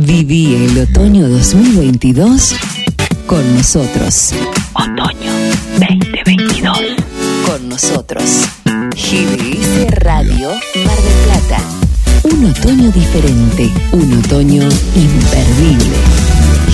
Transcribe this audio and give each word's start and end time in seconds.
Viví 0.00 0.54
el 0.54 0.78
otoño 0.78 1.28
2022 1.28 2.54
con 3.26 3.56
nosotros. 3.56 4.32
Otoño 4.72 5.32
2022 5.80 6.78
con 7.44 7.68
nosotros. 7.68 8.44
GDS 8.94 9.90
Radio 9.96 10.50
Mar 10.50 10.96
del 11.02 11.18
Plata. 11.24 11.62
Un 12.22 12.44
otoño 12.44 12.92
diferente, 12.92 13.72
un 13.90 14.20
otoño 14.24 14.68
imperdible. 14.94 15.96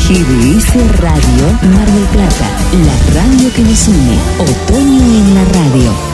GDS 0.06 0.74
Radio 1.00 1.46
Mar 1.74 1.90
del 1.90 2.04
Plata, 2.12 2.48
la 2.72 3.22
radio 3.22 3.50
que 3.56 3.62
nos 3.62 3.88
une. 3.88 4.18
Otoño 4.38 5.00
en 5.00 5.34
la 5.34 5.44
radio. 5.46 6.13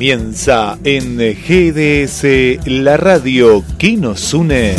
Comienza 0.00 0.78
en 0.82 1.18
GDS, 1.18 2.64
la 2.64 2.96
radio 2.96 3.62
que 3.76 3.98
nos 3.98 4.32
une. 4.32 4.74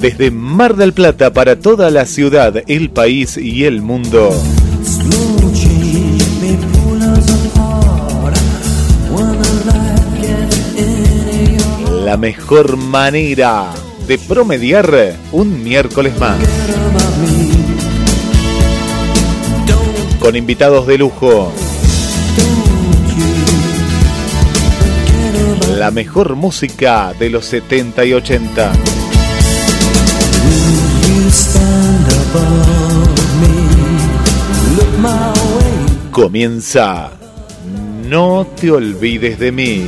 Desde 0.00 0.32
Mar 0.32 0.74
del 0.74 0.92
Plata 0.92 1.32
para 1.32 1.54
toda 1.54 1.88
la 1.92 2.04
ciudad, 2.04 2.64
el 2.66 2.90
país 2.90 3.36
y 3.36 3.62
el 3.62 3.80
mundo. 3.80 4.30
La 12.04 12.16
mejor 12.16 12.76
manera 12.76 13.70
de 14.08 14.18
promediar 14.18 15.16
un 15.30 15.62
miércoles 15.62 16.18
más. 16.18 16.40
Con 20.18 20.34
invitados 20.34 20.88
de 20.88 20.98
lujo 20.98 21.52
la 25.86 25.92
mejor 25.92 26.34
música 26.34 27.14
de 27.16 27.30
los 27.30 27.44
70 27.44 28.04
y 28.06 28.12
80. 28.12 28.72
Comienza 36.10 37.12
No 38.08 38.48
te 38.60 38.72
olvides 38.72 39.38
de 39.38 39.52
mí. 39.52 39.86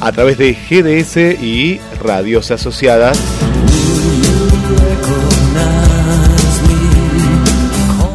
A 0.00 0.12
través 0.12 0.38
de 0.38 0.54
GDS 0.54 1.42
y 1.42 1.80
radios 2.00 2.52
asociadas. 2.52 3.18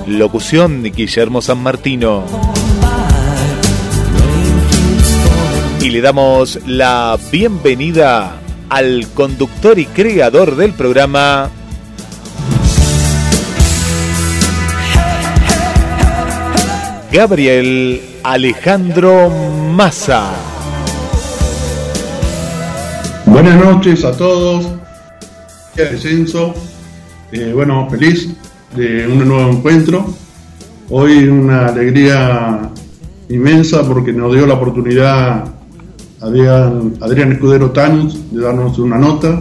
Locución 0.08 0.84
Guillermo 0.84 1.42
San 1.42 1.62
Martino. 1.62 2.57
Y 5.80 5.90
le 5.92 6.02
damos 6.02 6.60
la 6.66 7.18
bienvenida 7.32 8.42
al 8.68 9.08
conductor 9.14 9.78
y 9.78 9.86
creador 9.86 10.56
del 10.56 10.74
programa, 10.74 11.50
Gabriel 17.12 18.02
Alejandro 18.24 19.30
Massa. 19.30 20.32
Buenas 23.26 23.64
noches 23.64 24.04
a 24.04 24.18
todos. 24.18 24.68
Descenso. 25.76 26.56
Eh, 27.32 27.52
bueno, 27.54 27.88
feliz 27.90 28.30
de 28.76 29.08
un 29.08 29.28
nuevo 29.28 29.52
encuentro. 29.52 30.14
Hoy 30.90 31.28
una 31.28 31.68
alegría 31.68 32.72
inmensa 33.30 33.88
porque 33.88 34.12
nos 34.12 34.34
dio 34.34 34.48
la 34.48 34.56
oportunidad 34.56 35.57
Adrián, 36.22 36.94
Adrián 37.02 37.32
Escudero 37.34 37.72
Tanus 37.72 38.32
de 38.32 38.42
darnos 38.42 38.80
una 38.80 38.98
nota, 38.98 39.40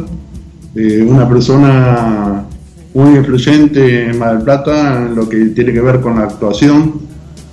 eh, 0.74 1.02
una 1.02 1.28
persona 1.28 2.44
muy 2.92 3.16
influyente 3.16 4.10
en 4.10 4.18
Mar 4.18 4.36
del 4.36 4.44
Plata 4.44 5.06
en 5.06 5.14
lo 5.14 5.28
que 5.28 5.46
tiene 5.46 5.72
que 5.72 5.80
ver 5.80 6.00
con 6.00 6.16
la 6.16 6.24
actuación, 6.24 7.00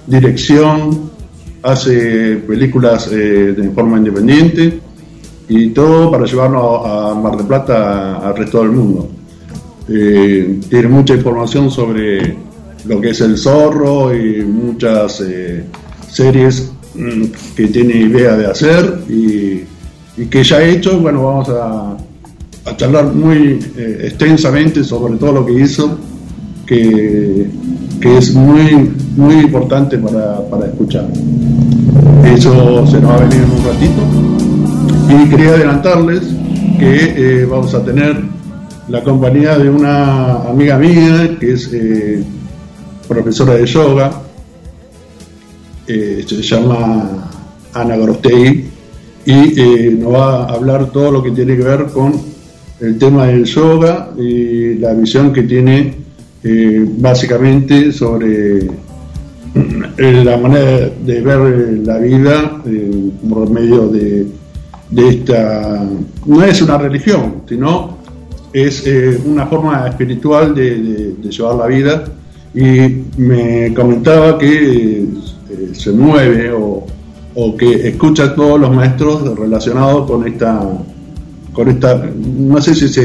dirección, 0.08 1.12
hace 1.62 2.36
películas 2.48 3.10
eh, 3.12 3.54
de 3.58 3.70
forma 3.72 3.98
independiente 3.98 4.80
y 5.48 5.70
todo 5.70 6.12
para 6.12 6.26
llevarnos 6.26 6.86
a 6.86 7.16
Mar 7.16 7.38
del 7.38 7.48
Plata 7.48 8.18
al 8.18 8.36
resto 8.36 8.60
del 8.60 8.72
mundo. 8.72 9.10
Eh, 9.90 10.60
tiene 10.70 10.88
mucha 10.88 11.14
información 11.16 11.72
sobre 11.72 12.36
lo 12.86 13.02
que 13.02 13.10
es 13.10 13.22
el 13.22 13.38
zorro 13.38 14.14
y 14.16 14.44
muchas 14.44 15.22
eh, 15.22 15.66
series 16.10 16.73
que 17.56 17.68
tiene 17.68 17.96
idea 17.98 18.36
de 18.36 18.46
hacer 18.48 19.00
y, 19.10 19.64
que 20.30 20.44
ya 20.44 20.58
ha 20.58 20.64
hecho. 20.64 21.00
Bueno, 21.00 21.24
vamos 21.24 21.50
a, 21.50 21.98
charlar 22.78 23.14
muy 23.14 23.60
eh, 23.78 24.06
extensamente 24.06 24.84
sobre 24.84 25.16
todo 25.16 25.34
lo 25.34 25.46
que 25.46 25.54
hizo, 25.54 25.98
que, 26.66 27.48
es 28.02 28.34
muy, 28.34 28.92
muy 29.16 29.36
importante 29.36 29.98
para, 29.98 30.42
para 30.50 30.66
escuchar. 30.68 31.08
Eso 32.26 32.86
se 32.88 33.00
nos 33.00 33.12
va 33.12 33.16
a 33.16 33.20
venir 33.22 33.44
en 33.44 33.52
un 33.52 33.66
ratito. 33.66 35.26
Y 35.26 35.30
quería 35.30 35.50
adelantarles 35.50 36.22
que 36.80 37.48
vamos 37.50 37.74
a 37.74 37.84
tener 37.84 38.34
la 38.88 39.02
compañía 39.04 39.58
de 39.58 39.70
una 39.70 40.50
amiga 40.50 40.78
mía 40.78 41.38
que 41.40 41.54
es 41.54 41.72
eh, 41.74 42.24
profesora 43.08 43.54
de 43.56 43.66
yoga, 43.66 44.12
eh, 45.88 46.24
se 46.28 46.42
llama 46.42 47.30
Ana 47.74 47.98
Gorostei, 47.98 48.66
y 49.26 49.60
eh, 49.60 49.98
nos 49.98 50.14
va 50.14 50.44
a 50.46 50.54
hablar 50.54 50.92
todo 50.92 51.12
lo 51.12 51.24
que 51.24 51.32
tiene 51.32 51.56
que 51.56 51.64
ver 51.64 51.86
con 51.86 52.14
el 52.80 52.98
tema 52.98 53.28
del 53.28 53.46
yoga 53.46 54.12
y 54.18 54.76
la 54.76 54.94
visión 54.94 55.32
que 55.32 55.44
tiene 55.44 55.96
básicamente 56.98 57.94
sobre 57.94 58.68
la 59.98 60.38
manera 60.38 60.90
de 60.90 61.22
ver 61.22 61.80
la 61.86 61.98
vida 62.00 62.62
por 63.30 63.50
medio 63.50 63.88
de, 63.88 64.28
de 64.94 65.10
esta, 65.10 65.88
no 66.26 66.44
es 66.44 66.62
una 66.62 66.78
religión, 66.78 67.44
sino 67.48 67.98
es 68.54 68.86
eh, 68.86 69.20
una 69.26 69.48
forma 69.48 69.88
espiritual 69.88 70.54
de, 70.54 71.16
llevar 71.30 71.56
la 71.56 71.68
vida. 71.68 72.04
Y 72.54 73.04
me 73.18 73.74
comentaba 73.74 74.38
que 74.38 75.00
eh, 75.00 75.03
se 75.74 75.92
mueve 75.92 76.52
o, 76.52 76.86
que 77.58 77.88
escucha 77.90 78.26
a 78.26 78.36
todos 78.36 78.60
los 78.60 78.72
maestros 78.72 79.38
relacionados 79.38 80.10
con 80.10 80.28
esta, 80.28 80.62
con 81.52 81.68
esta 81.68 82.10
no 82.16 82.62
sé 82.62 82.76
si 82.76 82.88
se, 82.88 83.04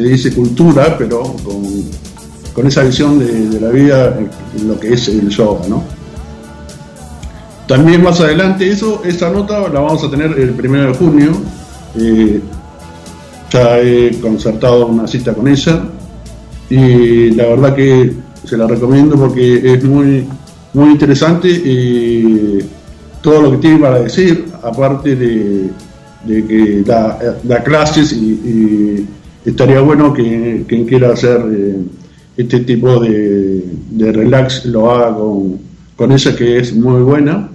dice 0.00 0.34
cultura, 0.34 0.96
pero 0.98 1.22
con, 1.44 2.66
esa 2.66 2.82
visión 2.82 3.18
de, 3.18 3.58
la 3.58 3.70
vida 3.70 4.18
en 4.54 4.68
lo 4.68 4.78
que 4.78 4.92
es 4.92 5.08
el 5.08 5.30
yoga, 5.30 5.66
¿no? 5.66 5.82
También 7.70 8.02
más 8.02 8.20
adelante 8.20 8.68
eso, 8.68 9.00
esa 9.04 9.30
nota 9.30 9.60
la 9.68 9.78
vamos 9.78 10.02
a 10.02 10.10
tener 10.10 10.36
el 10.36 10.50
primero 10.50 10.88
de 10.88 10.94
junio. 10.98 11.30
Eh, 11.96 12.40
ya 13.48 13.78
he 13.78 14.20
concertado 14.20 14.88
una 14.88 15.06
cita 15.06 15.32
con 15.34 15.46
ella 15.46 15.84
y 16.68 17.30
la 17.30 17.46
verdad 17.46 17.76
que 17.76 18.12
se 18.44 18.56
la 18.56 18.66
recomiendo 18.66 19.14
porque 19.14 19.74
es 19.74 19.84
muy, 19.84 20.26
muy 20.72 20.90
interesante 20.92 21.48
y 21.48 22.58
todo 23.22 23.42
lo 23.42 23.50
que 23.52 23.56
tiene 23.58 23.78
para 23.78 24.00
decir, 24.00 24.46
aparte 24.62 25.16
de, 25.16 25.70
que 26.26 26.82
da, 26.84 27.62
clases 27.64 28.12
y, 28.12 29.06
estaría 29.44 29.80
bueno 29.80 30.12
que 30.12 30.64
quien 30.68 30.84
quiera 30.84 31.12
hacer 31.12 31.40
eh, 31.50 31.76
este 32.36 32.60
tipo 32.60 33.00
de, 33.00 33.64
relax 33.98 34.66
lo 34.66 34.90
haga 34.90 35.16
con, 35.16 35.58
con 35.96 36.12
ella 36.12 36.36
que 36.36 36.58
es 36.58 36.74
muy 36.74 37.02
buena 37.02 37.48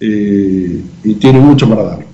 eh, 0.00 0.80
y 1.02 1.14
tiene 1.14 1.40
mucho 1.40 1.68
para 1.68 1.82
dar 1.82 2.06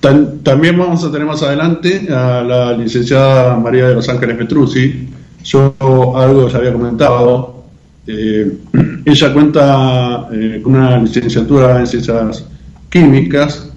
también 0.00 0.78
vamos 0.78 1.04
a 1.04 1.12
tener 1.12 1.26
más 1.26 1.42
adelante 1.42 2.08
a 2.10 2.42
la 2.42 2.72
licenciada 2.72 3.56
María 3.56 3.88
de 3.88 3.94
los 3.94 4.08
Ángeles 4.08 4.36
Petruzzi. 4.36 5.08
Yo 5.44 5.74
algo 6.16 6.48
ya 6.48 6.58
había 6.58 6.72
comentado. 6.72 7.59
Eh, 8.06 8.58
ella 9.04 9.32
cuenta 9.32 10.28
eh, 10.32 10.60
con 10.62 10.74
una 10.74 10.98
licenciatura 10.98 11.80
en 11.80 11.86
ciencias 11.86 12.44
químicas 12.88 13.68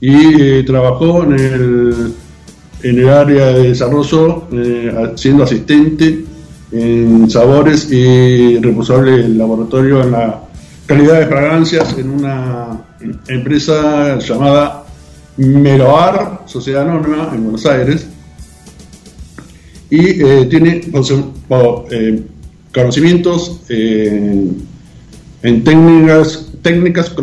y 0.00 0.40
eh, 0.40 0.62
trabajó 0.64 1.24
en 1.24 2.14
el, 2.82 3.08
área 3.08 3.46
de 3.46 3.68
desarrollo 3.68 4.46
siendo 5.16 5.44
asistente 5.44 6.22
en 6.70 7.30
sabores 7.30 7.90
y 7.90 8.58
responsable 8.58 9.26
laboratorio 9.30 10.02
en 10.02 10.10
la 10.10 10.42
calidad 10.84 11.20
de 11.20 11.26
fragancias 11.26 11.96
en 11.96 12.10
una 12.10 12.84
empresa 13.26 14.18
llamada 14.18 14.84
Meloar, 15.38 16.42
Sociedad 16.44 16.82
Anónima, 16.82 17.30
en 17.32 17.42
Buenos 17.44 17.64
Aires. 17.64 18.06
Y 19.88 20.46
tiene 20.50 20.82
conocimientos 22.74 23.60
eh, 23.68 24.50
en 25.42 25.64
técnicas, 25.64 26.48
técnicas 26.60 27.14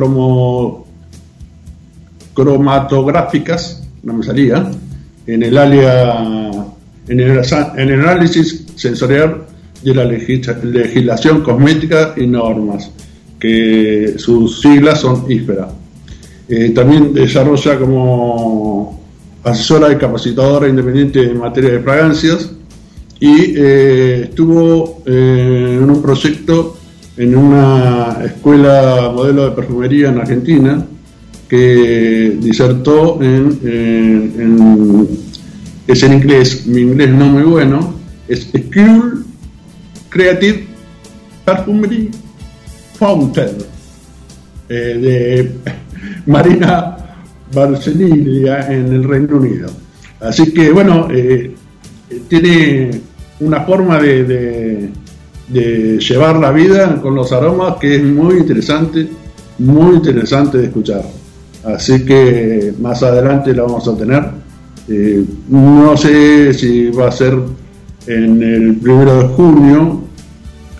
cromatográficas, 2.33 3.83
no 4.03 4.13
me 4.13 4.23
salía, 4.23 4.71
en 5.27 5.43
el 5.43 5.57
área, 5.57 6.23
en 7.07 7.19
el, 7.19 7.41
en 7.77 7.89
el 7.89 7.99
análisis 8.01 8.65
sensorial 8.75 9.43
de 9.83 9.93
la 9.93 10.05
legislación 10.05 11.41
cosmética 11.41 12.13
y 12.15 12.27
normas, 12.27 12.89
que 13.39 14.13
sus 14.17 14.61
siglas 14.61 15.01
son 15.01 15.29
ISPERA. 15.29 15.69
Eh, 16.47 16.69
también 16.69 17.13
desarrolla 17.13 17.77
como 17.79 19.01
asesora 19.43 19.91
y 19.91 19.97
capacitadora 19.97 20.67
independiente 20.67 21.23
en 21.23 21.39
materia 21.39 21.71
de 21.71 21.79
fragancias 21.79 22.51
y 23.21 23.53
eh, 23.55 24.23
estuvo 24.23 25.01
eh, 25.05 25.77
en 25.81 25.89
un 25.89 26.01
proyecto 26.01 26.77
en 27.15 27.37
una 27.37 28.17
escuela 28.25 29.09
modelo 29.15 29.45
de 29.45 29.51
perfumería 29.51 30.09
en 30.09 30.19
Argentina 30.19 30.85
que 31.47 32.37
disertó 32.41 33.21
en, 33.21 33.59
en 33.63 35.07
es 35.87 36.03
en 36.03 36.13
inglés, 36.13 36.65
mi 36.67 36.81
inglés 36.81 37.09
no 37.09 37.25
muy 37.25 37.43
bueno, 37.43 37.95
es 38.27 38.49
School 38.49 39.25
Creative 40.09 40.65
Perfumery 41.43 42.11
Fountain 42.93 43.57
eh, 44.69 44.73
de 44.73 45.51
Marina 46.25 46.97
Barcenilia 47.53 48.71
en 48.71 48.93
el 48.93 49.03
Reino 49.03 49.37
Unido. 49.37 49.69
Así 50.19 50.53
que 50.53 50.71
bueno, 50.71 51.07
eh, 51.11 51.53
tiene 52.29 52.91
una 53.41 53.61
forma 53.61 53.99
de, 53.99 54.89
de, 55.47 55.97
llevar 55.99 56.37
la 56.37 56.51
vida 56.51 57.01
con 57.01 57.15
los 57.15 57.31
aromas 57.31 57.75
que 57.79 57.95
es 57.95 58.03
muy 58.03 58.37
interesante, 58.37 59.07
muy 59.59 59.95
interesante 59.97 60.57
de 60.57 60.65
escuchar. 60.65 61.03
Así 61.63 62.05
que 62.05 62.73
más 62.79 63.03
adelante 63.03 63.53
la 63.53 63.63
vamos 63.63 63.87
a 63.87 63.97
tener. 63.97 64.23
Eh, 64.87 65.23
no 65.49 65.95
sé 65.97 66.53
si 66.53 66.89
va 66.89 67.09
a 67.09 67.11
ser 67.11 67.37
en 68.07 68.41
el 68.41 68.75
primero 68.77 69.21
de 69.21 69.27
junio 69.35 70.01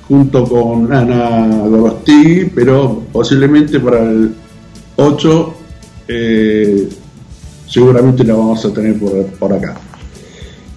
junto 0.08 0.44
con 0.46 0.92
Ana 0.92 1.48
Gorostigui, 1.68 2.52
pero 2.54 3.04
posiblemente 3.12 3.80
para 3.80 4.02
el 4.02 4.34
8 4.98 5.54
eh, 6.08 6.90
seguramente 7.68 8.24
la 8.24 8.34
vamos 8.34 8.66
a 8.66 8.74
tener 8.74 9.00
por, 9.40 9.54
acá. 9.54 9.80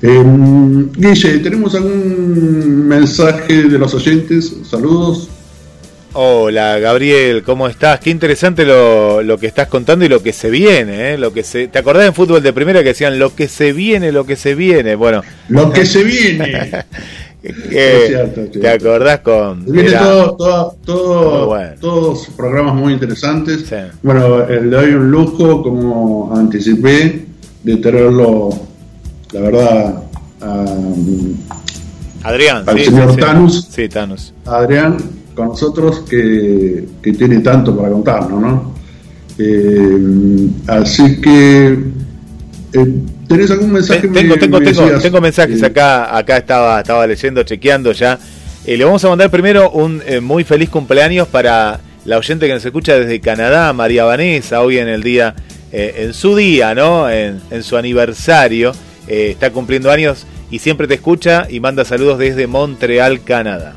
Eh, 0.06 0.22
Guille, 0.98 1.38
¿tenemos 1.38 1.74
algún 1.74 2.86
mensaje 2.86 3.62
de 3.62 3.78
los 3.78 3.94
oyentes? 3.94 4.54
Saludos. 4.68 5.30
Hola 6.12 6.78
Gabriel, 6.78 7.42
¿cómo 7.42 7.66
estás? 7.68 8.00
Qué 8.00 8.10
interesante 8.10 8.66
lo, 8.66 9.22
lo 9.22 9.38
que 9.38 9.46
estás 9.46 9.66
contando 9.68 10.04
y 10.04 10.08
lo 10.10 10.22
que 10.22 10.34
se 10.34 10.50
viene, 10.50 11.14
¿eh? 11.14 11.18
Lo 11.18 11.32
que 11.32 11.42
se, 11.42 11.68
¿Te 11.68 11.78
acordás 11.78 12.06
en 12.06 12.12
fútbol 12.12 12.42
de 12.42 12.52
primera 12.52 12.82
que 12.82 12.90
decían 12.90 13.18
lo 13.18 13.34
que 13.34 13.48
se 13.48 13.72
viene, 13.72 14.12
lo 14.12 14.26
que 14.26 14.36
se 14.36 14.54
viene? 14.54 14.94
Bueno. 14.94 15.22
Lo 15.48 15.72
que 15.72 15.86
se 15.86 16.04
viene. 16.04 16.84
¿Te 17.42 18.68
acordás 18.68 19.20
con.? 19.20 19.64
Viene 19.64 19.90
todo, 19.92 20.76
todo, 20.84 21.56
todos 21.80 22.28
programas 22.36 22.74
muy 22.74 22.92
interesantes. 22.92 23.64
Bueno, 24.02 24.46
le 24.46 24.60
doy 24.64 24.90
un 24.92 25.10
lujo, 25.10 25.62
como 25.62 26.36
anticipé, 26.36 27.24
de 27.62 27.76
tenerlo, 27.78 28.50
la 29.34 29.40
verdad, 29.40 30.02
a, 30.40 30.64
Adrián, 32.22 32.62
al 32.66 32.80
señor 32.80 33.16
Tanus. 33.16 33.68
Sí, 33.70 33.88
Tanus. 33.88 34.32
Adrián, 34.46 34.96
con 35.34 35.48
nosotros, 35.48 36.04
que, 36.08 36.86
que 37.02 37.12
tiene 37.12 37.40
tanto 37.40 37.76
para 37.76 37.90
contarnos, 37.90 38.40
¿no? 38.40 38.74
Eh, 39.38 40.48
así 40.68 41.20
que. 41.20 41.78
Eh, 42.72 42.94
¿Tenés 43.28 43.50
algún 43.50 43.72
mensaje? 43.72 44.08
Tengo, 44.08 44.36
tengo, 44.36 44.60
tengo, 45.00 45.20
mensajes 45.20 45.62
acá, 45.62 46.16
acá 46.16 46.36
estaba, 46.36 46.80
estaba 46.80 47.06
leyendo, 47.06 47.42
chequeando 47.42 47.92
ya. 47.92 48.18
Eh, 48.66 48.76
le 48.76 48.84
vamos 48.84 49.04
a 49.04 49.08
mandar 49.08 49.30
primero 49.30 49.70
un 49.70 50.02
eh, 50.06 50.20
muy 50.20 50.44
feliz 50.44 50.70
cumpleaños 50.70 51.28
para 51.28 51.80
la 52.04 52.18
oyente 52.18 52.46
que 52.46 52.54
nos 52.54 52.64
escucha 52.64 52.98
desde 52.98 53.20
Canadá, 53.20 53.72
María 53.72 54.04
Vanessa, 54.04 54.60
hoy 54.62 54.78
en 54.78 54.88
el 54.88 55.02
día, 55.02 55.34
eh, 55.72 55.94
en 55.98 56.14
su 56.14 56.36
día, 56.36 56.74
¿no? 56.74 57.10
En, 57.10 57.40
su 57.62 57.76
aniversario, 57.76 58.72
está 59.06 59.50
cumpliendo 59.50 59.90
años 59.90 60.26
y 60.50 60.58
siempre 60.58 60.86
te 60.86 60.94
escucha 60.94 61.46
y 61.48 61.60
manda 61.60 61.84
saludos 61.84 62.18
desde 62.18 62.46
Montreal, 62.46 63.22
Canadá. 63.22 63.74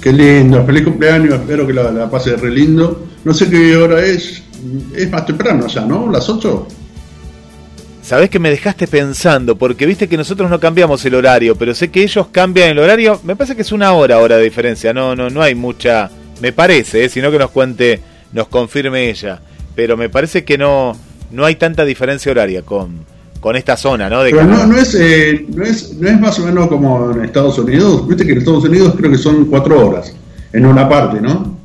Qué 0.00 0.12
lindo, 0.12 0.64
feliz 0.64 0.84
cumpleaños, 0.84 1.34
espero 1.34 1.66
que 1.66 1.72
la, 1.72 1.90
la 1.90 2.10
pase 2.10 2.36
re 2.36 2.50
lindo. 2.50 3.06
No 3.24 3.34
sé 3.34 3.50
qué 3.50 3.76
hora 3.76 4.04
es, 4.04 4.42
es 4.94 5.10
más 5.10 5.26
temprano 5.26 5.66
ya, 5.66 5.84
¿no? 5.84 6.10
¿Las 6.10 6.28
8? 6.28 6.68
Sabés 8.06 8.30
que 8.30 8.38
me 8.38 8.50
dejaste 8.50 8.86
pensando, 8.86 9.56
porque 9.56 9.84
viste 9.84 10.08
que 10.08 10.16
nosotros 10.16 10.48
no 10.48 10.60
cambiamos 10.60 11.04
el 11.04 11.16
horario, 11.16 11.56
pero 11.56 11.74
sé 11.74 11.90
que 11.90 12.04
ellos 12.04 12.28
cambian 12.30 12.68
el 12.68 12.78
horario. 12.78 13.20
Me 13.24 13.34
parece 13.34 13.56
que 13.56 13.62
es 13.62 13.72
una 13.72 13.94
hora 13.94 14.14
ahora 14.14 14.36
de 14.36 14.44
diferencia. 14.44 14.94
No, 14.94 15.16
no, 15.16 15.28
no 15.28 15.42
hay 15.42 15.56
mucha. 15.56 16.08
Me 16.40 16.52
parece, 16.52 17.04
¿eh? 17.04 17.08
sino 17.08 17.32
que 17.32 17.38
nos 17.40 17.50
cuente, 17.50 18.00
nos 18.32 18.46
confirme 18.46 19.10
ella. 19.10 19.40
Pero 19.74 19.96
me 19.96 20.08
parece 20.08 20.44
que 20.44 20.56
no, 20.56 20.96
no 21.36 21.44
hay 21.44 21.56
tanta 21.56 21.84
diferencia 21.84 22.32
horaria 22.32 22.62
con, 22.62 23.04
con 23.40 23.54
esta 23.54 23.76
zona, 23.76 24.08
¿no? 24.08 24.22
pero 24.22 24.44
no, 24.44 24.66
no, 24.66 24.76
es, 24.76 24.94
eh, 24.94 25.44
no, 25.48 25.62
es, 25.62 25.94
no 25.94 26.08
es 26.08 26.18
más 26.18 26.38
o 26.38 26.46
menos 26.46 26.66
como 26.68 27.12
en 27.12 27.24
Estados 27.24 27.58
Unidos. 27.58 28.08
Viste 28.08 28.24
que 28.24 28.32
en 28.32 28.38
Estados 28.38 28.64
Unidos 28.64 28.94
creo 28.96 29.10
que 29.10 29.18
son 29.18 29.44
cuatro 29.44 29.86
horas 29.86 30.12
en 30.52 30.66
una 30.66 30.88
parte, 30.88 31.20
¿no? 31.20 31.56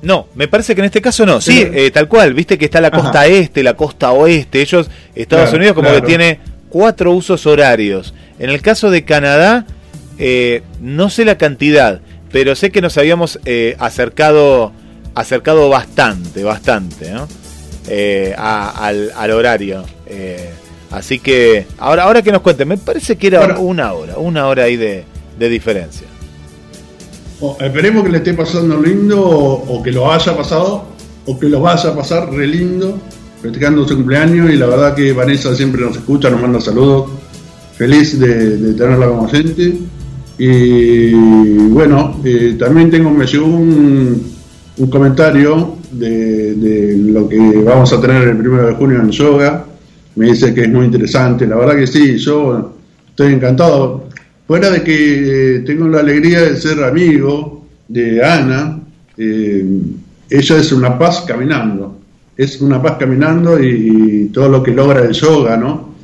No, 0.00 0.28
me 0.34 0.48
parece 0.48 0.74
que 0.74 0.80
en 0.80 0.86
este 0.86 1.02
caso 1.02 1.26
no. 1.26 1.40
Sí, 1.40 1.60
eh, 1.60 1.90
tal 1.90 2.08
cual. 2.08 2.32
Viste 2.32 2.56
que 2.56 2.64
está 2.64 2.80
la 2.80 2.90
costa 2.90 3.26
este, 3.26 3.62
la 3.62 3.74
costa 3.74 4.12
oeste. 4.12 4.60
Ellos, 4.60 4.88
Estados 5.14 5.52
Unidos, 5.52 5.74
como 5.74 5.92
que 5.92 6.02
tiene 6.02 6.40
cuatro 6.68 7.12
usos 7.12 7.46
horarios. 7.46 8.14
En 8.38 8.50
el 8.50 8.62
caso 8.62 8.90
de 8.90 9.04
Canadá, 9.04 9.66
eh, 10.18 10.62
no 10.80 11.10
sé 11.10 11.24
la 11.24 11.36
cantidad, 11.36 12.00
pero 12.30 12.54
sé 12.54 12.70
que 12.70 12.80
nos 12.80 12.96
habíamos 12.96 13.40
eh, 13.44 13.76
acercado, 13.80 14.72
acercado 15.14 15.68
bastante, 15.68 16.44
bastante, 16.44 17.10
¿no? 17.10 17.26
Al, 18.36 19.30
horario. 19.30 19.84
así 20.90 21.18
que, 21.18 21.66
ahora, 21.78 22.04
ahora 22.04 22.22
que 22.22 22.32
nos 22.32 22.42
cuenten, 22.42 22.68
me 22.68 22.78
parece 22.78 23.16
que 23.16 23.28
era 23.28 23.58
una 23.58 23.92
hora, 23.92 24.18
una 24.18 24.46
hora 24.46 24.64
ahí 24.64 24.76
de 24.76 25.04
diferencia. 25.48 26.06
Oh, 27.40 27.56
esperemos 27.60 28.02
que 28.02 28.10
le 28.10 28.18
esté 28.18 28.34
pasando 28.34 28.82
lindo 28.82 29.20
o, 29.24 29.80
que 29.80 29.92
lo 29.92 30.10
haya 30.10 30.36
pasado 30.36 30.86
o 31.24 31.38
que 31.38 31.48
lo 31.48 31.60
vaya 31.60 31.90
a 31.90 31.94
pasar 31.94 32.32
re 32.32 32.48
lindo 32.48 32.98
festejando 33.40 33.86
su 33.86 33.94
cumpleaños 33.94 34.50
y 34.50 34.56
la 34.56 34.66
verdad 34.66 34.96
que 34.96 35.12
Vanessa 35.12 35.54
siempre 35.54 35.82
nos 35.82 35.96
escucha, 35.96 36.30
nos 36.30 36.40
manda 36.40 36.60
saludos. 36.60 37.10
Feliz 37.76 38.18
de, 38.18 38.74
tenerla 38.74 39.06
como 39.06 39.28
gente. 39.28 39.78
Y 40.36 41.12
bueno, 41.12 42.20
eh, 42.24 42.56
también 42.58 42.90
tengo, 42.90 43.10
me 43.10 43.24
llegó 43.24 43.46
un, 43.46 44.36
comentario 44.90 45.76
de, 45.90 46.96
lo 46.98 47.28
que 47.28 47.38
vamos 47.38 47.92
a 47.92 48.00
tener 48.00 48.28
el 48.28 48.36
primero 48.36 48.66
de 48.66 48.74
junio 48.74 49.00
en 49.00 49.10
yoga. 49.10 49.64
Me 50.16 50.26
dice 50.26 50.52
que 50.52 50.62
es 50.62 50.68
muy 50.68 50.86
interesante. 50.86 51.46
La 51.46 51.56
verdad 51.56 51.76
que 51.76 51.86
sí, 51.86 52.18
yo 52.18 52.74
estoy 53.08 53.34
encantado. 53.34 54.08
Fuera 54.46 54.70
de 54.70 54.82
que 54.82 55.56
eh, 55.56 55.58
tengo 55.60 55.88
la 55.88 56.00
alegría 56.00 56.40
de 56.42 56.56
ser 56.56 56.82
amigo 56.82 57.66
de 57.86 58.24
Ana, 58.24 58.80
eh, 59.16 59.64
ella 60.30 60.56
es 60.56 60.72
una 60.72 60.98
paz 60.98 61.24
caminando, 61.26 61.98
es 62.36 62.60
una 62.60 62.80
paz 62.82 62.96
caminando 62.98 63.62
y, 63.62 64.30
todo 64.32 64.48
lo 64.48 64.62
que 64.62 64.72
logra 64.72 65.02
el 65.02 65.12
yoga, 65.12 65.56
¿no? 65.56 65.94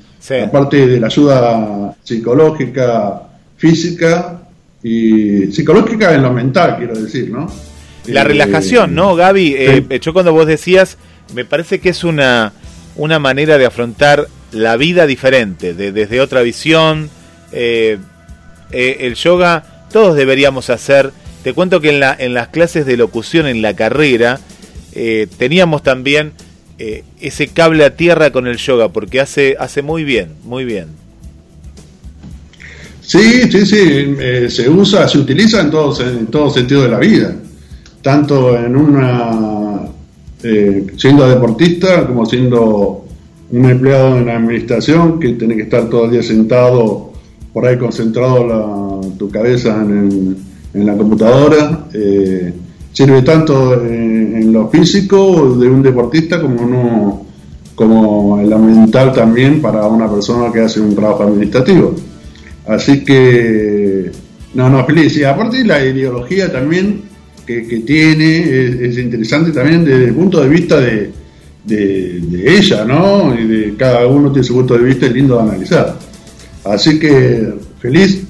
Aparte 0.47 0.87
de 0.87 1.00
la 1.00 1.07
ayuda 1.09 1.97
psicológica, 2.03 3.23
física 3.57 4.43
y 4.83 5.53
psicológica 5.53 6.14
en 6.14 6.23
lo 6.23 6.33
mental, 6.33 6.76
quiero 6.79 6.99
decir, 6.99 7.31
¿no? 7.31 7.47
La 8.06 8.23
eh, 8.23 8.25
relajación, 8.25 8.94
¿no, 8.94 9.14
Gaby? 9.14 9.87
yo 10.00 10.12
cuando 10.12 10.32
vos 10.32 10.46
decías, 10.46 10.99
me 11.34 11.44
parece 11.44 11.80
que 11.80 11.88
es 11.88 12.04
una, 12.04 12.52
una 12.96 13.18
manera 13.18 13.58
de 13.58 13.66
afrontar 13.66 14.28
la 14.52 14.76
vida 14.76 15.06
diferente, 15.06 15.75
desde 15.75 16.20
otra 16.20 16.42
visión. 16.42 17.11
Eh, 17.52 17.99
eh, 18.70 18.96
el 19.00 19.14
yoga 19.14 19.87
todos 19.92 20.16
deberíamos 20.16 20.70
hacer. 20.70 21.12
Te 21.44 21.52
cuento 21.52 21.80
que 21.80 21.90
en, 21.90 22.00
la, 22.00 22.16
en 22.18 22.34
las 22.34 22.49
clases 22.49 22.87
de 22.87 22.96
locución 22.96 23.46
en 23.46 23.62
la 23.62 23.75
carrera 23.75 24.40
eh, 24.92 25.28
teníamos 25.38 25.82
también 25.82 26.32
eh, 26.78 27.04
ese 27.20 27.49
cable 27.49 27.84
a 27.84 27.94
tierra 27.94 28.32
con 28.32 28.46
el 28.46 28.56
yoga 28.56 28.88
porque 28.88 29.20
hace, 29.20 29.56
hace 29.58 29.82
muy 29.82 30.02
bien, 30.02 30.30
muy 30.42 30.64
bien. 30.64 30.87
Sí, 33.00 33.50
sí, 33.52 33.66
sí, 33.66 34.14
eh, 34.18 34.49
se 34.50 34.68
usa, 34.68 35.06
se 35.06 35.18
utiliza 35.18 35.61
en 35.61 35.70
todo, 35.70 36.00
en 36.00 36.26
todo 36.26 36.50
sentido 36.50 36.82
de 36.82 36.88
la 36.88 36.99
vida, 36.99 37.37
tanto 38.04 38.54
en 38.54 38.76
una, 38.76 39.80
eh, 40.42 40.87
siendo 40.99 41.26
deportista 41.26 42.06
como 42.06 42.26
siendo 42.26 43.06
un 43.50 43.64
empleado 43.64 44.18
en 44.18 44.26
la 44.26 44.37
administración 44.37 45.18
que 45.18 45.32
tiene 45.32 45.56
que 45.56 45.62
estar 45.62 45.88
todo 45.88 46.04
el 46.04 46.11
día 46.11 46.23
sentado, 46.23 47.12
por 47.50 47.66
ahí 47.66 47.78
concentrado 47.78 48.46
la, 48.46 49.16
tu 49.16 49.30
cabeza 49.30 49.80
en, 49.80 50.37
la 50.75 50.94
computadora. 50.94 51.87
Eh, 51.94 52.52
sirve 52.92 53.23
tanto 53.23 53.82
en, 53.82 54.52
lo 54.52 54.68
físico 54.68 55.56
de 55.56 55.66
un 55.66 55.82
deportista 55.82 56.42
como 56.42 56.61
uno, 56.61 57.26
como 57.75 58.38
en 58.38 58.50
lo 58.50 58.58
mental 58.58 59.14
también 59.14 59.62
para 59.62 59.87
una 59.87 60.11
persona 60.11 60.52
que 60.52 60.61
hace 60.61 60.78
un 60.78 60.94
trabajo 60.94 61.23
administrativo. 61.23 61.94
Así 62.66 63.02
que, 63.02 64.12
no, 64.52 64.68
no, 64.68 64.84
feliz. 64.84 65.16
Y 65.16 65.25
aparte 65.25 65.64
la 65.64 65.82
ideología 65.82 66.52
también 66.52 67.13
que, 67.47 67.83
tiene 67.87 68.87
es, 68.87 68.99
interesante 68.99 69.53
también 69.53 69.85
desde 69.85 70.07
el 70.07 70.15
punto 70.15 70.43
de 70.43 70.49
vista 70.49 70.81
de, 70.81 71.11
de, 71.65 72.57
ella, 72.59 72.85
¿no? 72.85 73.35
Y 73.39 73.47
de 73.47 73.75
cada 73.77 74.07
uno 74.07 74.31
tiene 74.31 74.47
su 74.47 74.55
punto 74.55 74.77
de 74.77 74.85
vista, 74.85 75.07
es 75.07 75.13
lindo 75.13 75.37
de 75.37 75.43
analizar. 75.43 75.99
Así 76.65 76.99
que 76.99 77.55
feliz 77.79 78.25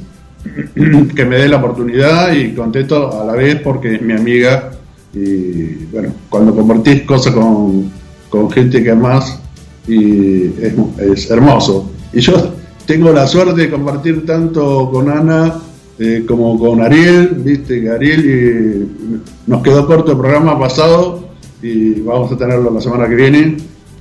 que 1.15 1.25
me 1.25 1.37
dé 1.37 1.49
la 1.49 1.57
oportunidad 1.57 2.33
y 2.33 2.53
contento 2.53 3.21
a 3.21 3.25
la 3.25 3.33
vez 3.33 3.61
porque 3.61 3.95
es 3.95 4.03
mi 4.03 4.13
amiga 4.13 4.71
y 5.15 5.87
bueno, 5.93 6.13
cuando 6.29 6.55
compartís 6.55 7.03
cosas 7.03 7.33
con, 7.33 7.91
con 8.29 8.51
gente 8.51 8.83
que 8.83 8.91
amas 8.91 9.39
y 9.87 10.47
es, 10.61 10.75
es 10.99 11.31
hermoso. 11.31 11.91
Y 12.13 12.21
yo 12.21 12.55
tengo 12.87 13.13
la 13.13 13.27
suerte 13.27 13.63
de 13.63 13.71
compartir 13.71 14.27
tanto 14.27 14.91
con 14.91 15.09
Ana 15.09 15.61
eh, 15.99 16.25
como 16.27 16.59
con 16.59 16.81
Ariel, 16.83 17.37
viste 17.37 17.83
que 17.83 17.91
Ariel 17.91 18.25
y 18.27 19.51
nos 19.51 19.63
quedó 19.63 19.87
corto 19.87 20.13
el 20.13 20.19
programa 20.19 20.59
pasado 20.59 21.29
y 21.63 22.01
vamos 22.01 22.33
a 22.33 22.37
tenerlo 22.37 22.71
la 22.71 22.81
semana 22.81 23.09
que 23.09 23.15
viene. 23.15 23.57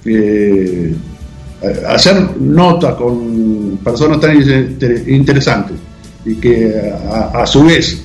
Eh, 0.06 0.96
hacer 1.88 2.38
notas 2.42 2.96
con 2.96 3.80
personas 3.84 4.20
tan 4.20 4.38
interesantes 5.08 5.78
y 6.26 6.36
que 6.36 6.92
a, 7.34 7.46
su 7.46 7.64
vez 7.64 8.02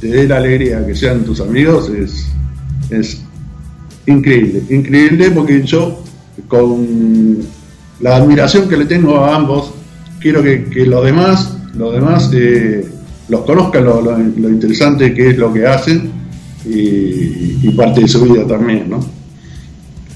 te 0.00 0.08
dé 0.08 0.28
la 0.28 0.36
alegría 0.36 0.86
que 0.86 0.94
sean 0.94 1.24
tus 1.24 1.40
amigos 1.40 1.90
es, 1.90 3.22
increíble, 4.06 4.62
increíble 4.70 5.30
porque 5.30 5.62
yo 5.62 6.02
con 6.46 7.38
la 8.00 8.16
admiración 8.16 8.68
que 8.68 8.76
le 8.76 8.84
tengo 8.84 9.16
a 9.16 9.34
ambos 9.34 9.72
quiero 10.20 10.42
que, 10.42 10.86
los 10.86 11.04
demás, 11.04 11.56
los 11.74 11.94
demás 11.94 12.30
eh, 12.32 12.86
los 13.32 13.46
conozcan 13.46 13.86
lo, 13.86 14.50
interesante 14.50 15.14
que 15.14 15.30
es 15.30 15.38
lo 15.38 15.50
que 15.50 15.66
hacen 15.66 16.12
y, 16.66 17.70
parte 17.70 18.02
de 18.02 18.08
su 18.08 18.22
vida 18.24 18.46
también, 18.46 18.90
¿no? 18.90 19.00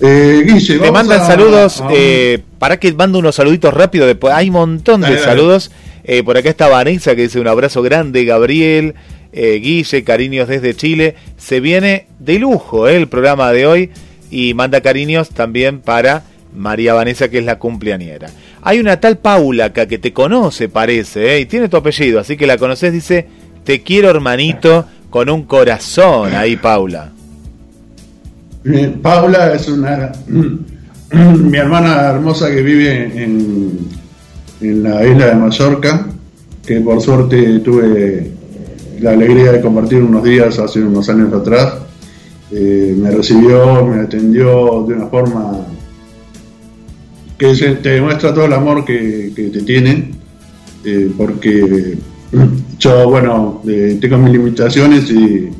Eh, 0.01 0.45
Guille, 0.47 0.79
Te 0.79 0.93
mandan 0.93 1.27
saludos, 1.27 1.83
eh, 1.91 2.43
para 2.59 2.79
que 2.79 2.93
mando 2.93 3.19
unos 3.19 3.35
saluditos 3.35 3.73
rápidos, 3.73 4.07
después 4.07 4.35
hay 4.35 4.49
un 4.49 4.53
montón 4.53 5.01
de 5.01 5.19
saludos. 5.19 5.71
Eh, 6.05 6.23
por 6.23 6.37
acá 6.37 6.51
está 6.51 6.69
Vanessa 6.69 7.17
que 7.17 7.23
dice 7.23 7.41
un 7.41 7.49
abrazo 7.49 7.81
grande, 7.81 8.27
Gabriel, 8.27 8.95
Guille, 9.33 10.05
cariños 10.05 10.47
desde 10.47 10.77
Chile. 10.77 11.15
Se 11.39 11.61
viene 11.61 12.09
de 12.19 12.39
lujo 12.39 12.87
el 12.87 13.09
programa 13.09 13.51
de 13.53 13.67
hoy 13.67 13.91
y 14.31 14.53
manda 14.53 14.83
cariños 14.83 15.31
también 15.31 15.81
para 15.81 16.23
María 16.57 16.95
Vanessa 16.95 17.29
que 17.29 17.39
es 17.39 17.45
la 17.45 17.59
cumpleañera. 17.59 18.29
Hay 18.63 18.81
una 18.81 18.99
tal 18.99 19.19
Paula 19.19 19.73
que 19.73 19.99
te 19.99 20.13
conoce, 20.13 20.69
parece, 20.69 21.37
¿eh? 21.37 21.41
y 21.41 21.47
tiene 21.47 21.69
tu 21.69 21.77
apellido, 21.77 22.19
así 22.19 22.37
que 22.37 22.47
la 22.47 22.59
conoces, 22.59 22.93
dice, 22.93 23.27
te 23.65 23.83
quiero 23.83 24.11
hermanito, 24.11 24.87
con 25.11 25.31
un 25.31 25.45
corazón 25.45 26.35
ahí, 26.35 26.57
Paula. 26.57 27.13
Paula 29.01 29.55
es 29.55 29.69
una 29.69 30.13
mi 31.13 31.57
hermana 31.57 32.09
hermosa 32.11 32.51
que 32.51 32.63
vive 32.63 33.23
en, 33.23 33.79
en 34.61 34.83
la 34.83 35.07
isla 35.07 35.27
de 35.27 35.35
Mallorca, 35.37 36.07
que 36.67 36.81
por 36.81 37.01
suerte 37.01 37.61
tuve 37.61 38.33
la 39.01 39.13
alegría 39.13 39.53
de 39.53 39.61
compartir 39.61 40.03
unos 40.03 40.25
días 40.25 40.59
hace 40.59 40.83
unos 40.83 41.09
años 41.09 41.33
atrás. 41.33 41.75
Eh, 42.51 42.95
me 42.97 43.11
recibió, 43.11 43.85
me 43.87 44.03
atendió 44.03 44.85
de 44.87 44.95
una 44.95 45.07
forma 45.07 45.67
que 47.39 47.55
te 47.55 47.89
demuestra 47.91 48.33
todo 48.33 48.47
el 48.47 48.53
amor 48.53 48.85
que, 48.85 49.33
te 49.35 49.63
tienen, 49.63 50.13
eh, 50.85 51.11
porque 51.17 51.99
yo, 52.79 53.11
bueno, 53.11 53.63
eh, 53.69 53.99
tengo 54.01 54.19
mis 54.19 54.33
limitaciones 54.33 55.11
y, 55.11 55.51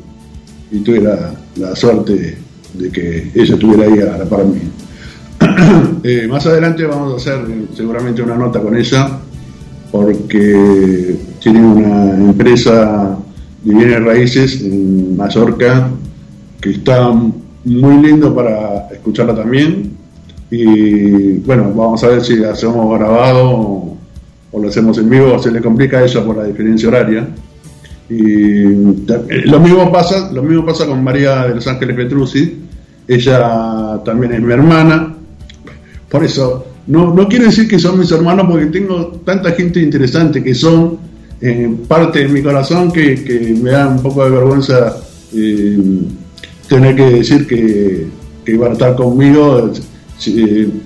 tuve 0.83 1.01
la, 1.01 1.75
suerte 1.75 2.37
de, 2.73 2.91
que 2.91 3.31
ella 3.33 3.53
estuviera 3.53 3.83
ahí 3.85 3.99
a 3.99 4.17
la 4.17 4.25
par 4.25 4.45
mí. 4.45 4.59
Eh, 6.03 6.27
más 6.27 6.45
adelante 6.45 6.85
vamos 6.85 7.13
a 7.13 7.15
hacer 7.17 7.45
seguramente 7.75 8.21
una 8.21 8.37
nota 8.37 8.61
con 8.61 8.77
ella, 8.77 9.19
porque 9.91 11.17
tiene 11.41 11.59
una 11.59 12.15
empresa 12.15 13.17
de 13.63 13.75
bienes 13.75 14.03
raíces 14.03 14.61
en 14.61 15.17
Mallorca 15.17 15.89
que 16.61 16.69
está 16.69 17.11
muy 17.65 18.01
lindo 18.01 18.33
para 18.33 18.87
escucharla 18.93 19.35
también 19.35 19.96
y 20.49 21.33
bueno, 21.39 21.73
vamos 21.75 22.03
a 22.03 22.07
ver 22.07 22.23
si 22.23 22.43
hacemos 22.43 22.97
grabado 22.97 23.97
o, 24.51 24.59
lo 24.59 24.69
hacemos 24.69 24.97
en 24.97 25.09
vivo, 25.09 25.37
se 25.39 25.51
le 25.51 25.61
complica 25.61 26.03
eso 26.03 26.25
por 26.25 26.37
la 26.37 26.45
diferencia 26.45 26.87
horaria. 26.87 27.27
Y 28.09 28.63
eh, 28.63 29.43
lo 29.45 29.59
mismo 29.59 29.91
pasa, 29.91 30.31
lo 30.31 30.41
mismo 30.41 30.65
pasa 30.65 30.87
con 30.87 31.03
María 31.03 31.43
de 31.43 31.55
los 31.55 31.67
Ángeles 31.67 31.95
Petrucci, 31.95 32.57
ella 33.07 34.01
también 34.03 34.33
es 34.33 34.41
mi 34.41 34.53
hermana, 34.53 35.15
por 36.09 36.23
eso 36.23 36.65
no, 36.87 37.13
no 37.13 37.27
quiero 37.27 37.45
decir 37.45 37.67
que 37.67 37.77
son 37.77 37.99
mis 37.99 38.11
hermanos 38.11 38.47
porque 38.49 38.67
tengo 38.67 39.07
tanta 39.25 39.51
gente 39.51 39.81
interesante 39.81 40.41
que 40.41 40.55
son 40.55 40.97
eh, 41.41 41.69
parte 41.87 42.19
de 42.19 42.29
mi 42.29 42.41
corazón 42.41 42.91
que, 42.91 43.55
me 43.61 43.71
da 43.71 43.87
un 43.87 44.01
poco 44.01 44.23
de 44.23 44.31
vergüenza 44.31 44.97
eh, 45.33 45.77
tener 46.67 46.95
que 46.95 47.03
decir 47.03 47.45
que, 47.45 48.07
que 48.45 48.65
a 48.65 48.71
estar 48.71 48.95
conmigo 48.95 49.69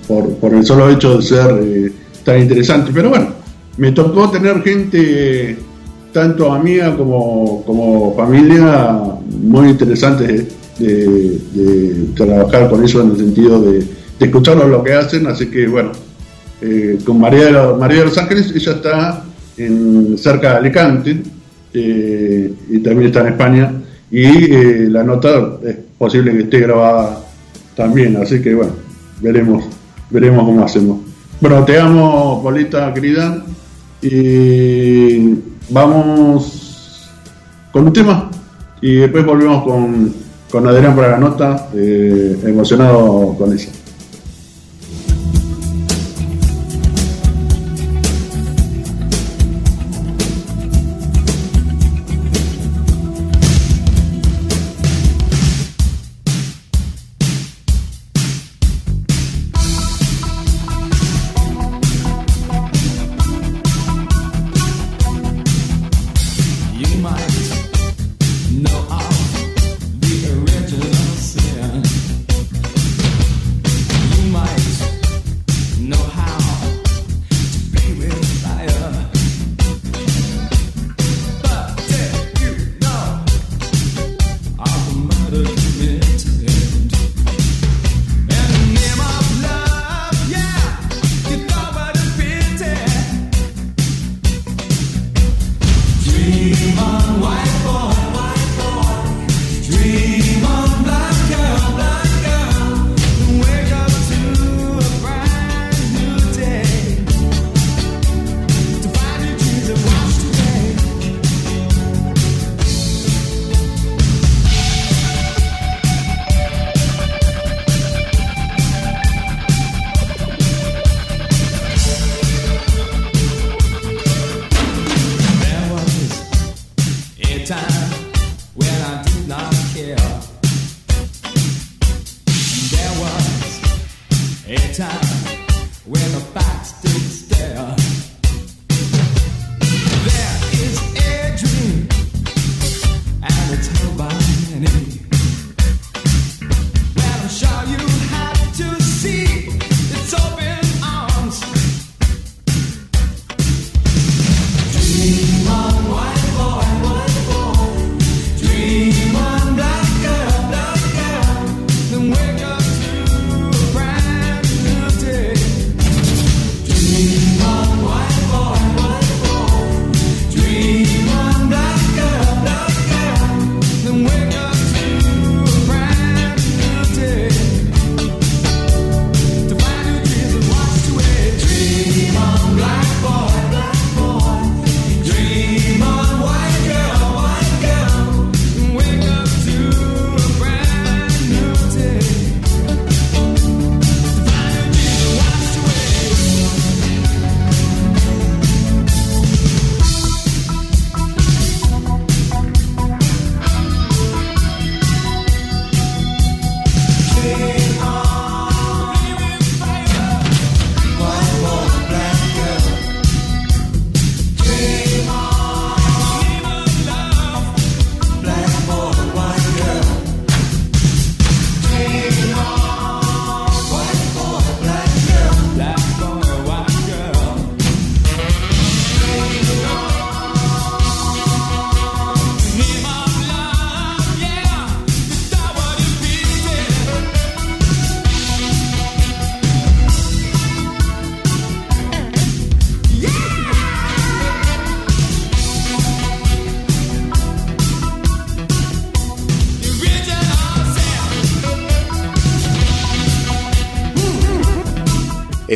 por, 0.06 0.54
el 0.54 0.64
solo 0.64 0.90
hecho 0.90 1.16
de 1.16 1.22
ser 1.22 1.60
eh, 1.62 1.92
tan 2.24 2.40
interesante. 2.40 2.90
Pero 2.94 3.10
bueno, 3.10 3.28
me 3.76 3.92
tocó 3.92 4.30
tener 4.30 4.62
gente, 4.62 5.56
tanto 6.12 6.52
amiga 6.52 6.96
como, 6.96 7.62
como 7.64 8.14
familia, 8.16 9.00
muy 9.42 9.70
interesante 9.70 10.46
de, 10.78 11.38
trabajar 12.16 12.68
con 12.68 12.84
eso 12.84 13.00
en 13.02 13.10
el 13.10 13.16
sentido 13.16 13.60
de, 13.62 13.78
de 13.78 14.26
escucharlos 14.26 14.68
lo 14.68 14.82
que 14.82 14.92
hacen. 14.92 15.26
Así 15.26 15.46
que 15.46 15.66
bueno, 15.66 15.92
eh, 16.64 16.98
con 17.04 17.18
María 17.18 17.72
María 17.76 18.00
de 18.00 18.04
los 18.04 18.18
Ángeles, 18.18 18.52
ella 18.54 18.72
está 18.72 19.24
en, 19.56 20.16
cerca 20.16 20.52
de 20.52 20.56
Alicante 20.58 21.22
eh, 21.74 22.52
y 22.70 22.78
también 22.78 23.08
está 23.08 23.22
en 23.22 23.26
España. 23.28 23.72
Y 24.12 24.86
la 24.86 25.02
nota 25.02 25.58
es 25.66 25.76
posible 25.98 26.32
que 26.32 26.42
esté 26.42 26.60
grabada 26.60 27.24
también, 27.74 28.16
así 28.16 28.40
que 28.40 28.54
bueno, 28.54 28.74
veremos, 29.22 29.64
veremos 30.10 30.44
cómo 30.44 30.64
hacemos. 30.64 30.98
Bueno, 31.40 31.64
te 31.64 31.78
amo, 31.78 32.42
Polita, 32.42 32.92
querida, 32.92 33.44
y 34.00 35.34
vamos 35.70 37.10
con 37.72 37.86
un 37.86 37.92
tema 37.92 38.30
y 38.80 38.96
después 38.96 39.24
volvemos 39.24 39.64
con, 39.64 40.12
con 40.50 40.66
Adrián 40.66 40.94
para 40.94 41.12
la 41.12 41.18
nota, 41.18 41.68
eh, 41.74 42.36
emocionado 42.44 43.34
con 43.38 43.52
eso. 43.52 43.70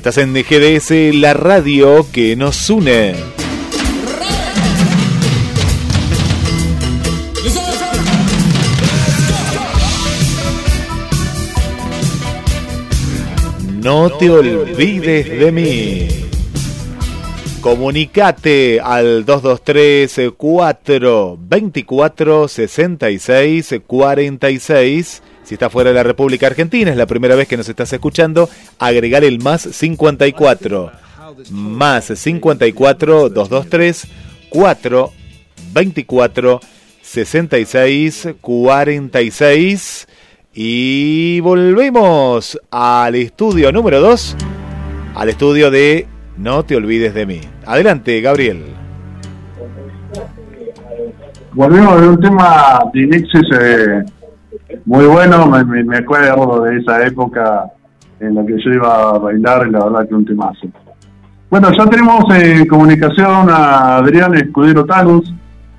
Estás 0.08 0.22
en 0.22 0.34
GDS, 0.34 1.16
la 1.16 1.34
radio 1.34 2.06
que 2.12 2.36
nos 2.36 2.70
une. 2.70 3.12
No 13.82 14.10
te 14.10 14.30
olvides 14.30 15.28
de 15.28 15.50
mí. 15.50 16.06
Comunicate 17.60 18.80
al 18.80 19.24
223 19.24 20.30
424 20.36 22.46
66 22.46 23.74
46 23.84 25.22
si 25.46 25.54
está 25.54 25.70
fuera 25.70 25.90
de 25.90 25.94
la 25.94 26.02
República 26.02 26.48
Argentina, 26.48 26.90
es 26.90 26.96
la 26.96 27.06
primera 27.06 27.36
vez 27.36 27.46
que 27.46 27.56
nos 27.56 27.68
estás 27.68 27.92
escuchando, 27.92 28.50
agregar 28.80 29.22
el 29.22 29.38
más 29.38 29.62
54. 29.62 30.90
Más 31.52 32.04
54 32.06 33.28
223 33.28 34.08
4 34.48 35.12
24 35.72 36.60
66 37.00 38.28
46 38.40 40.08
y 40.52 41.38
volvemos 41.40 42.58
al 42.72 43.14
estudio 43.14 43.70
número 43.70 44.00
2, 44.00 44.36
al 45.14 45.28
estudio 45.28 45.70
de 45.70 46.08
No 46.38 46.64
te 46.64 46.74
olvides 46.74 47.14
de 47.14 47.24
mí. 47.24 47.40
Adelante, 47.66 48.20
Gabriel. 48.20 48.64
Volvemos 51.52 52.00
de 52.00 52.08
un 52.08 52.20
tema 52.20 52.80
de 52.92 53.02
Inexis 53.02 53.48
muy 54.86 55.04
bueno, 55.06 55.46
me, 55.46 55.84
me, 55.84 55.96
acuerdo 55.98 56.62
de 56.62 56.78
esa 56.78 57.04
época 57.06 57.64
en 58.20 58.34
la 58.34 58.46
que 58.46 58.56
yo 58.64 58.70
iba 58.70 59.10
a 59.10 59.18
bailar 59.18 59.66
y 59.68 59.72
la 59.72 59.84
verdad 59.84 60.08
que 60.08 60.14
un 60.14 60.24
temazo. 60.24 60.68
Bueno, 61.50 61.70
ya 61.76 61.86
tenemos 61.86 62.24
en 62.34 62.66
comunicación 62.66 63.50
a 63.50 63.96
Adrián 63.96 64.34
Escudero 64.34 64.84
Tagus. 64.84 65.32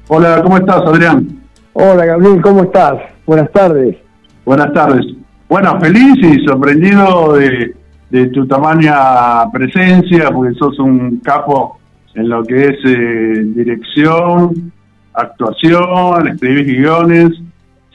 Hola, 0.10 0.42
¿cómo 0.44 0.58
estás, 0.58 0.82
Adrián? 0.86 1.28
Hola, 1.74 2.06
Gabriel, 2.06 2.42
¿cómo 2.42 2.64
estás? 2.64 2.96
Buenas 3.26 3.52
tardes. 3.52 3.98
Buenas 4.46 4.72
tardes. 4.74 5.06
Bueno, 5.50 5.80
feliz 5.80 6.18
y 6.18 6.46
sorprendido 6.46 7.34
de, 7.34 7.76
de 8.10 8.28
tu 8.28 8.46
tamaña 8.46 9.50
presencia, 9.52 10.30
porque 10.32 10.54
sos 10.56 10.78
un 10.80 11.20
capo 11.24 11.80
en 12.14 12.30
lo 12.30 12.44
que 12.44 12.68
es 12.68 12.78
eh, 12.86 13.44
dirección, 13.56 14.72
actuación, 15.14 16.28
escribir 16.28 16.66
guiones 16.66 17.32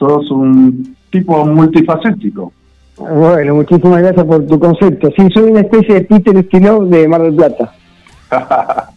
sos 0.03 0.31
un 0.33 0.97
tipo 1.13 1.45
multifacético. 1.45 2.53
Bueno, 2.97 3.55
muchísimas 3.57 4.03
gracias 4.03 4.27
por 4.27 4.47
tu 4.47 4.59
concepto. 4.59 5.11
Sí, 5.17 5.29
soy 5.33 5.51
una 5.51 5.61
especie 5.61 5.95
de 5.95 6.01
Peter 6.03 6.37
Esquiló 6.37 6.85
de 6.87 7.07
Mar 7.07 7.23
del 7.23 7.35
Plata. 7.35 7.73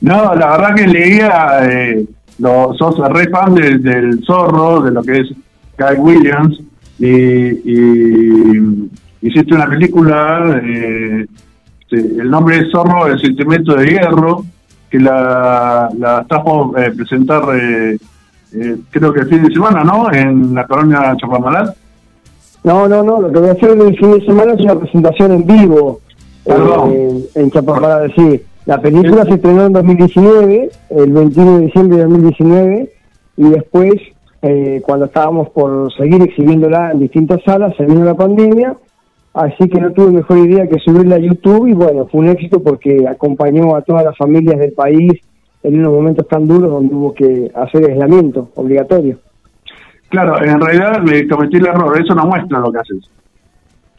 no, 0.00 0.34
la 0.34 0.50
verdad 0.52 0.74
que 0.74 0.86
leía, 0.86 1.60
eh, 1.62 2.06
lo, 2.38 2.74
sos 2.74 2.96
re 3.08 3.28
fan 3.30 3.54
del 3.54 4.22
zorro, 4.24 4.82
de 4.82 4.90
lo 4.92 5.02
que 5.02 5.20
es 5.20 5.28
Guy 5.78 5.96
Williams, 5.98 6.60
y, 6.98 8.58
hiciste 9.22 9.54
una 9.54 9.68
película, 9.68 10.60
eh, 10.62 11.26
el 11.90 12.30
nombre 12.30 12.58
es 12.58 12.70
Zorro, 12.70 13.06
el 13.06 13.20
sentimiento 13.20 13.74
de 13.74 13.86
hierro, 13.86 14.44
que 14.90 14.98
la, 14.98 15.88
la 15.96 16.24
trajo 16.24 16.76
a 16.76 16.86
eh, 16.86 16.92
presentar 16.92 17.42
eh, 18.52 18.60
eh, 18.60 18.76
creo 18.90 19.12
que 19.12 19.20
el 19.20 19.28
fin 19.28 19.42
de 19.42 19.52
semana, 19.52 19.84
¿no? 19.84 20.12
En 20.12 20.54
la 20.54 20.66
colonia 20.66 21.16
Chapamalal. 21.16 21.74
No, 22.64 22.88
no, 22.88 23.02
no, 23.02 23.20
lo 23.20 23.32
que 23.32 23.38
voy 23.38 23.48
a 23.48 23.52
hacer 23.52 23.70
el 23.70 23.98
fin 23.98 24.12
de 24.12 24.24
semana 24.24 24.52
es 24.52 24.60
una 24.60 24.78
presentación 24.78 25.32
en 25.32 25.46
vivo 25.46 26.00
eh, 26.44 27.28
en 27.34 27.50
Chapamalal, 27.50 28.12
sí. 28.14 28.42
La 28.66 28.80
película 28.80 29.24
se 29.24 29.34
estrenó 29.34 29.66
en 29.66 29.72
2019, 29.72 30.70
el 30.90 31.12
21 31.12 31.58
de 31.58 31.64
diciembre 31.66 31.96
de 31.96 32.02
2019, 32.04 32.92
y 33.36 33.48
después, 33.50 33.94
eh, 34.42 34.82
cuando 34.84 35.06
estábamos 35.06 35.48
por 35.50 35.92
seguir 35.94 36.20
exhibiéndola 36.22 36.92
en 36.92 37.00
distintas 37.00 37.42
salas, 37.44 37.74
se 37.76 37.84
vino 37.84 38.04
la 38.04 38.14
pandemia, 38.14 38.76
así 39.32 39.68
que 39.68 39.80
no 39.80 39.92
tuve 39.92 40.10
mejor 40.12 40.38
idea 40.38 40.66
que 40.66 40.78
subirla 40.80 41.16
a 41.16 41.18
YouTube, 41.18 41.66
y 41.68 41.72
bueno, 41.72 42.06
fue 42.10 42.20
un 42.20 42.28
éxito 42.28 42.62
porque 42.62 43.06
acompañó 43.08 43.74
a 43.74 43.82
todas 43.82 44.04
las 44.04 44.16
familias 44.16 44.58
del 44.58 44.72
país 44.72 45.12
en 45.62 45.78
unos 45.78 45.92
momentos 45.92 46.26
tan 46.28 46.46
duros 46.46 46.70
donde 46.70 46.94
hubo 46.94 47.14
que 47.14 47.50
hacer 47.54 47.84
aislamiento 47.90 48.50
obligatorio. 48.54 49.18
Claro, 50.08 50.42
en 50.42 50.60
realidad 50.60 51.02
me 51.02 51.26
cometí 51.28 51.56
el 51.58 51.66
error, 51.66 52.00
eso 52.00 52.14
no 52.14 52.26
muestra 52.26 52.60
lo 52.60 52.72
que 52.72 52.78
haces. 52.78 53.10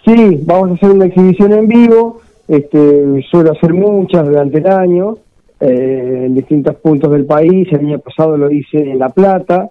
Sí, 0.06 0.42
vamos 0.46 0.72
a 0.72 0.74
hacer 0.74 0.92
una 0.92 1.06
exhibición 1.06 1.54
en 1.54 1.68
vivo, 1.68 2.22
este, 2.48 3.22
suelo 3.30 3.52
hacer 3.52 3.74
muchas 3.74 4.28
durante 4.28 4.58
el 4.58 4.68
año, 4.68 5.18
eh, 5.60 6.24
en 6.26 6.36
distintos 6.36 6.76
puntos 6.78 7.12
del 7.12 7.26
país, 7.26 7.68
el 7.72 7.80
año 7.80 8.00
pasado 8.00 8.38
lo 8.38 8.50
hice 8.50 8.78
en 8.92 8.98
La 8.98 9.10
Plata, 9.10 9.70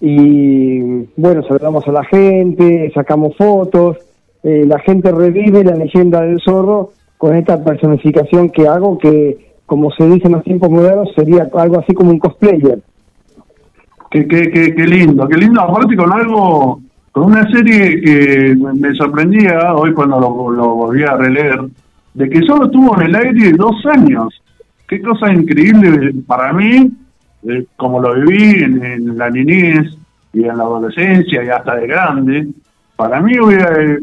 y 0.00 0.80
bueno, 1.16 1.42
saludamos 1.46 1.86
a 1.86 1.92
la 1.92 2.04
gente, 2.04 2.90
sacamos 2.94 3.36
fotos, 3.36 3.98
eh, 4.42 4.64
la 4.66 4.78
gente 4.80 5.12
revive 5.12 5.62
la 5.62 5.76
leyenda 5.76 6.22
del 6.22 6.40
zorro 6.40 6.92
con 7.18 7.36
esta 7.36 7.62
personificación 7.62 8.48
que 8.48 8.66
hago 8.66 8.98
que 8.98 9.49
como 9.70 9.92
se 9.92 10.04
dice 10.04 10.26
en 10.26 10.32
los 10.32 10.42
tiempos 10.42 10.68
modernos, 10.68 11.12
sería 11.14 11.48
algo 11.54 11.78
así 11.78 11.94
como 11.94 12.10
un 12.10 12.18
cosplayer. 12.18 12.80
Qué, 14.10 14.26
qué, 14.26 14.50
qué, 14.50 14.84
lindo, 14.84 15.28
qué 15.28 15.36
lindo, 15.36 15.60
aparte 15.60 15.96
con 15.96 16.12
algo, 16.12 16.80
con 17.12 17.26
una 17.26 17.48
serie 17.52 18.00
que 18.00 18.56
me 18.56 18.92
sorprendía 18.94 19.72
hoy 19.72 19.94
cuando 19.94 20.18
lo, 20.18 20.50
lo 20.50 20.74
volví 20.74 21.04
a 21.04 21.16
releer, 21.16 21.60
de 22.14 22.28
que 22.28 22.40
solo 22.40 22.64
estuvo 22.64 23.00
en 23.00 23.10
el 23.10 23.14
aire 23.14 23.52
dos 23.52 23.76
años. 23.86 24.42
Qué 24.88 25.00
cosa 25.00 25.32
increíble 25.32 26.14
para 26.26 26.52
mí, 26.52 26.90
eh, 27.44 27.66
como 27.76 28.00
lo 28.00 28.14
viví 28.14 28.64
en, 28.64 29.16
la 29.16 29.30
niñez 29.30 29.96
y 30.32 30.46
en 30.46 30.58
la 30.58 30.64
adolescencia 30.64 31.44
y 31.44 31.48
hasta 31.48 31.76
de 31.76 31.86
grande, 31.86 32.48
para 32.96 33.20
mí 33.20 33.34
eh, 33.34 33.98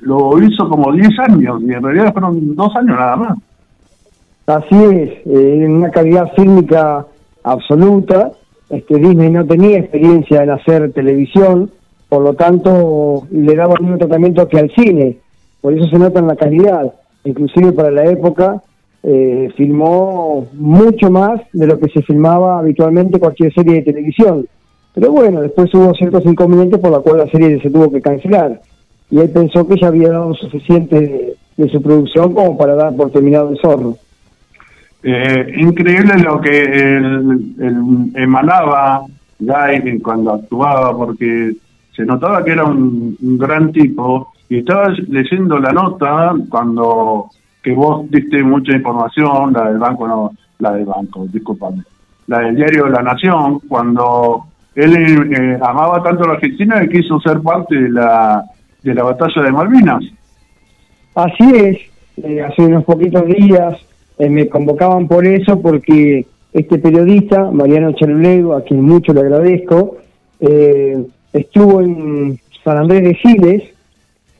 lo 0.00 0.42
hizo 0.42 0.68
como 0.68 0.90
10 0.90 1.08
años 1.20 1.62
y 1.62 1.72
en 1.72 1.84
realidad 1.84 2.12
fueron 2.12 2.56
dos 2.56 2.74
años 2.74 2.98
nada 2.98 3.14
más. 3.14 3.38
Así 4.46 4.74
es, 4.74 5.10
eh, 5.26 5.64
en 5.64 5.72
una 5.72 5.90
calidad 5.90 6.32
fílmica 6.34 7.06
absoluta. 7.42 8.32
Este, 8.68 8.96
Disney 8.96 9.30
no 9.30 9.46
tenía 9.46 9.78
experiencia 9.78 10.42
en 10.42 10.50
hacer 10.50 10.92
televisión, 10.92 11.70
por 12.08 12.22
lo 12.22 12.34
tanto 12.34 13.26
le 13.30 13.54
daba 13.54 13.74
el 13.74 13.82
mismo 13.82 13.98
tratamiento 13.98 14.48
que 14.48 14.58
al 14.58 14.70
cine, 14.74 15.18
por 15.60 15.72
eso 15.72 15.86
se 15.88 15.98
nota 15.98 16.18
en 16.18 16.26
la 16.26 16.36
calidad. 16.36 16.92
Inclusive 17.24 17.72
para 17.72 17.90
la 17.90 18.04
época 18.04 18.62
eh, 19.02 19.48
filmó 19.56 20.46
mucho 20.52 21.10
más 21.10 21.40
de 21.52 21.66
lo 21.66 21.78
que 21.78 21.88
se 21.88 22.02
filmaba 22.02 22.58
habitualmente 22.58 23.18
cualquier 23.18 23.52
serie 23.54 23.76
de 23.76 23.82
televisión. 23.82 24.46
Pero 24.94 25.10
bueno, 25.10 25.40
después 25.40 25.72
hubo 25.74 25.94
ciertos 25.94 26.24
inconvenientes 26.26 26.78
por 26.80 26.90
la 26.90 27.00
cual 27.00 27.18
la 27.18 27.30
serie 27.30 27.60
se 27.62 27.70
tuvo 27.70 27.90
que 27.90 28.02
cancelar. 28.02 28.60
Y 29.10 29.18
él 29.18 29.30
pensó 29.30 29.66
que 29.66 29.80
ya 29.80 29.88
había 29.88 30.10
dado 30.10 30.34
suficiente 30.34 31.34
de 31.56 31.68
su 31.68 31.80
producción 31.80 32.34
como 32.34 32.58
para 32.58 32.74
dar 32.74 32.94
por 32.94 33.10
terminado 33.10 33.50
el 33.50 33.58
zorro. 33.58 33.96
Eh, 35.06 35.52
increíble 35.58 36.18
lo 36.18 36.40
que 36.40 36.62
el, 36.62 38.10
emanaba 38.14 39.02
Guy 39.38 40.00
cuando 40.00 40.32
actuaba, 40.32 40.96
porque 40.96 41.52
se 41.94 42.06
notaba 42.06 42.42
que 42.42 42.52
era 42.52 42.64
un, 42.64 43.14
gran 43.20 43.70
tipo. 43.70 44.32
Y 44.48 44.58
estaba 44.58 44.88
leyendo 45.08 45.58
la 45.58 45.72
nota 45.72 46.34
cuando 46.48 47.28
que 47.62 47.72
vos 47.72 48.10
diste 48.10 48.42
mucha 48.42 48.72
información, 48.72 49.52
la 49.52 49.68
del 49.68 49.78
banco, 49.78 50.08
no, 50.08 50.32
la 50.58 50.72
del 50.72 50.86
banco, 50.86 51.26
discúlpame, 51.30 51.82
la 52.26 52.40
del 52.40 52.56
diario 52.56 52.88
La 52.88 53.02
Nación, 53.02 53.60
cuando 53.68 54.46
él 54.74 54.96
eh, 54.96 55.58
amaba 55.62 56.02
tanto 56.02 56.24
a 56.24 56.28
la 56.28 56.32
Argentina 56.34 56.80
que 56.80 56.88
quiso 56.88 57.20
ser 57.20 57.40
parte 57.40 57.74
de 57.74 57.90
la, 57.90 58.42
de 58.82 58.94
la 58.94 59.02
batalla 59.02 59.42
de 59.42 59.52
Malvinas. 59.52 60.04
Así 61.14 61.54
es, 61.54 61.78
eh, 62.22 62.42
hace 62.42 62.62
unos 62.62 62.84
poquitos 62.84 63.26
días 63.26 63.78
eh, 64.18 64.28
me 64.28 64.48
convocaban 64.48 65.08
por 65.08 65.26
eso 65.26 65.60
porque 65.60 66.26
este 66.52 66.78
periodista, 66.78 67.50
Mariano 67.50 67.92
Charulego, 67.92 68.54
a 68.54 68.62
quien 68.62 68.82
mucho 68.82 69.12
le 69.12 69.20
agradezco, 69.20 69.96
eh, 70.40 71.04
estuvo 71.32 71.80
en 71.80 72.38
San 72.62 72.78
Andrés 72.78 73.02
de 73.02 73.14
Giles 73.14 73.62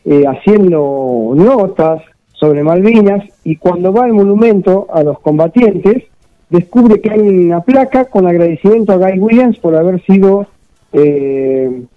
eh, 0.05 0.25
haciendo 0.27 1.33
notas 1.35 2.03
sobre 2.33 2.63
Malvinas 2.63 3.25
y 3.43 3.57
cuando 3.57 3.93
va 3.93 4.05
al 4.05 4.13
monumento 4.13 4.87
a 4.93 5.03
los 5.03 5.19
combatientes 5.21 6.05
descubre 6.51 7.01
que 7.01 7.11
hay 7.11 7.21
una 7.21 7.61
placa 7.61 8.05
con 8.05 8.27
agradecimiento 8.27 8.93
a 8.93 8.97
Guy 8.97 9.19
Williams 9.19 9.59
por 9.59 9.75
haber 9.75 10.01
sido 10.05 10.47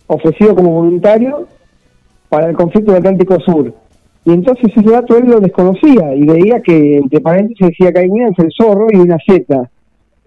ofrecido 0.07 0.55
como 0.55 0.71
voluntario 0.71 1.47
para 2.29 2.49
el 2.49 2.55
conflicto 2.55 2.91
del 2.91 3.01
Atlántico 3.01 3.39
Sur. 3.41 3.71
Y 4.27 4.33
entonces 4.33 4.65
ese 4.75 4.91
dato 4.91 5.17
él 5.17 5.29
lo 5.29 5.39
desconocía 5.39 6.13
y 6.13 6.25
veía 6.25 6.59
que 6.59 6.97
entre 6.97 7.21
paréntesis 7.21 7.65
decía 7.65 7.93
que 7.93 7.99
hay 8.01 8.09
el 8.09 8.51
zorro 8.51 8.87
y 8.91 8.97
una 8.97 9.15
Z. 9.25 9.69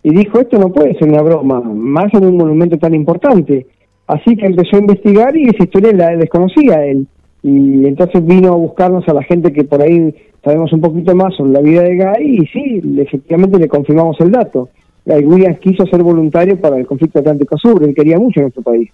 Y 0.03 0.15
dijo, 0.15 0.41
esto 0.41 0.59
no 0.59 0.73
puede 0.73 0.95
ser 0.95 1.11
una 1.11 1.21
broma, 1.21 1.61
más 1.61 2.07
en 2.15 2.25
un 2.25 2.39
monumento 2.39 2.79
tan 2.79 2.95
importante. 2.95 3.67
Así 4.07 4.37
que 4.37 4.47
empezó 4.47 4.77
a 4.77 4.81
investigar 4.81 5.37
y 5.37 5.51
esa 5.51 5.65
historia 5.65 5.93
la 5.93 6.17
desconocía 6.17 6.83
él. 6.87 7.07
Y 7.43 7.87
entonces 7.87 8.25
vino 8.25 8.55
a 8.55 8.57
buscarnos 8.57 9.07
a 9.07 9.13
la 9.13 9.23
gente 9.23 9.53
que 9.53 9.65
por 9.65 9.83
ahí 9.83 10.15
sabemos 10.43 10.73
un 10.73 10.81
poquito 10.81 11.15
más 11.15 11.37
sobre 11.37 11.53
la 11.53 11.61
vida 11.61 11.83
de 11.83 11.97
Guy 11.97 12.39
y 12.39 12.47
sí, 12.47 12.83
efectivamente 13.03 13.59
le 13.59 13.69
confirmamos 13.69 14.19
el 14.21 14.31
dato. 14.31 14.71
Guy 15.05 15.27
Williams 15.27 15.59
quiso 15.59 15.85
ser 15.85 16.03
voluntario 16.03 16.59
para 16.59 16.79
el 16.79 16.87
conflicto 16.87 17.19
Atlántico 17.19 17.59
Sur, 17.59 17.85
él 17.85 17.95
quería 17.95 18.19
mucho 18.19 18.41
en 18.41 18.45
nuestro 18.45 18.63
país. 18.63 18.91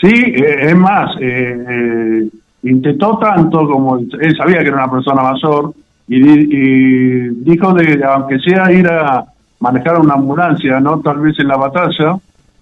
Sí, 0.00 0.08
eh, 0.08 0.66
es 0.66 0.74
más, 0.74 1.14
eh, 1.20 1.64
eh 1.68 2.28
intentó 2.62 3.18
tanto 3.18 3.66
como 3.68 3.98
él 3.98 4.36
sabía 4.36 4.58
que 4.58 4.68
era 4.68 4.84
una 4.84 4.90
persona 4.90 5.22
mayor 5.22 5.72
y, 6.08 7.28
dijo 7.28 7.72
de 7.72 8.02
aunque 8.04 8.38
sea 8.40 8.72
ir 8.72 8.86
a 8.88 9.24
manejar 9.60 10.00
una 10.00 10.14
ambulancia, 10.14 10.80
no 10.80 11.00
tal 11.00 11.20
vez 11.20 11.38
en 11.38 11.48
la 11.48 11.56
batalla, 11.56 12.16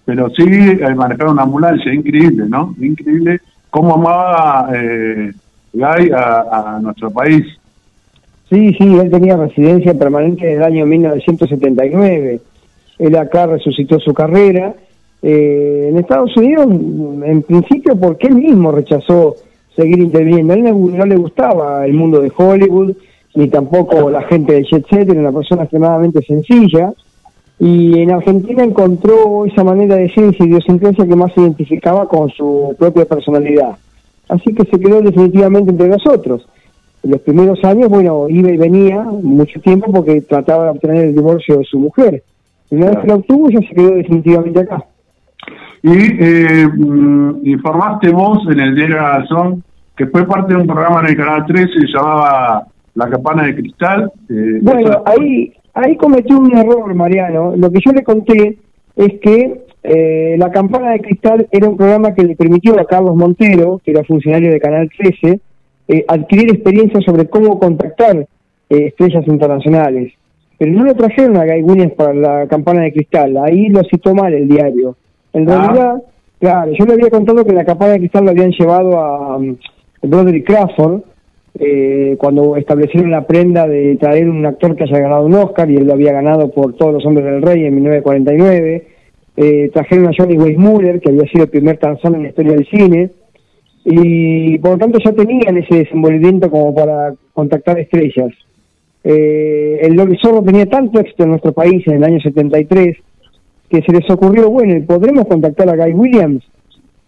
pero 0.05 0.29
sí 0.29 0.43
eh, 0.45 0.93
manejar 0.95 1.29
una 1.29 1.43
ambulancia, 1.43 1.93
increíble, 1.93 2.45
¿no? 2.47 2.75
Increíble 2.79 3.39
cómo 3.69 3.95
amaba 3.95 4.69
eh, 4.75 5.31
Guy 5.73 6.11
a, 6.13 6.79
nuestro 6.81 7.09
país. 7.11 7.45
Sí, 8.49 8.73
sí, 8.73 8.97
él 8.97 9.09
tenía 9.11 9.37
residencia 9.37 9.93
permanente 9.93 10.51
en 10.51 10.57
el 10.57 10.63
año 10.63 10.85
1979. 10.85 12.41
Él 12.97 13.15
acá 13.15 13.45
resucitó 13.45 13.99
su 13.99 14.13
carrera. 14.13 14.73
Eh, 15.21 15.89
en 15.89 15.97
Estados 15.97 16.35
Unidos, 16.37 16.65
en 16.67 17.41
principio, 17.43 17.95
porque 17.95 18.27
él 18.27 18.35
mismo 18.35 18.71
rechazó 18.71 19.35
seguir 19.79 19.99
interviniendo. 19.99 20.53
A 20.53 20.55
él 20.57 20.63
no, 20.63 21.05
le 21.05 21.15
gustaba 21.15 21.85
el 21.85 21.93
mundo 21.93 22.19
de 22.19 22.31
Hollywood, 22.35 22.93
ni 23.35 23.47
tampoco 23.47 24.09
la 24.09 24.23
gente 24.23 24.53
de 24.53 24.63
Jet 24.63 24.85
Set, 24.89 25.09
era 25.09 25.19
una 25.19 25.31
persona 25.31 25.63
extremadamente 25.63 26.21
sencilla. 26.21 26.91
Y 27.59 27.99
en 28.01 28.11
Argentina 28.11 28.63
encontró 28.63 29.45
esa 29.45 29.63
manera 29.63 29.95
de 29.95 30.09
ser 30.09 30.33
y 30.37 30.43
idiosincrasia 30.43 31.05
que 31.05 31.15
más 31.15 31.33
se 31.33 31.41
identificaba 31.41 32.07
con 32.07 32.29
su 32.29 32.75
propia 32.77 33.05
personalidad. 33.05 33.77
Así 34.29 34.53
que 34.53 34.63
se 34.65 34.79
quedó 34.79 35.01
definitivamente 35.01 35.71
entre 35.71 35.89
nosotros. 35.89 36.47
En 37.03 37.11
los 37.11 37.21
primeros 37.21 37.63
años, 37.63 37.89
bueno, 37.89 38.27
iba 38.29 38.49
y 38.51 38.57
venía 38.57 39.01
mucho 39.03 39.59
tiempo 39.61 39.91
porque 39.91 40.21
trataba 40.21 40.65
de 40.65 40.69
obtener 40.71 41.05
el 41.05 41.15
divorcio 41.15 41.57
de 41.57 41.63
su 41.65 41.79
mujer. 41.79 42.23
Y 42.69 42.75
una 42.75 42.91
vez 42.91 42.99
que 42.99 43.07
lo 43.07 43.15
obtuvo, 43.15 43.49
ya 43.49 43.59
se 43.59 43.75
quedó 43.75 43.91
definitivamente 43.91 44.59
acá. 44.59 44.85
Y 45.81 45.89
eh, 45.91 46.67
mm, 46.67 47.47
informaste 47.47 48.09
vos 48.09 48.39
en 48.49 48.59
el 48.59 48.75
Diario 48.75 48.95
de 48.95 49.01
la 49.01 49.27
que 49.99 50.07
fue 50.07 50.25
parte 50.25 50.53
de 50.53 50.61
un 50.61 50.65
programa 50.65 51.01
en 51.01 51.07
el 51.07 51.17
Canal 51.17 51.45
13 51.45 51.65
que 51.73 51.87
se 51.87 51.87
llamaba 51.93 52.65
La 52.95 53.09
Campana 53.09 53.43
de 53.43 53.55
Cristal. 53.55 54.09
Eh, 54.29 54.59
bueno, 54.61 55.03
ahí, 55.05 55.51
ahí 55.73 55.97
cometió 55.97 56.39
un 56.39 56.57
error, 56.57 56.95
Mariano. 56.95 57.53
Lo 57.57 57.69
que 57.69 57.81
yo 57.85 57.91
le 57.91 58.01
conté 58.01 58.57
es 58.95 59.19
que 59.19 59.65
eh, 59.83 60.35
La 60.37 60.51
Campana 60.51 60.91
de 60.91 61.01
Cristal 61.01 61.49
era 61.51 61.67
un 61.67 61.75
programa 61.75 62.13
que 62.13 62.23
le 62.23 62.37
permitió 62.37 62.79
a 62.79 62.85
Carlos 62.85 63.13
Montero, 63.17 63.81
que 63.83 63.91
era 63.91 64.05
funcionario 64.05 64.53
de 64.53 64.61
Canal 64.61 64.89
13, 64.97 65.41
eh, 65.89 66.05
adquirir 66.07 66.49
experiencia 66.49 67.01
sobre 67.01 67.27
cómo 67.27 67.59
contactar 67.59 68.25
estrellas 68.69 69.27
internacionales. 69.27 70.13
Pero 70.57 70.71
no 70.71 70.85
lo 70.85 70.95
trajeron 70.95 71.35
a 71.35 71.45
Guy 71.45 71.61
Williams 71.63 71.93
para 71.95 72.13
la 72.13 72.47
campana 72.47 72.83
de 72.83 72.93
cristal, 72.93 73.35
ahí 73.35 73.67
lo 73.67 73.81
citó 73.83 74.15
mal 74.15 74.33
el 74.33 74.47
diario. 74.47 74.95
En 75.33 75.49
ah. 75.49 75.55
realidad, 75.55 76.03
claro, 76.39 76.71
yo 76.71 76.85
le 76.85 76.93
había 76.93 77.09
contado 77.09 77.43
que 77.43 77.51
la 77.51 77.65
campana 77.65 77.93
de 77.93 77.99
cristal 77.99 78.23
lo 78.23 78.31
habían 78.31 78.51
llevado 78.51 78.97
a, 78.97 79.39
Broderick 80.01 80.45
Crawford, 80.45 81.01
eh, 81.59 82.15
cuando 82.17 82.55
establecieron 82.55 83.11
la 83.11 83.27
prenda 83.27 83.67
de 83.67 83.97
traer 83.97 84.29
un 84.29 84.45
actor 84.45 84.75
que 84.75 84.83
haya 84.83 84.99
ganado 84.99 85.25
un 85.25 85.33
Oscar, 85.33 85.69
y 85.69 85.75
él 85.75 85.87
lo 85.87 85.93
había 85.93 86.13
ganado 86.13 86.51
por 86.51 86.75
Todos 86.75 86.93
los 86.93 87.05
Hombres 87.05 87.25
del 87.25 87.41
Rey 87.41 87.65
en 87.65 87.75
1949, 87.75 88.87
eh, 89.37 89.69
trajeron 89.73 90.07
a 90.07 90.11
Johnny 90.17 90.37
Weissmuller, 90.37 90.99
que 90.99 91.09
había 91.09 91.29
sido 91.31 91.45
el 91.45 91.49
primer 91.49 91.77
Tarzán 91.77 92.15
en 92.15 92.23
la 92.23 92.29
historia 92.29 92.53
del 92.53 92.67
cine, 92.67 93.09
y 93.85 94.57
por 94.59 94.71
lo 94.71 94.77
tanto 94.77 94.99
ya 95.03 95.11
tenían 95.13 95.57
ese 95.57 95.79
desenvolvimiento 95.79 96.49
como 96.49 96.73
para 96.75 97.13
contactar 97.33 97.79
estrellas. 97.79 98.31
Eh, 99.03 99.79
el 99.81 99.93
Lobby 99.93 100.17
Zorro 100.21 100.43
tenía 100.43 100.65
tanto 100.65 100.99
éxito 100.99 101.23
en 101.23 101.29
nuestro 101.29 101.53
país 101.53 101.87
en 101.87 101.95
el 101.95 102.03
año 102.03 102.19
73 102.19 102.97
que 103.69 103.81
se 103.81 103.91
les 103.93 104.09
ocurrió, 104.09 104.49
bueno, 104.49 104.83
¿podremos 104.85 105.25
contactar 105.27 105.69
a 105.69 105.75
Guy 105.75 105.93
Williams? 105.93 106.43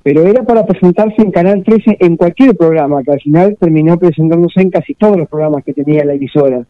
Pero 0.03 0.23
era 0.23 0.43
para 0.43 0.65
presentarse 0.65 1.21
en 1.21 1.31
Canal 1.31 1.63
13 1.63 1.97
en 1.99 2.17
cualquier 2.17 2.55
programa, 2.55 3.03
que 3.03 3.11
al 3.11 3.21
final 3.21 3.57
terminó 3.59 3.97
presentándose 3.97 4.61
en 4.61 4.71
casi 4.71 4.95
todos 4.95 5.17
los 5.17 5.27
programas 5.29 5.63
que 5.63 5.73
tenía 5.73 6.03
la 6.03 6.13
emisora. 6.13 6.65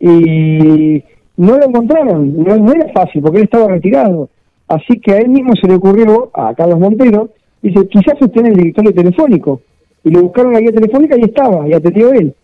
Y 0.00 1.02
no 1.36 1.58
lo 1.58 1.66
encontraron, 1.66 2.42
no, 2.42 2.72
era 2.72 2.92
fácil 2.92 3.22
porque 3.22 3.38
él 3.38 3.44
estaba 3.44 3.68
retirado. 3.68 4.30
Así 4.68 4.98
que 5.00 5.12
a 5.12 5.18
él 5.18 5.28
mismo 5.28 5.52
se 5.60 5.68
le 5.68 5.74
ocurrió, 5.74 6.30
a 6.34 6.54
Carlos 6.54 6.80
Montero, 6.80 7.28
dice, 7.62 7.86
quizás 7.88 8.14
usted 8.20 8.40
en 8.40 8.46
el 8.46 8.56
directorio 8.56 8.92
telefónico. 8.92 9.60
Y 10.02 10.10
le 10.10 10.20
buscaron 10.20 10.52
la 10.52 10.60
guía 10.60 10.72
telefónica 10.72 11.16
y 11.18 11.22
estaba, 11.22 11.68
y 11.68 11.72
atendió 11.72 12.12
él. 12.12 12.34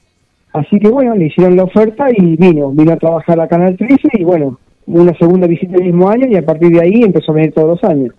Así 0.53 0.79
que 0.79 0.89
bueno, 0.89 1.15
le 1.15 1.27
hicieron 1.27 1.57
la 1.57 1.65
oferta 1.65 2.09
y 2.15 2.37
vino, 2.37 2.71
vino 2.73 2.93
a 2.93 2.97
trabajar 2.97 3.41
a 3.41 3.49
Canal 3.49 3.77
13 3.77 3.97
y 4.13 4.25
bueno, 4.25 4.59
una 4.87 5.17
segunda 5.17 5.47
visita 5.47 5.77
el 5.77 5.85
mismo 5.85 6.11
año 6.11 6.27
y 6.29 6.37
a 6.37 6.45
partir 6.45 6.71
de 6.71 6.81
ahí 6.83 7.03
empezó 7.03 7.33
a 7.33 7.37
venir 7.37 7.53
todos 7.53 7.81
los 7.81 7.91
años. 7.91 8.13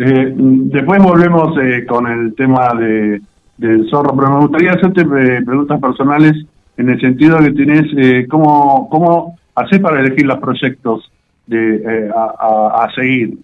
Eh, 0.00 0.32
después 0.36 1.02
volvemos 1.02 1.56
eh, 1.60 1.84
con 1.84 2.06
el 2.06 2.34
tema 2.36 2.72
de, 2.78 3.20
del 3.56 3.90
zorro, 3.90 4.16
pero 4.16 4.30
me 4.30 4.40
gustaría 4.40 4.72
hacerte 4.72 5.00
eh, 5.00 5.42
preguntas 5.44 5.80
personales 5.80 6.34
en 6.76 6.90
el 6.90 7.00
sentido 7.00 7.38
que 7.38 7.50
tenés, 7.50 7.84
eh, 7.96 8.26
¿cómo, 8.30 8.88
¿cómo 8.88 9.36
haces 9.56 9.80
para 9.80 10.00
elegir 10.00 10.24
los 10.26 10.38
proyectos 10.38 11.10
de, 11.48 12.08
a, 12.14 12.84
a 12.84 12.94
seguir? 12.94 13.38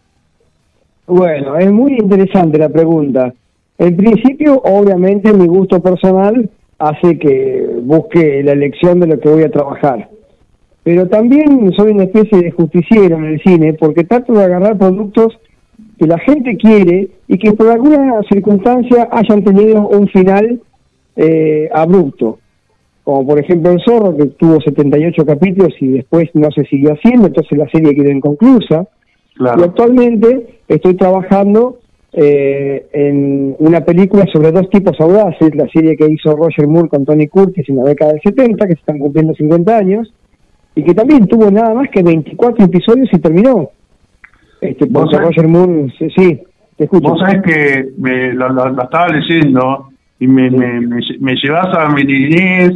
Bueno, 1.08 1.56
es 1.56 1.72
muy 1.72 1.94
interesante 1.94 2.56
la 2.56 2.68
pregunta. 2.68 3.34
En 3.76 3.96
principio, 3.96 4.60
obviamente, 4.62 5.32
mi 5.32 5.48
gusto 5.48 5.82
personal 5.82 6.48
hace 6.78 7.18
que 7.18 7.68
busque 7.82 8.42
la 8.44 8.52
elección 8.52 9.00
de 9.00 9.08
lo 9.08 9.18
que 9.18 9.28
voy 9.28 9.42
a 9.42 9.50
trabajar. 9.50 10.08
Pero 10.84 11.08
también 11.08 11.72
soy 11.76 11.92
una 11.92 12.04
especie 12.04 12.42
de 12.42 12.50
justiciero 12.52 13.16
en 13.16 13.24
el 13.24 13.42
cine 13.42 13.72
porque 13.74 14.04
trato 14.04 14.34
de 14.34 14.44
agarrar 14.44 14.78
productos 14.78 15.36
que 15.98 16.06
la 16.06 16.18
gente 16.18 16.56
quiere 16.56 17.08
y 17.28 17.38
que 17.38 17.52
por 17.52 17.68
alguna 17.68 18.20
circunstancia 18.30 19.08
hayan 19.12 19.42
tenido 19.44 19.88
un 19.88 20.08
final 20.08 20.60
eh, 21.16 21.68
abrupto. 21.72 22.38
Como 23.04 23.26
por 23.26 23.38
ejemplo 23.38 23.70
El 23.70 23.82
Zorro, 23.84 24.16
que 24.16 24.26
tuvo 24.26 24.60
78 24.60 25.26
capítulos 25.26 25.74
y 25.80 25.88
después 25.88 26.30
no 26.34 26.50
se 26.50 26.64
siguió 26.64 26.94
haciendo, 26.94 27.26
entonces 27.26 27.58
la 27.58 27.68
serie 27.68 27.94
quedó 27.94 28.10
inconclusa. 28.10 28.86
Y 29.38 29.62
actualmente 29.62 30.60
estoy 30.68 30.94
trabajando 30.94 31.78
eh, 32.12 32.86
en 32.92 33.56
una 33.58 33.84
película 33.84 34.24
sobre 34.32 34.52
dos 34.52 34.70
tipos 34.70 34.98
audaces, 35.00 35.54
la 35.54 35.68
serie 35.68 35.96
que 35.96 36.06
hizo 36.06 36.34
Roger 36.36 36.68
Moore 36.68 36.88
con 36.88 37.04
Tony 37.04 37.26
Curtis 37.26 37.68
en 37.68 37.76
la 37.76 37.84
década 37.84 38.12
del 38.12 38.22
70, 38.22 38.66
que 38.66 38.74
se 38.74 38.80
están 38.80 38.98
cumpliendo 38.98 39.34
50 39.34 39.76
años, 39.76 40.14
y 40.76 40.84
que 40.84 40.94
también 40.94 41.26
tuvo 41.26 41.50
nada 41.50 41.74
más 41.74 41.88
que 41.90 42.02
24 42.02 42.64
episodios 42.64 43.08
y 43.12 43.18
terminó. 43.18 43.70
Este, 44.68 44.86
Roger 44.90 45.48
Moore, 45.48 45.92
sí, 45.98 46.40
te 46.76 46.84
escucho. 46.84 47.10
Vos 47.10 47.20
sabés 47.20 47.42
que 47.42 47.90
me, 47.98 48.32
lo, 48.32 48.46
estaba 48.82 49.08
leyendo 49.08 49.88
y 50.18 50.26
me, 50.26 50.50
me, 50.50 50.80
me, 50.80 51.34
llevas 51.36 51.76
a 51.76 51.88
mi 51.90 52.04
niñez 52.04 52.72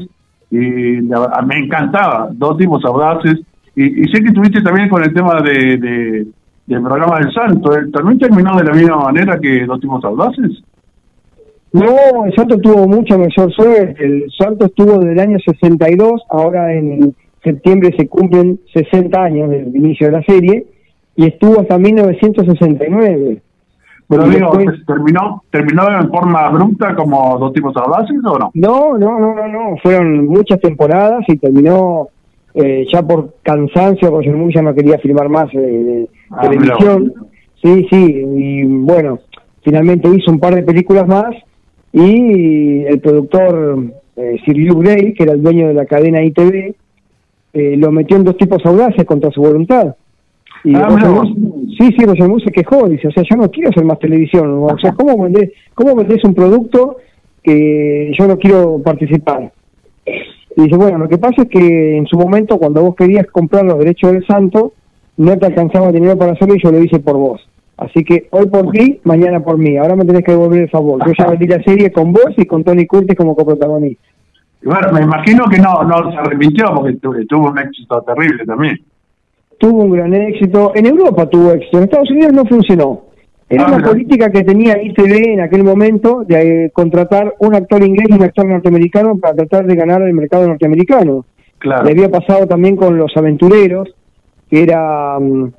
y 0.51 0.57
me 0.57 1.59
encantaba, 1.59 2.29
dos 2.33 2.57
tipos 2.59 2.85
audaces. 2.85 3.41
Y, 3.75 4.03
y 4.03 4.05
sé 4.13 4.23
que 4.23 4.29
estuviste 4.29 4.61
también 4.63 4.89
con 4.89 5.03
el 5.03 5.15
tema 5.15 5.41
de 5.41 6.27
del 6.69 6.83
programa 6.83 7.19
del 7.19 7.33
Santo. 7.33 7.71
¿También 7.93 8.19
terminó 8.19 8.57
de 8.57 8.65
la 8.65 8.73
misma 8.73 8.99
manera 8.99 9.39
que 9.41 9.61
los 9.67 9.77
últimos 9.77 10.05
audaces? 10.05 10.63
No, 11.73 12.27
el 12.27 12.35
Santo 12.35 12.59
tuvo 12.59 12.87
mucha 12.87 13.17
mayor 13.17 13.53
suerte. 13.53 14.05
El 14.05 14.31
Santo 14.39 14.67
estuvo 14.67 14.99
desde 14.99 15.13
el 15.13 15.21
año 15.21 15.39
62, 15.39 16.23
ahora 16.29 16.73
en 16.75 17.15
septiembre 17.43 17.95
se 17.97 18.07
cumplen 18.07 18.61
60 18.75 19.23
años 19.23 19.51
del 19.51 19.75
inicio 19.75 20.09
de 20.09 20.13
la 20.13 20.23
serie, 20.25 20.67
y 21.19 21.27
estuvo 21.27 21.61
hasta 21.61 21.77
1969. 21.77 23.43
Pero 24.09 24.29
digo, 24.29 24.53
¿terminó, 24.87 25.43
¿terminó 25.51 26.01
en 26.01 26.09
forma 26.09 26.47
abrupta 26.47 26.95
como 26.95 27.37
dos 27.39 27.53
tipos 27.53 27.77
audaces 27.77 28.17
o 28.25 28.39
no? 28.39 28.51
No, 28.55 28.97
no, 28.97 29.19
no, 29.19 29.35
no, 29.35 29.49
no. 29.49 29.77
Fueron 29.83 30.27
muchas 30.27 30.61
temporadas 30.61 31.25
y 31.27 31.37
terminó 31.37 32.09
eh, 32.55 32.87
ya 32.91 33.03
por 33.03 33.35
cansancio, 33.43 34.11
Roger 34.11 34.37
Moore 34.37 34.55
ya 34.55 34.63
no 34.63 34.75
quería 34.75 34.97
filmar 34.99 35.29
más 35.29 35.49
eh, 35.55 36.07
ah, 36.31 36.43
televisión. 36.43 37.13
Sí, 37.61 37.89
sí, 37.91 38.25
y 38.37 38.63
bueno, 38.63 39.19
finalmente 39.63 40.09
hizo 40.09 40.31
un 40.31 40.39
par 40.39 40.55
de 40.55 40.63
películas 40.63 41.09
más 41.09 41.35
y 41.93 42.85
el 42.85 43.01
productor 43.01 43.93
eh, 44.15 44.37
Sir 44.45 44.57
Luke 44.57 44.89
Gray, 44.89 45.15
que 45.15 45.25
era 45.25 45.33
el 45.33 45.43
dueño 45.43 45.67
de 45.67 45.75
la 45.75 45.85
cadena 45.85 46.23
ITV, 46.23 46.77
eh, 47.55 47.77
lo 47.77 47.91
metió 47.91 48.17
en 48.17 48.23
dos 48.23 48.37
tipos 48.37 48.65
audaces 48.65 49.05
contra 49.05 49.33
su 49.33 49.41
voluntad. 49.41 49.97
Y 50.65 50.75
ah, 50.75 50.89
sí, 51.79 51.91
sí, 51.97 52.05
Roger 52.05 52.29
Moore 52.29 52.45
se 52.45 52.51
quejó, 52.51 52.89
dice, 52.89 53.09
o 53.09 53.11
sea, 53.13 53.23
yo 53.29 53.37
no 53.37 53.51
quiero 53.51 53.71
hacer 53.71 53.85
más 53.85 53.99
televisión, 53.99 54.63
o 54.63 54.79
sea, 54.79 54.93
¿cómo 54.93 55.23
vendés, 55.23 55.53
cómo 55.75 55.95
vendés 55.95 56.23
un 56.25 56.35
producto 56.35 56.97
que 57.43 58.13
yo 58.19 58.27
no 58.27 58.37
quiero 58.39 58.81
participar? 58.83 59.53
Y 60.05 60.63
dice, 60.63 60.77
bueno, 60.77 60.99
lo 60.99 61.09
que 61.09 61.19
pasa 61.19 61.43
es 61.43 61.49
que 61.49 61.97
en 61.97 62.07
su 62.07 62.19
momento, 62.19 62.59
cuando 62.59 62.83
vos 62.83 62.97
querías 62.97 63.27
comprar 63.29 63.65
los 63.65 63.79
derechos 63.79 64.13
del 64.13 64.27
santo, 64.27 64.73
no 65.17 65.39
te 65.39 65.47
alcanzaba 65.47 65.93
dinero 65.93 66.17
para 66.19 66.33
hacerlo 66.33 66.55
y 66.57 66.63
yo 66.63 66.73
lo 66.73 66.83
hice 66.83 66.99
por 66.99 67.17
vos. 67.17 67.49
Así 67.77 68.03
que 68.03 68.27
hoy 68.31 68.47
por 68.47 68.71
ti, 68.73 69.01
mañana 69.05 69.39
por 69.39 69.57
mí. 69.57 69.77
Ahora 69.77 69.95
me 69.95 70.05
tenés 70.05 70.25
que 70.25 70.33
devolver 70.33 70.63
el 70.63 70.71
favor. 70.71 71.01
Yo 71.07 71.13
ya 71.17 71.31
vendí 71.31 71.47
la 71.47 71.63
serie 71.63 71.93
con 71.93 72.13
vos 72.13 72.33
y 72.37 72.45
con 72.45 72.65
Tony 72.65 72.87
Curtis 72.87 73.17
como 73.17 73.37
coprotagonista. 73.37 74.03
Bueno, 74.65 74.93
me 74.93 75.03
imagino 75.03 75.45
que 75.45 75.59
no, 75.59 75.85
no 75.85 76.11
se 76.11 76.19
arrepintió 76.19 76.75
porque 76.75 76.95
tuvo 77.29 77.51
un 77.51 77.59
éxito 77.59 78.03
terrible 78.03 78.45
también. 78.45 78.79
Tuvo 79.59 79.85
un 79.85 79.91
gran 79.91 80.15
éxito. 80.15 80.73
En 80.75 80.87
Europa 80.87 81.29
tuvo 81.29 81.53
éxito. 81.53 81.79
En 81.79 81.85
Estados 81.85 82.11
Unidos 82.11 82.33
no 82.33 82.45
funcionó. 82.45 83.09
Era 83.51 83.67
una 83.67 83.83
política 83.83 84.31
que 84.31 84.45
tenía 84.45 84.81
ITV 84.83 85.33
en 85.33 85.41
aquel 85.41 85.65
momento 85.65 86.23
de 86.27 86.67
eh, 86.67 86.71
contratar 86.71 87.35
un 87.39 87.55
actor 87.55 87.83
inglés 87.83 88.09
y 88.11 88.13
un 88.13 88.23
actor 88.23 88.47
norteamericano 88.47 89.17
para 89.17 89.35
tratar 89.35 89.67
de 89.67 89.75
ganar 89.75 90.03
el 90.03 90.13
mercado 90.13 90.47
norteamericano. 90.47 91.25
Claro. 91.59 91.85
Le 91.85 91.93
había 91.93 92.11
pasado 92.11 92.47
también 92.47 92.77
con 92.77 92.99
Los 92.99 93.17
Aventureros, 93.17 93.89
que 94.51 94.63
era 94.63 95.19
mm, 95.19 95.53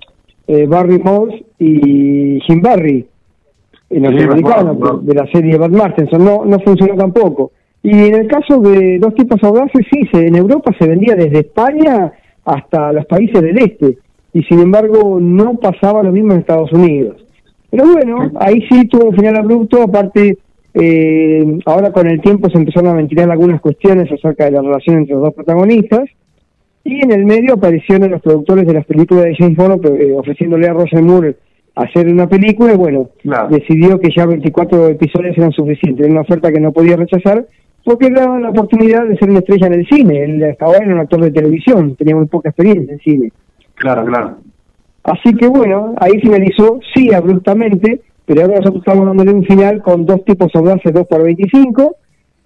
eh, 0.48 0.68
Barry 0.68 1.00
Moss 1.00 1.34
y 1.58 2.40
Jim 2.42 2.62
Barry, 2.62 3.08
el 3.90 4.02
norteamericano, 4.04 5.00
de 5.02 5.14
la 5.16 5.26
serie 5.32 5.58
Bad 5.58 5.72
Martenson. 5.72 6.24
No, 6.24 6.46
no 6.46 6.60
funcionó 6.60 6.96
tampoco. 6.96 7.52
Y 7.82 7.92
en 7.92 8.16
el 8.16 8.28
caso 8.28 8.60
de 8.60 9.00
Dos 9.00 9.16
Tipos 9.16 9.42
Audaces, 9.44 9.86
sí, 9.92 10.08
se, 10.12 10.28
en 10.28 10.36
Europa 10.36 10.72
se 10.78 10.88
vendía 10.88 11.16
desde 11.16 11.40
España 11.40 12.12
hasta 12.46 12.92
los 12.94 13.06
países 13.06 13.42
del 13.42 13.58
este. 13.58 13.98
Y 14.34 14.44
sin 14.44 14.60
embargo, 14.60 15.20
no 15.20 15.56
pasaba 15.56 16.04
lo 16.04 16.12
mismo 16.12 16.34
en 16.34 16.40
Estados 16.40 16.72
Unidos. 16.72 17.26
Pero 17.72 17.86
bueno, 17.92 18.32
ahí 18.40 18.62
sí 18.70 18.88
tuvo 18.88 19.10
un 19.10 19.16
final 19.16 19.38
abrupto, 19.38 19.84
aparte 19.84 20.38
eh, 20.74 21.60
ahora 21.66 21.92
con 21.92 22.08
el 22.08 22.22
tiempo 22.22 22.50
se 22.50 22.58
empezaron 22.58 22.92
a 22.92 22.96
ventilar 22.96 23.30
algunas 23.30 23.60
cuestiones 23.60 24.12
acerca 24.12 24.46
de 24.46 24.52
la 24.52 24.62
relación 24.62 24.98
entre 24.98 25.16
los 25.16 25.24
dos 25.24 25.34
protagonistas 25.34 26.10
y 26.84 27.04
en 27.04 27.12
el 27.12 27.26
medio 27.26 27.56
aparecieron 27.56 28.12
los 28.12 28.22
productores 28.22 28.68
de 28.68 28.74
las 28.74 28.86
películas 28.86 29.26
de 29.26 29.36
James 29.36 29.58
Bond 29.58 29.86
eh, 29.86 30.14
ofreciéndole 30.16 30.68
a 30.68 30.74
Roger 30.74 31.02
Moore 31.02 31.36
hacer 31.76 32.08
una 32.08 32.28
película 32.28 32.74
y 32.74 32.78
bueno, 32.78 33.10
decidió 33.50 34.00
que 34.00 34.10
ya 34.16 34.26
24 34.26 34.90
episodios 34.90 35.38
eran 35.38 35.52
suficientes, 35.52 36.06
era 36.06 36.12
una 36.12 36.22
oferta 36.22 36.52
que 36.52 36.60
no 36.60 36.72
podía 36.72 36.98
rechazar 36.98 37.46
porque 37.90 38.12
le 38.12 38.20
daban 38.20 38.44
la 38.44 38.52
oportunidad 38.52 39.04
de 39.08 39.18
ser 39.18 39.32
una 39.32 39.40
estrella 39.40 39.66
en 39.66 39.74
el 39.74 39.88
cine, 39.88 40.24
él 40.24 40.44
hasta 40.44 40.64
ahora 40.64 40.86
era 40.86 40.94
un 40.94 41.00
actor 41.00 41.22
de 41.22 41.32
televisión, 41.32 41.96
tenía 41.96 42.16
muy 42.16 42.28
poca 42.28 42.50
experiencia 42.50 42.94
en 42.94 43.00
cine. 43.00 43.32
Claro, 43.74 44.06
claro. 44.06 44.38
Así 45.06 45.34
que 45.34 45.48
bueno, 45.48 45.96
ahí 46.00 46.20
finalizó, 46.22 46.80
sí, 46.94 47.12
abruptamente, 47.12 48.02
pero 48.28 48.42
ahora 48.42 48.58
nosotros 48.58 48.84
estamos 48.86 49.08
dándole 49.08 49.34
un 49.34 49.44
final 49.44 49.82
con 49.82 50.06
dos 50.06 50.24
tipos 50.24 50.54
audaces 50.54 50.94
2 50.94 51.08
por 51.08 51.24
25, 51.24 51.96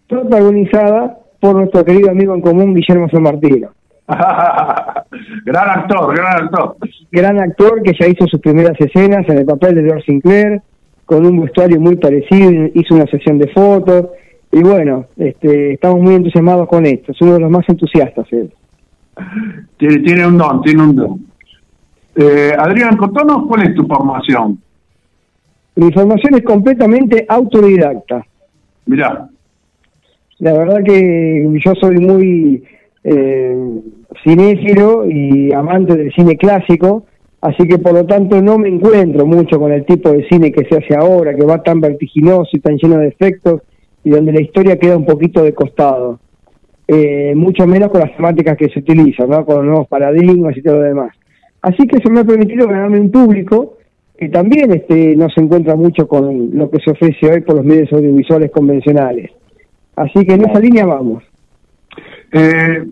protagonizada 0.08 1.17
por 1.41 1.56
nuestro 1.58 1.84
querido 1.84 2.10
amigo 2.10 2.34
en 2.34 2.39
común 2.39 2.73
Guillermo 2.73 3.10
San 3.10 3.23
Martino. 3.23 3.71
gran 4.08 5.69
actor, 5.71 6.15
gran 6.15 6.43
actor. 6.45 6.77
Gran 7.12 7.39
actor 7.41 7.84
que 7.84 7.91
ya 7.99 8.08
hizo 8.08 8.25
sus 8.27 8.39
primeras 8.39 8.79
escenas 8.79 9.27
en 9.27 9.39
el 9.39 9.45
papel 9.45 9.75
de 9.75 9.84
George 9.84 10.06
Sinclair, 10.06 10.62
con 11.03 11.25
un 11.25 11.41
vestuario 11.41 11.82
muy 11.82 11.97
parecido, 11.97 12.69
hizo 12.73 12.95
una 12.95 13.08
sesión 13.08 13.39
de 13.39 13.49
fotos, 13.49 14.06
y 14.53 14.61
bueno, 14.61 15.07
este, 15.17 15.73
estamos 15.73 15.99
muy 15.99 16.13
entusiasmados 16.13 16.67
con 16.67 16.85
esto, 16.85 17.11
es 17.11 17.21
uno 17.21 17.33
de 17.33 17.39
los 17.39 17.49
más 17.49 17.67
entusiastas. 17.67 18.27
Tiene, 19.77 19.97
tiene 19.99 20.27
un 20.27 20.37
don, 20.37 20.61
tiene 20.61 20.83
un 20.83 20.95
don. 20.95 21.25
Eh, 22.15 22.51
Adrián, 22.55 22.95
contanos 22.95 23.47
cuál 23.47 23.63
es 23.63 23.73
tu 23.73 23.83
formación. 23.87 24.59
Mi 25.75 25.91
formación 25.91 26.35
es 26.35 26.43
completamente 26.43 27.25
autodidacta. 27.27 28.23
Mirá. 28.85 29.27
La 30.37 30.53
verdad 30.53 30.83
que 30.85 31.49
yo 31.65 31.73
soy 31.81 31.97
muy 31.97 32.63
eh, 33.03 33.57
cinéfilo 34.23 35.09
y 35.09 35.51
amante 35.51 35.95
del 35.95 36.13
cine 36.13 36.37
clásico, 36.37 37.05
así 37.41 37.67
que 37.67 37.79
por 37.79 37.93
lo 37.93 38.05
tanto 38.05 38.39
no 38.39 38.59
me 38.59 38.69
encuentro 38.69 39.25
mucho 39.25 39.59
con 39.59 39.71
el 39.71 39.83
tipo 39.83 40.11
de 40.11 40.27
cine 40.27 40.51
que 40.51 40.65
se 40.65 40.77
hace 40.77 40.95
ahora, 40.95 41.35
que 41.35 41.43
va 41.43 41.63
tan 41.63 41.81
vertiginoso 41.81 42.49
y 42.53 42.59
tan 42.59 42.77
lleno 42.77 42.99
de 42.99 43.07
efectos 43.07 43.63
y 44.03 44.09
donde 44.09 44.33
la 44.33 44.41
historia 44.41 44.77
queda 44.77 44.97
un 44.97 45.05
poquito 45.05 45.43
de 45.43 45.53
costado. 45.53 46.19
Eh, 46.87 47.33
mucho 47.35 47.65
menos 47.65 47.89
con 47.89 48.01
las 48.01 48.15
temáticas 48.15 48.57
que 48.57 48.69
se 48.69 48.79
utilizan, 48.79 49.29
¿no? 49.29 49.45
con 49.45 49.57
los 49.57 49.65
nuevos 49.65 49.87
paradigmas 49.87 50.55
y 50.57 50.61
todo 50.61 50.75
lo 50.75 50.81
demás. 50.81 51.15
Así 51.61 51.87
que 51.87 51.97
eso 51.97 52.09
me 52.09 52.19
ha 52.19 52.25
permitido 52.25 52.67
ganarme 52.67 52.99
un 52.99 53.09
público 53.09 53.77
que 54.17 54.29
también 54.29 54.71
este, 54.73 55.15
no 55.15 55.29
se 55.29 55.41
encuentra 55.41 55.75
mucho 55.75 56.07
con 56.07 56.51
lo 56.53 56.69
que 56.69 56.79
se 56.79 56.91
ofrece 56.91 57.31
hoy 57.31 57.41
por 57.41 57.55
los 57.55 57.65
medios 57.65 57.91
audiovisuales 57.93 58.51
convencionales. 58.51 59.31
Así 59.95 60.25
que 60.25 60.33
en 60.33 60.49
esa 60.49 60.59
línea 60.59 60.85
vamos. 60.85 61.23
Eh, 62.31 62.83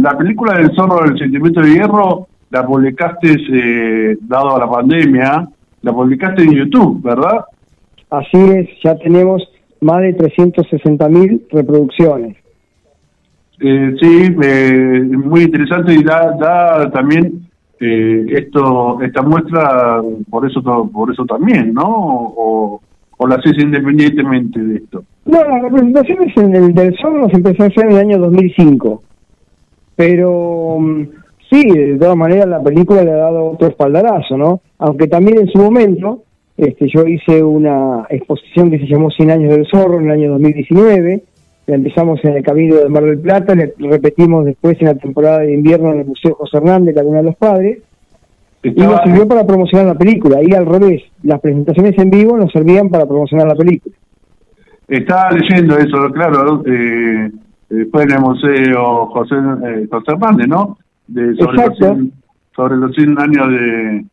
la 0.00 0.16
película 0.16 0.58
del 0.58 0.74
zorro 0.74 1.04
del 1.04 1.18
sentimiento 1.18 1.60
de 1.60 1.72
hierro 1.72 2.28
la 2.50 2.64
publicaste, 2.64 3.34
eh, 3.52 4.16
dado 4.20 4.56
a 4.56 4.60
la 4.60 4.70
pandemia, 4.70 5.48
la 5.82 5.92
publicaste 5.92 6.42
en 6.42 6.52
YouTube, 6.52 7.02
¿verdad? 7.02 7.44
Así 8.12 8.36
es, 8.36 8.68
ya 8.84 8.94
tenemos 8.96 9.42
más 9.80 10.02
de 10.02 10.12
360 10.12 11.08
mil 11.08 11.46
reproducciones. 11.50 12.36
Eh, 13.58 13.94
sí, 13.98 14.30
muy 15.16 15.44
interesante 15.44 15.94
y 15.94 16.04
da, 16.04 16.36
da 16.38 16.90
también 16.90 17.48
eh, 17.80 18.26
esto 18.28 19.00
esta 19.00 19.22
muestra 19.22 20.02
por 20.28 20.46
eso 20.46 20.62
por 20.92 21.10
eso 21.10 21.24
también, 21.24 21.72
¿no? 21.72 21.84
O, 21.86 22.82
o 23.16 23.26
la 23.26 23.36
haces 23.36 23.54
independientemente 23.58 24.60
de 24.60 24.76
esto. 24.76 25.04
No, 25.24 25.42
la 25.44 25.60
representación 25.60 26.18
en 26.36 26.54
el 26.54 26.74
del 26.74 26.94
sol 26.98 27.26
se 27.30 27.38
empezó 27.38 27.62
a 27.62 27.66
hacer 27.68 27.86
en 27.86 27.92
el 27.92 27.98
año 27.98 28.18
2005, 28.18 29.02
pero 29.96 30.76
mm, 30.78 31.02
sí, 31.50 31.62
de 31.66 31.96
todas 31.98 32.16
maneras 32.16 32.46
la 32.46 32.62
película 32.62 33.02
le 33.04 33.12
ha 33.12 33.16
dado 33.16 33.52
otro 33.52 33.68
espaldarazo, 33.68 34.36
¿no? 34.36 34.60
Aunque 34.78 35.06
también 35.06 35.38
en 35.38 35.48
su 35.48 35.58
momento 35.58 36.24
este, 36.56 36.88
yo 36.92 37.06
hice 37.06 37.42
una 37.42 38.06
exposición 38.10 38.70
que 38.70 38.78
se 38.78 38.86
llamó 38.86 39.10
100 39.10 39.30
años 39.30 39.50
del 39.50 39.66
zorro 39.66 39.98
en 39.98 40.06
el 40.06 40.10
año 40.12 40.30
2019, 40.32 41.22
la 41.66 41.74
empezamos 41.74 42.22
en 42.24 42.36
el 42.36 42.42
Camino 42.42 42.76
de 42.76 42.88
Mar 42.88 43.04
del 43.04 43.20
Plata, 43.20 43.54
la 43.54 43.68
repetimos 43.78 44.44
después 44.44 44.76
en 44.80 44.88
la 44.88 44.94
temporada 44.94 45.40
de 45.40 45.54
invierno 45.54 45.92
en 45.92 46.00
el 46.00 46.06
Museo 46.06 46.34
José 46.34 46.58
Hernández, 46.58 46.94
Laguna 46.94 47.18
de 47.18 47.24
los 47.24 47.36
Padres, 47.36 47.78
y 48.62 48.70
nos 48.70 49.00
sirvió 49.02 49.26
para 49.26 49.46
promocionar 49.46 49.86
la 49.86 49.94
película, 49.94 50.38
y 50.42 50.52
al 50.54 50.66
revés, 50.66 51.02
las 51.22 51.40
presentaciones 51.40 51.98
en 51.98 52.10
vivo 52.10 52.36
nos 52.36 52.52
servían 52.52 52.88
para 52.90 53.06
promocionar 53.06 53.48
la 53.48 53.56
película. 53.56 53.94
Estaba 54.88 55.30
leyendo 55.32 55.78
eso, 55.78 56.10
claro, 56.12 56.62
eh, 56.66 57.30
después 57.70 58.04
en 58.04 58.12
el 58.12 58.20
Museo 58.20 59.06
José, 59.06 59.34
eh, 59.36 59.88
José 59.90 60.12
Hernández, 60.12 60.48
¿no? 60.48 60.76
De, 61.08 61.34
sobre, 61.36 61.56
Los 61.56 61.78
100, 61.78 62.12
sobre 62.54 62.76
los 62.76 62.94
100 62.94 63.18
años 63.18 63.50
de, 63.50 64.04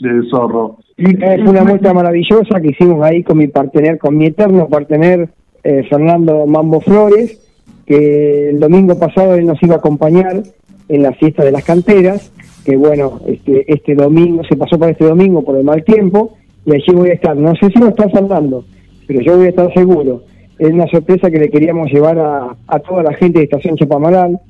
de 0.00 0.28
Zorro. 0.30 0.78
Es 0.96 1.40
una 1.40 1.64
muestra 1.64 1.92
maravillosa 1.92 2.60
que 2.60 2.68
hicimos 2.68 3.02
ahí 3.04 3.22
con 3.22 3.38
mi 3.38 3.48
partener, 3.48 3.98
con 3.98 4.16
mi 4.16 4.26
eterno 4.26 4.68
partener 4.68 5.28
eh, 5.62 5.84
Fernando 5.88 6.46
Mambo 6.46 6.80
Flores, 6.80 7.38
que 7.86 8.50
el 8.50 8.60
domingo 8.60 8.98
pasado 8.98 9.34
él 9.34 9.46
nos 9.46 9.62
iba 9.62 9.76
a 9.76 9.78
acompañar 9.78 10.42
en 10.88 11.02
la 11.02 11.12
fiesta 11.12 11.44
de 11.44 11.52
las 11.52 11.64
canteras, 11.64 12.32
que 12.64 12.76
bueno, 12.76 13.20
este, 13.26 13.72
este 13.72 13.94
domingo, 13.94 14.42
se 14.44 14.56
pasó 14.56 14.78
para 14.78 14.92
este 14.92 15.04
domingo 15.04 15.42
por 15.42 15.56
el 15.56 15.64
mal 15.64 15.84
tiempo, 15.84 16.36
y 16.64 16.72
allí 16.72 16.92
voy 16.92 17.10
a 17.10 17.14
estar. 17.14 17.36
No 17.36 17.54
sé 17.54 17.68
si 17.68 17.78
lo 17.78 17.88
está 17.88 18.08
saludando, 18.10 18.64
pero 19.06 19.20
yo 19.20 19.36
voy 19.36 19.46
a 19.46 19.50
estar 19.50 19.72
seguro. 19.72 20.22
Es 20.58 20.70
una 20.70 20.86
sorpresa 20.88 21.30
que 21.30 21.38
le 21.38 21.50
queríamos 21.50 21.90
llevar 21.90 22.18
a, 22.18 22.56
a 22.66 22.78
toda 22.80 23.02
la 23.02 23.14
gente 23.14 23.38
de 23.38 23.44
Estación 23.44 23.76
Chapamaral, 23.76 24.40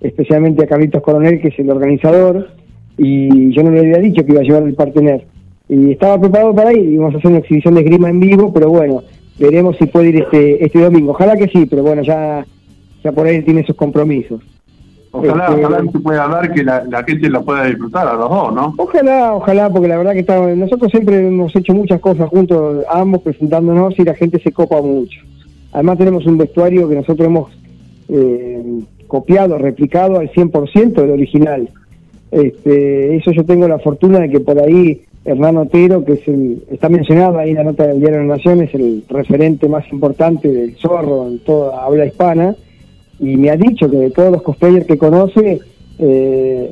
especialmente 0.00 0.64
a 0.64 0.68
Carlitos 0.68 1.02
Coronel, 1.02 1.40
que 1.40 1.48
es 1.48 1.58
el 1.58 1.70
organizador, 1.70 2.48
y 2.98 3.52
yo 3.52 3.62
no 3.62 3.70
le 3.70 3.80
había 3.80 3.98
dicho 3.98 4.24
que 4.24 4.32
iba 4.32 4.40
a 4.40 4.44
llevar 4.44 4.62
el 4.62 4.74
partener. 4.74 5.26
Y 5.68 5.92
estaba 5.92 6.20
preparado 6.20 6.54
para 6.54 6.72
ir, 6.72 6.92
íbamos 6.92 7.14
a 7.14 7.18
hacer 7.18 7.30
una 7.30 7.40
exhibición 7.40 7.74
de 7.74 7.80
esgrima 7.80 8.08
en 8.08 8.20
vivo, 8.20 8.52
pero 8.52 8.70
bueno, 8.70 9.02
veremos 9.38 9.76
si 9.76 9.86
puede 9.86 10.08
ir 10.08 10.16
este 10.22 10.64
este 10.64 10.80
domingo. 10.80 11.12
Ojalá 11.12 11.36
que 11.36 11.48
sí, 11.48 11.66
pero 11.66 11.82
bueno, 11.82 12.02
ya, 12.02 12.46
ya 13.02 13.12
por 13.12 13.26
ahí 13.26 13.42
tiene 13.42 13.64
sus 13.64 13.76
compromisos. 13.76 14.40
Ojalá, 15.10 15.48
este, 15.48 15.64
ojalá 15.64 15.92
que 15.92 15.98
pueda 15.98 16.28
dar 16.28 16.52
que 16.52 16.62
la, 16.62 17.04
gente 17.06 17.30
lo 17.30 17.44
pueda 17.44 17.64
disfrutar 17.64 18.06
a 18.06 18.14
los 18.14 18.28
dos, 18.28 18.54
¿no? 18.54 18.74
Ojalá, 18.76 19.34
ojalá, 19.34 19.70
porque 19.70 19.88
la 19.88 19.96
verdad 19.96 20.12
que 20.12 20.20
está, 20.20 20.38
nosotros 20.54 20.90
siempre 20.90 21.26
hemos 21.26 21.54
hecho 21.56 21.74
muchas 21.74 22.00
cosas 22.00 22.28
juntos, 22.28 22.84
ambos 22.90 23.22
presentándonos 23.22 23.98
y 23.98 24.04
la 24.04 24.14
gente 24.14 24.38
se 24.40 24.52
copa 24.52 24.80
mucho. 24.82 25.20
Además 25.72 25.98
tenemos 25.98 26.26
un 26.26 26.38
vestuario 26.38 26.88
que 26.88 26.96
nosotros 26.96 27.26
hemos 27.26 27.50
eh, 28.08 28.82
copiado, 29.06 29.58
replicado 29.58 30.18
al 30.18 30.30
100% 30.30 30.92
del 30.92 31.10
original. 31.10 31.68
Este, 32.30 33.16
eso 33.16 33.30
yo 33.32 33.44
tengo 33.44 33.68
la 33.68 33.78
fortuna 33.78 34.20
de 34.20 34.28
que 34.28 34.40
por 34.40 34.58
ahí 34.58 35.02
Hernán 35.24 35.56
Otero, 35.56 36.04
que 36.04 36.14
es 36.14 36.28
el, 36.28 36.62
está 36.70 36.88
mencionado 36.88 37.38
ahí 37.38 37.50
en 37.50 37.56
la 37.56 37.64
nota 37.64 37.86
del 37.86 37.98
Diario 37.98 38.18
de 38.18 38.26
la 38.26 38.36
Nación, 38.36 38.62
es 38.62 38.74
el 38.74 39.02
referente 39.08 39.68
más 39.68 39.84
importante 39.92 40.48
del 40.48 40.76
zorro 40.76 41.26
en 41.28 41.40
toda 41.40 41.84
habla 41.84 42.06
hispana, 42.06 42.54
y 43.18 43.36
me 43.36 43.50
ha 43.50 43.56
dicho 43.56 43.90
que 43.90 43.96
de 43.96 44.10
todos 44.10 44.30
los 44.30 44.42
cosplayers 44.42 44.86
que 44.86 44.98
conoce, 44.98 45.60
eh, 45.98 46.70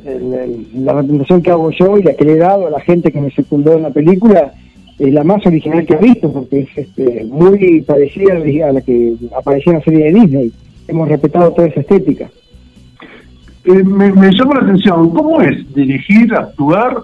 la 0.75 0.93
representación 0.93 1.41
que 1.41 1.51
hago 1.51 1.71
yo 1.71 1.97
y 1.97 2.03
la 2.03 2.13
que 2.13 2.25
le 2.25 2.33
he 2.33 2.37
dado 2.37 2.67
a 2.67 2.69
la 2.69 2.79
gente 2.79 3.11
que 3.11 3.19
me 3.19 3.31
secundó 3.31 3.73
en 3.73 3.81
la 3.81 3.89
película 3.89 4.53
es 4.99 5.13
la 5.13 5.23
más 5.23 5.45
original 5.45 5.85
que 5.85 5.95
ha 5.95 5.97
visto, 5.97 6.31
porque 6.31 6.59
es 6.59 6.77
este, 6.77 7.25
muy 7.25 7.81
parecida 7.81 8.33
a 8.33 8.71
la 8.71 8.81
que 8.81 9.15
aparecía 9.35 9.73
en 9.73 9.79
la 9.79 9.83
serie 9.83 10.05
de 10.05 10.19
Disney. 10.19 10.51
Hemos 10.87 11.09
respetado 11.09 11.51
toda 11.51 11.67
esa 11.67 11.81
estética. 11.81 12.29
Eh, 13.65 13.83
me, 13.83 14.11
me 14.13 14.31
llama 14.31 14.55
la 14.55 14.61
atención, 14.61 15.09
¿cómo 15.09 15.41
es 15.41 15.73
dirigir, 15.73 16.33
actuar 16.33 17.03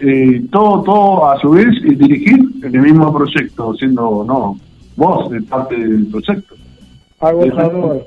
eh, 0.00 0.42
todo, 0.50 0.82
todo 0.82 1.30
a 1.30 1.38
su 1.40 1.50
vez 1.50 1.68
y 1.84 1.94
dirigir 1.94 2.40
en 2.62 2.74
el 2.74 2.80
mismo 2.80 3.12
proyecto, 3.12 3.74
siendo 3.74 4.24
no 4.26 4.56
vos 4.96 5.30
de 5.30 5.42
parte 5.42 5.76
del 5.76 6.06
proyecto. 6.06 6.54
Agotador. 7.20 8.06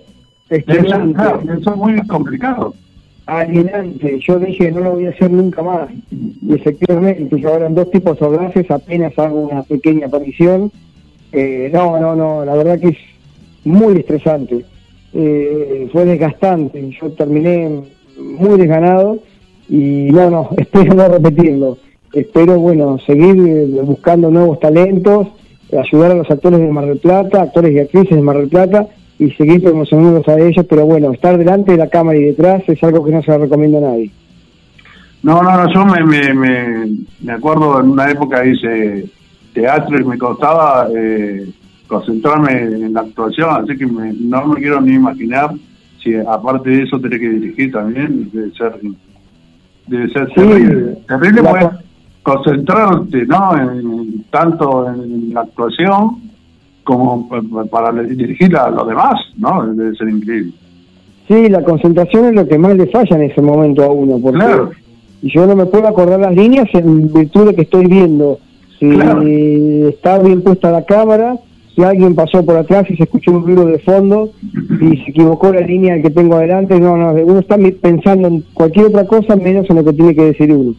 Eso 0.49 1.71
es 1.71 1.77
muy 1.77 2.07
complicado. 2.07 2.73
Alienante. 3.25 4.19
Yo 4.19 4.37
dije, 4.37 4.71
no 4.71 4.81
lo 4.81 4.91
voy 4.91 5.05
a 5.05 5.09
hacer 5.09 5.31
nunca 5.31 5.63
más. 5.63 5.89
Y 6.11 6.53
efectivamente, 6.53 7.29
en 7.31 7.75
dos 7.75 7.89
tipos 7.91 8.19
de 8.19 8.25
audaces 8.25 8.69
apenas 8.69 9.17
hago 9.17 9.47
una 9.47 9.63
pequeña 9.63 10.07
aparición. 10.07 10.71
Eh, 11.31 11.69
no, 11.73 11.99
no, 11.99 12.15
no, 12.15 12.45
la 12.45 12.53
verdad 12.55 12.79
que 12.79 12.89
es 12.89 12.97
muy 13.63 13.97
estresante. 13.97 14.65
Eh, 15.13 15.89
fue 15.91 16.05
desgastante. 16.05 16.89
Yo 16.99 17.11
terminé 17.11 17.81
muy 18.17 18.57
desganado 18.57 19.19
y 19.69 20.09
no, 20.11 20.29
no, 20.29 20.49
espero 20.57 20.93
no 20.93 21.07
repetirlo. 21.07 21.77
Espero, 22.13 22.59
bueno, 22.59 22.97
seguir 23.05 23.35
eh, 23.47 23.65
buscando 23.83 24.29
nuevos 24.29 24.59
talentos, 24.59 25.27
ayudar 25.71 26.11
a 26.11 26.15
los 26.15 26.29
actores 26.29 26.59
de 26.59 26.67
Mar 26.67 26.85
del 26.85 26.99
Plata, 26.99 27.41
actores 27.41 27.73
y 27.73 27.79
actrices 27.79 28.15
de 28.15 28.21
Mar 28.21 28.37
del 28.37 28.49
Plata 28.49 28.87
y 29.17 29.31
seguir 29.31 29.63
promocionándolos 29.63 30.27
a 30.27 30.39
ellos, 30.39 30.65
pero 30.69 30.85
bueno, 30.85 31.11
estar 31.11 31.37
delante 31.37 31.71
de 31.71 31.77
la 31.77 31.89
cámara 31.89 32.17
y 32.17 32.23
detrás 32.23 32.63
es 32.67 32.83
algo 32.83 33.03
que 33.03 33.11
no 33.11 33.23
se 33.23 33.31
lo 33.31 33.39
recomiendo 33.39 33.79
a 33.79 33.81
nadie. 33.81 34.11
No, 35.23 35.41
no, 35.41 35.57
no, 35.57 35.73
yo 35.73 35.85
me, 35.85 36.03
me, 36.03 36.33
me, 36.33 36.91
me 37.21 37.33
acuerdo 37.33 37.79
en 37.79 37.91
una 37.91 38.11
época 38.11 38.45
hice 38.45 39.05
teatro 39.53 39.99
y 39.99 40.03
me 40.03 40.17
costaba 40.17 40.89
eh, 40.95 41.47
concentrarme 41.87 42.51
en 42.51 42.93
la 42.93 43.01
actuación, 43.01 43.49
así 43.51 43.77
que 43.77 43.85
no 43.85 44.47
me 44.47 44.59
quiero 44.59 44.81
ni 44.81 44.93
imaginar 44.93 45.51
si 46.03 46.15
aparte 46.15 46.69
de 46.69 46.83
eso 46.83 46.99
tenés 46.99 47.19
que 47.19 47.29
dirigir 47.29 47.71
también, 47.71 48.29
debe 48.31 48.51
ser 48.51 48.79
debe 49.87 50.09
ser 50.11 50.27
terrible. 50.33 50.97
Terrible 51.07 51.43
pues 51.43 51.65
concentrarte, 52.23 53.25
¿no? 53.25 53.57
En, 53.57 54.23
tanto 54.29 54.89
en 54.89 55.33
la 55.33 55.41
actuación 55.41 56.21
como 56.83 57.29
para 57.69 57.91
dirigir 58.03 58.55
a 58.57 58.69
los 58.69 58.87
demás, 58.87 59.13
¿no? 59.37 59.65
Debe 59.73 59.95
ser 59.95 60.09
increíble. 60.09 60.53
Sí, 61.27 61.47
la 61.49 61.63
concentración 61.63 62.25
es 62.25 62.33
lo 62.33 62.47
que 62.47 62.57
más 62.57 62.75
le 62.75 62.87
falla 62.87 63.15
en 63.15 63.23
ese 63.23 63.41
momento 63.41 63.83
a 63.83 63.91
uno, 63.91 64.19
porque 64.21 64.39
claro. 64.39 64.71
yo 65.21 65.47
no 65.47 65.55
me 65.55 65.65
puedo 65.65 65.87
acordar 65.87 66.19
las 66.19 66.35
líneas 66.35 66.67
en 66.73 67.11
virtud 67.13 67.47
de 67.47 67.55
que 67.55 67.61
estoy 67.61 67.87
viendo 67.87 68.39
si 68.79 68.89
está 69.87 70.19
bien 70.19 70.41
puesta 70.41 70.69
la 70.71 70.83
cámara, 70.83 71.37
si 71.75 71.83
alguien 71.83 72.15
pasó 72.15 72.45
por 72.45 72.57
atrás 72.57 72.85
y 72.89 72.95
se 72.95 73.03
escuchó 73.03 73.31
un 73.31 73.45
ruido 73.45 73.65
de 73.65 73.79
fondo 73.79 74.29
y 74.79 74.97
se 74.97 75.09
equivocó 75.09 75.51
la 75.51 75.61
línea 75.61 76.01
que 76.01 76.09
tengo 76.09 76.35
adelante, 76.35 76.79
no, 76.79 76.97
no, 76.97 77.11
uno 77.13 77.39
está 77.39 77.57
pensando 77.81 78.27
en 78.27 78.43
cualquier 78.53 78.87
otra 78.87 79.05
cosa 79.05 79.35
menos 79.35 79.67
en 79.69 79.77
lo 79.77 79.83
que 79.83 79.93
tiene 79.93 80.15
que 80.15 80.25
decir 80.25 80.51
uno. 80.51 80.75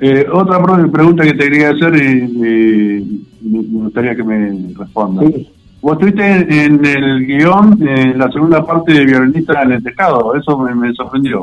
Eh, 0.00 0.26
otra 0.30 0.62
pregunta 0.92 1.24
que 1.24 1.32
te 1.32 1.50
quería 1.50 1.70
hacer 1.70 1.94
y, 1.96 3.24
me 3.40 3.84
gustaría 3.84 4.14
que 4.14 4.24
me 4.24 4.74
respondas. 4.76 5.32
Vos 5.80 5.92
estuviste 5.92 6.24
en, 6.64 6.84
el 6.84 7.26
guion, 7.26 7.78
en 7.86 8.18
la 8.18 8.30
segunda 8.32 8.64
parte 8.64 8.92
de 8.92 9.04
Violinista 9.04 9.62
en 9.62 9.72
el 9.72 9.82
Tejado, 9.82 10.34
eso 10.34 10.58
me, 10.58 10.92
sorprendió. 10.94 11.42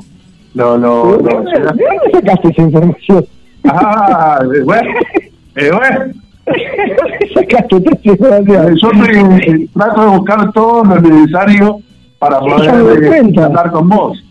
Lo, 0.54 0.78
lo, 0.78 1.18
¿De, 1.18 1.34
dónde 1.34 2.12
sacaste 2.12 2.50
esa 2.50 2.62
información? 2.64 3.26
Ah, 3.66 4.40
eh, 5.56 5.72
bueno, 5.72 6.14
eh, 6.56 8.16
bueno. 8.18 8.76
Yo 8.76 8.92
trato 9.74 10.02
de 10.02 10.18
buscar 10.18 10.52
todo 10.54 10.84
lo 10.84 11.02
necesario 11.02 11.80
para 12.20 12.40
poder 12.40 13.40
hablar 13.40 13.72
con 13.72 13.90
vos. 13.90 14.24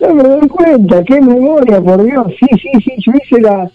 Yo 0.00 0.14
me 0.14 0.22
doy 0.22 0.48
cuenta, 0.48 1.04
qué 1.04 1.20
memoria, 1.20 1.80
por 1.80 2.02
Dios. 2.02 2.26
Sí, 2.40 2.46
sí, 2.60 2.70
sí, 2.82 2.92
yo 2.98 3.12
hice 3.22 3.40
la 3.40 3.70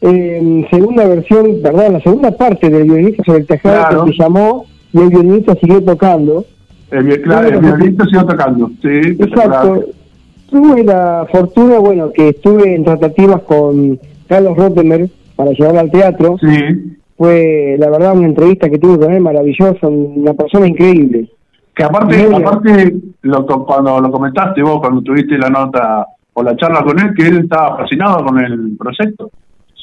eh, 0.00 0.66
segunda 0.70 1.06
versión, 1.06 1.60
perdón, 1.62 1.94
la 1.94 2.00
segunda 2.00 2.30
parte 2.30 2.70
del 2.70 2.84
violinista 2.84 3.24
sobre 3.24 3.40
el 3.40 3.46
tejado 3.46 4.04
que 4.04 4.12
se 4.12 4.18
llamó 4.18 4.64
y 4.92 4.98
el 4.98 5.08
violinista 5.08 5.54
siguió 5.56 5.82
tocando. 5.82 6.44
El, 6.90 7.20
claro, 7.22 7.48
el 7.48 7.58
violinista 7.58 8.04
siguió 8.04 8.24
tocando, 8.24 8.70
sí. 8.80 9.16
Exacto. 9.18 9.84
Tuve 10.50 10.82
la 10.82 11.26
fortuna, 11.30 11.78
bueno, 11.78 12.10
que 12.10 12.30
estuve 12.30 12.74
en 12.74 12.84
tratativas 12.84 13.42
con 13.42 13.98
Carlos 14.28 14.56
Rottenberg 14.56 15.10
para 15.38 15.52
llevarlo 15.52 15.80
al 15.80 15.90
teatro. 15.92 16.36
Sí. 16.40 16.98
Fue, 17.16 17.76
la 17.78 17.90
verdad, 17.90 18.16
una 18.16 18.26
entrevista 18.26 18.68
que 18.68 18.78
tuve 18.78 18.98
con 18.98 19.12
él 19.12 19.20
maravillosa, 19.20 19.86
una 19.86 20.34
persona 20.34 20.66
increíble. 20.66 21.30
Que 21.74 21.84
aparte, 21.84 22.28
aparte 22.34 22.92
lo, 23.22 23.46
cuando 23.46 24.00
lo 24.00 24.10
comentaste 24.10 24.62
vos, 24.62 24.80
cuando 24.80 25.00
tuviste 25.00 25.38
la 25.38 25.48
nota 25.48 26.06
o 26.32 26.42
la 26.42 26.56
charla 26.56 26.82
con 26.82 26.98
él, 26.98 27.14
que 27.14 27.28
él 27.28 27.38
estaba 27.38 27.76
fascinado 27.76 28.24
con 28.24 28.40
el 28.40 28.76
proyecto. 28.76 29.30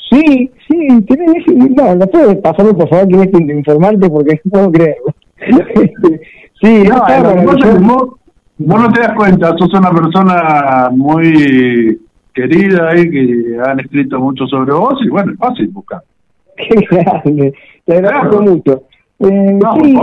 Sí, 0.10 0.52
sí, 0.68 0.88
tenés, 1.08 1.46
no, 1.76 1.96
no 1.96 2.08
puedes 2.08 2.36
pasarme 2.38 2.74
por 2.74 2.90
favor 2.90 3.08
que 3.08 3.32
que 3.32 3.54
informarte 3.54 4.10
porque 4.10 4.42
no 4.46 4.52
puedo 4.52 4.72
creerlo. 4.72 5.16
sí, 6.62 6.84
no, 6.84 7.02
claro, 7.06 7.34
vos, 7.44 8.18
vos, 8.58 8.82
no 8.82 8.92
te 8.92 9.00
das 9.00 9.14
cuenta, 9.14 9.56
sos 9.58 9.74
una 9.74 9.92
persona 9.92 10.90
muy 10.92 12.00
querida 12.36 12.96
y 12.98 13.10
que 13.10 13.58
han 13.66 13.80
escrito 13.80 14.20
mucho 14.20 14.46
sobre 14.46 14.74
vos 14.74 15.00
y 15.04 15.10
bueno, 15.10 15.32
es 15.32 15.40
fácil 15.40 15.68
buscar. 15.70 16.02
Qué 16.58 16.76
grande, 16.92 17.54
te 17.86 17.94
agradezco 17.94 18.42
mucho. 18.42 18.84
Eh, 19.20 19.60
sí, 19.82 19.98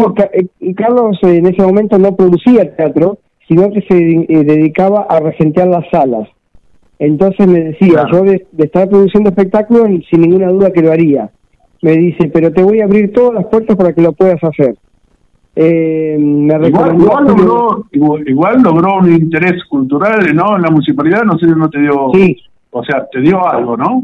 eh, 0.61 0.75
Carlos 0.75 1.19
en 1.23 1.47
ese 1.47 1.63
momento 1.63 1.99
no 1.99 2.17
producía 2.17 2.75
teatro, 2.75 3.19
sino 3.47 3.71
que 3.71 3.83
se 3.83 3.97
eh, 3.97 4.45
dedicaba 4.45 5.07
a 5.09 5.21
regentear 5.21 5.69
las 5.69 5.89
salas. 5.91 6.29
Entonces 6.99 7.47
me 7.47 7.61
decía, 7.61 8.07
yo 8.11 8.23
de, 8.23 8.47
estar 8.59 8.89
produciendo 8.89 9.31
espectáculos, 9.31 9.89
sin 10.09 10.23
ninguna 10.23 10.49
duda 10.49 10.73
que 10.73 10.83
lo 10.83 10.93
haría. 10.93 11.31
Me 11.83 11.93
dice, 11.93 12.31
pero 12.33 12.53
te 12.53 12.63
voy 12.63 12.81
a 12.81 12.85
abrir 12.85 13.13
todas 13.13 13.35
las 13.35 13.47
puertas 13.47 13.77
para 13.77 13.93
que 13.93 14.03
lo 14.03 14.13
puedas 14.13 14.43
hacer. 14.43 14.77
Eh, 15.55 16.17
me 16.19 16.69
igual, 16.69 16.97
logró, 17.27 17.85
igual, 17.93 18.63
logró 18.63 18.97
un 18.99 19.13
interés 19.13 19.63
cultural, 19.69 20.35
¿no? 20.35 20.57
En 20.57 20.63
la 20.63 20.71
municipalidad, 20.71 21.25
no 21.25 21.39
sé 21.39 21.47
si 21.47 21.53
no 21.55 21.69
te 21.69 21.81
dio... 21.81 22.11
Sí. 22.15 22.39
O 22.71 22.83
sea, 22.83 23.07
te 23.13 23.21
dio 23.21 23.47
algo, 23.47 23.77
¿no? 23.77 24.03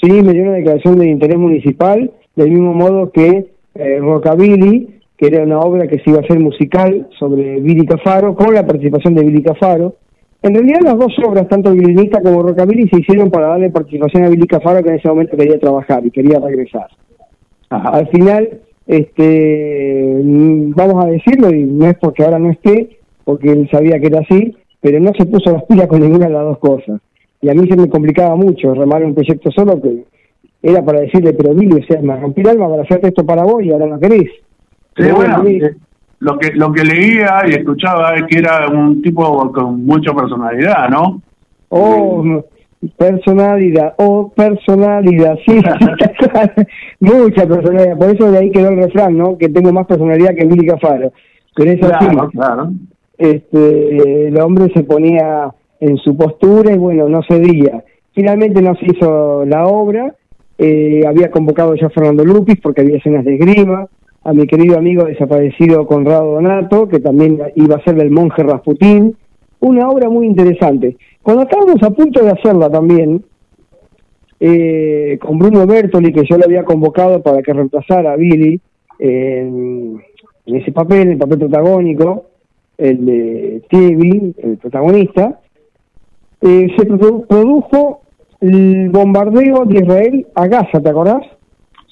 Sí, 0.00 0.10
me 0.10 0.32
dio 0.32 0.42
una 0.42 0.54
declaración 0.54 0.98
de 0.98 1.08
interés 1.08 1.38
municipal, 1.38 2.10
del 2.34 2.50
mismo 2.50 2.74
modo 2.74 3.12
que 3.12 3.52
eh, 3.74 3.98
Rockabilly, 4.00 5.00
que 5.16 5.26
era 5.26 5.44
una 5.44 5.60
obra 5.60 5.86
que 5.86 6.00
se 6.00 6.10
iba 6.10 6.18
a 6.18 6.22
hacer 6.22 6.40
musical 6.40 7.08
sobre 7.18 7.60
Billy 7.60 7.86
Cafaro, 7.86 8.34
con 8.34 8.52
la 8.52 8.66
participación 8.66 9.14
de 9.14 9.24
Billy 9.24 9.42
Cafaro. 9.42 9.94
En 10.42 10.54
realidad 10.54 10.80
las 10.82 10.98
dos 10.98 11.14
obras, 11.24 11.46
tanto 11.48 11.72
Violinista 11.72 12.20
como 12.22 12.42
Rockabilly, 12.42 12.88
se 12.88 13.00
hicieron 13.00 13.30
para 13.30 13.48
darle 13.48 13.70
participación 13.70 14.24
a 14.24 14.28
Billy 14.28 14.46
Cafaro, 14.46 14.82
que 14.82 14.88
en 14.88 14.94
ese 14.96 15.08
momento 15.08 15.36
quería 15.36 15.60
trabajar 15.60 16.04
y 16.04 16.10
quería 16.10 16.40
regresar. 16.40 16.88
Al 17.68 18.08
final, 18.08 18.60
este, 18.90 20.20
vamos 20.74 21.04
a 21.04 21.06
decirlo, 21.06 21.54
y 21.54 21.62
no 21.62 21.86
es 21.86 21.96
porque 21.98 22.24
ahora 22.24 22.40
no 22.40 22.50
esté, 22.50 22.98
porque 23.24 23.52
él 23.52 23.68
sabía 23.70 24.00
que 24.00 24.08
era 24.08 24.18
así, 24.18 24.56
pero 24.80 24.98
no 24.98 25.12
se 25.16 25.26
puso 25.26 25.52
las 25.52 25.62
pilas 25.64 25.86
con 25.86 26.00
ninguna 26.00 26.26
de 26.26 26.32
las 26.32 26.42
dos 26.42 26.58
cosas. 26.58 27.00
Y 27.40 27.48
a 27.48 27.54
mí 27.54 27.68
se 27.68 27.76
me 27.76 27.88
complicaba 27.88 28.34
mucho 28.34 28.74
remar 28.74 29.04
un 29.04 29.14
proyecto 29.14 29.52
solo 29.52 29.80
que 29.80 30.04
era 30.60 30.84
para 30.84 31.00
decirle, 31.00 31.32
pero 31.34 31.54
Billy, 31.54 31.80
o 31.80 31.86
sea, 31.86 32.02
me 32.02 32.16
rompí 32.16 32.40
el 32.40 32.48
alma 32.48 32.68
para 32.68 32.82
hacerte 32.82 33.08
esto 33.08 33.24
para 33.24 33.44
vos 33.44 33.62
y 33.62 33.70
ahora 33.70 33.86
no 33.86 34.00
querés. 34.00 34.28
Sí, 34.96 35.04
bueno, 35.14 35.46
eh, 35.46 35.76
lo 36.18 36.36
que 36.36 36.50
lo 36.52 36.72
que 36.72 36.84
leía 36.84 37.42
y 37.46 37.52
escuchaba 37.52 38.16
es 38.16 38.24
que 38.24 38.38
era 38.38 38.68
un 38.68 39.00
tipo 39.00 39.52
con 39.52 39.86
mucha 39.86 40.12
personalidad, 40.12 40.88
¿no? 40.90 41.22
Oh, 41.68 42.42
personalidad, 42.96 43.94
oh, 43.98 44.32
personalidad, 44.34 45.36
sí, 45.46 45.54
mucha 47.00 47.46
personalidad, 47.46 47.98
por 47.98 48.10
eso 48.10 48.30
de 48.30 48.38
ahí 48.38 48.50
quedó 48.50 48.70
el 48.70 48.76
refrán, 48.76 49.16
¿no? 49.16 49.36
Que 49.36 49.48
tengo 49.48 49.72
más 49.72 49.86
personalidad 49.86 50.34
que 50.34 50.46
Billy 50.46 50.66
Cafaro. 50.66 51.12
Pero 51.54 51.70
es 51.72 51.82
así. 51.82 52.06
Claro. 52.32 52.70
Este, 53.18 54.28
el 54.28 54.40
hombre 54.40 54.72
se 54.74 54.82
ponía 54.84 55.52
en 55.80 55.96
su 55.98 56.16
postura 56.16 56.72
y 56.72 56.78
bueno, 56.78 57.08
no 57.08 57.20
cedía. 57.28 57.84
Finalmente 58.14 58.62
no 58.62 58.74
se 58.76 58.86
hizo 58.86 59.44
la 59.44 59.66
obra, 59.66 60.14
eh, 60.58 61.02
había 61.06 61.30
convocado 61.30 61.74
ya 61.74 61.86
a 61.86 61.90
Fernando 61.90 62.24
Lupis 62.24 62.60
porque 62.62 62.80
había 62.80 62.96
escenas 62.96 63.24
de 63.24 63.34
esgrima, 63.34 63.86
a 64.22 64.32
mi 64.32 64.46
querido 64.46 64.78
amigo 64.78 65.04
desaparecido 65.04 65.86
Conrado 65.86 66.34
Donato, 66.34 66.88
que 66.88 67.00
también 67.00 67.40
iba 67.56 67.76
a 67.76 67.84
ser 67.84 67.96
del 67.96 68.10
monje 68.10 68.42
Rasputín, 68.42 69.16
una 69.60 69.88
obra 69.88 70.08
muy 70.08 70.26
interesante. 70.26 70.96
Cuando 71.22 71.42
estábamos 71.42 71.82
a 71.82 71.90
punto 71.90 72.22
de 72.24 72.30
hacerla 72.30 72.70
también, 72.70 73.22
eh, 74.40 75.18
con 75.20 75.38
Bruno 75.38 75.66
Bertoli, 75.66 76.12
que 76.12 76.24
yo 76.28 76.38
le 76.38 76.44
había 76.44 76.64
convocado 76.64 77.22
para 77.22 77.42
que 77.42 77.52
reemplazara 77.52 78.12
a 78.12 78.16
Billy 78.16 78.60
en, 78.98 80.00
ese 80.46 80.72
papel, 80.72 81.12
el 81.12 81.18
papel 81.18 81.38
protagónico, 81.38 82.24
el 82.78 83.04
de 83.04 83.62
Tibi, 83.68 84.34
el 84.38 84.56
protagonista, 84.56 85.38
eh, 86.40 86.68
se 86.76 86.86
produjo 86.86 88.00
el 88.40 88.88
bombardeo 88.88 89.66
de 89.66 89.80
Israel 89.80 90.26
a 90.34 90.46
Gaza, 90.46 90.80
¿te 90.80 90.88
acordás? 90.88 91.22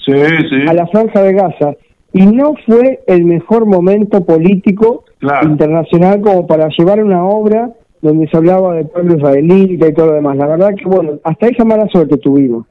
Sí, 0.04 0.12
sí. 0.14 0.66
A 0.66 0.72
la 0.72 0.86
franja 0.86 1.22
de 1.22 1.34
Gaza. 1.34 1.76
Y 2.14 2.24
no 2.24 2.54
fue 2.64 3.00
el 3.06 3.26
mejor 3.26 3.66
momento 3.66 4.24
político 4.24 5.04
internacional 5.20 6.20
como 6.20 6.46
para 6.46 6.68
llevar 6.76 7.02
una 7.02 7.24
obra 7.24 7.70
donde 8.00 8.28
se 8.28 8.36
hablaba 8.36 8.74
del 8.74 8.86
pueblo 8.86 9.16
israelita 9.16 9.88
y 9.88 9.94
todo 9.94 10.06
lo 10.06 10.12
demás. 10.14 10.36
La 10.36 10.46
verdad 10.46 10.74
que, 10.74 10.84
bueno, 10.84 11.18
hasta 11.24 11.48
esa 11.48 11.64
mala 11.64 11.86
suerte 11.88 12.16
tuvimos. 12.18 12.66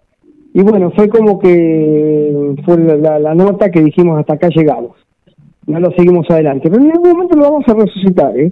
Y 0.54 0.62
bueno, 0.64 0.92
fue 0.96 1.10
como 1.10 1.40
que 1.40 2.56
fue 2.66 2.78
la, 2.78 3.20
la 3.20 3.36
nota 3.36 3.70
que 3.70 3.82
dijimos 3.82 4.20
hasta 4.20 4.34
acá 4.34 4.50
llegamos. 4.50 4.92
No 5.68 5.80
lo 5.80 5.92
seguimos 5.92 6.30
adelante. 6.30 6.70
Pero 6.70 6.82
en 6.82 6.92
algún 6.92 7.12
momento 7.12 7.36
lo 7.36 7.44
vamos 7.44 7.66
a 7.68 7.74
resucitar, 7.74 8.38
¿eh? 8.40 8.52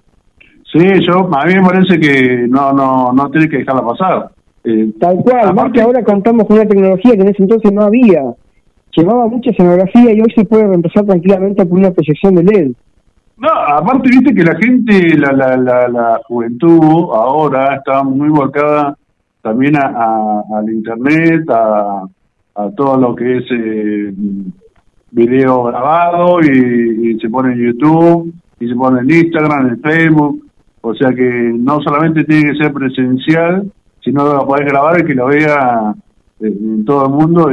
Sí, 0.72 0.86
yo, 1.08 1.30
a 1.34 1.46
mí 1.46 1.56
me 1.56 1.64
parece 1.64 2.00
que 2.00 2.48
no, 2.50 2.74
no, 2.74 3.14
no 3.14 3.32
tiene 3.32 3.48
que 3.48 3.60
dejarla 3.60 3.86
pasar. 3.86 4.30
Eh, 4.66 4.92
Tal 5.00 5.18
cual, 5.20 5.54
más 5.54 5.72
que 5.72 5.82
ahora 5.82 6.04
contamos 6.04 6.46
con 6.46 6.58
una 6.58 6.68
tecnología 6.68 7.14
que 7.16 7.22
en 7.22 7.30
ese 7.30 7.44
entonces 7.44 7.72
no 7.72 7.84
había. 7.84 8.22
Llevaba 8.96 9.28
mucha 9.28 9.52
escenografía 9.52 10.12
y 10.12 10.22
hoy 10.22 10.34
se 10.36 10.44
puede 10.44 10.68
reemplazar 10.68 11.06
tranquilamente 11.06 11.66
por 11.66 11.80
una 11.80 11.92
proyección 11.92 12.36
de 12.36 12.44
LED. 12.44 12.72
No, 13.38 13.50
aparte 13.50 14.10
viste 14.10 14.34
que 14.34 14.44
la 14.44 14.56
gente, 14.56 15.18
la, 15.18 15.34
la, 15.34 15.58
la, 15.58 15.88
la 15.90 16.22
juventud 16.26 17.10
ahora 17.14 17.76
está 17.76 18.02
muy 18.04 18.30
volcada 18.30 18.98
también 19.42 19.76
a, 19.76 20.42
al 20.58 20.70
internet, 20.70 21.48
a, 21.50 22.04
a 22.56 22.72
todo 22.72 22.98
lo 22.98 23.16
que 23.16 23.38
es 23.38 23.44
eh, 23.52 24.14
video 25.12 25.64
grabado 25.64 26.40
y, 26.42 27.18
se 27.20 27.30
pone 27.30 27.54
en 27.54 27.60
YouTube 27.60 28.34
y 28.60 28.68
se 28.68 28.76
pone 28.76 29.02
en 29.02 29.12
Instagram, 29.12 29.68
en 29.68 29.82
Facebook. 29.82 30.46
O 30.82 30.94
sea 30.94 31.12
que 31.12 31.52
no 31.54 31.82
solamente 31.82 32.24
tiene 32.24 32.52
que 32.52 32.58
ser 32.58 32.74
presencial, 32.74 33.72
si 34.02 34.12
no 34.12 34.26
lo 34.26 34.48
podés 34.48 34.68
grabar, 34.68 35.02
y 35.02 35.06
que 35.06 35.16
lo 35.16 35.28
vea 35.28 35.94
en 36.40 36.84
todo 36.86 37.06
el 37.06 37.12
mundo 37.12 37.50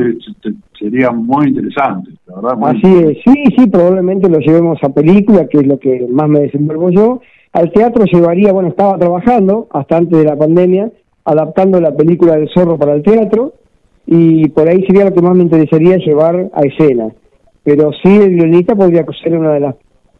sería 0.79 1.11
muy 1.11 1.49
interesante, 1.49 2.11
la 2.27 2.37
verdad. 2.37 2.59
Así 2.65 2.87
es, 2.87 3.19
sí, 3.25 3.45
sí, 3.57 3.67
probablemente 3.69 4.29
lo 4.29 4.39
llevemos 4.39 4.79
a 4.83 4.89
película, 4.89 5.47
que 5.47 5.59
es 5.59 5.67
lo 5.67 5.79
que 5.79 6.07
más 6.11 6.29
me 6.29 6.41
desenvuelvo 6.41 6.91
yo. 6.91 7.21
Al 7.53 7.71
teatro 7.71 8.05
llevaría, 8.05 8.53
bueno, 8.53 8.71
estaba 8.71 8.99
trabajando 8.99 9.69
hasta 9.71 9.99
antes 9.99 10.19
de 10.19 10.25
la 10.25 10.37
pandemia, 10.37 10.91
adaptando 11.25 11.81
la 11.81 11.95
película 11.95 12.37
del 12.37 12.49
zorro 12.49 12.79
para 12.79 12.95
el 12.95 13.03
teatro, 13.03 13.53
y 14.07 14.49
por 14.49 14.69
ahí 14.69 14.85
sería 14.87 15.05
lo 15.05 15.15
que 15.15 15.23
más 15.23 15.37
me 15.37 15.45
interesaría 15.45 15.97
llevar 15.99 16.51
a 16.53 16.61
escena. 16.63 17.09
Pero 17.63 17.93
sí, 18.03 18.17
el 18.17 18.35
violinista 18.35 18.75
podría 18.75 19.07
ser 19.23 19.39
una 19.39 19.53
de 19.53 19.61
las 19.61 19.77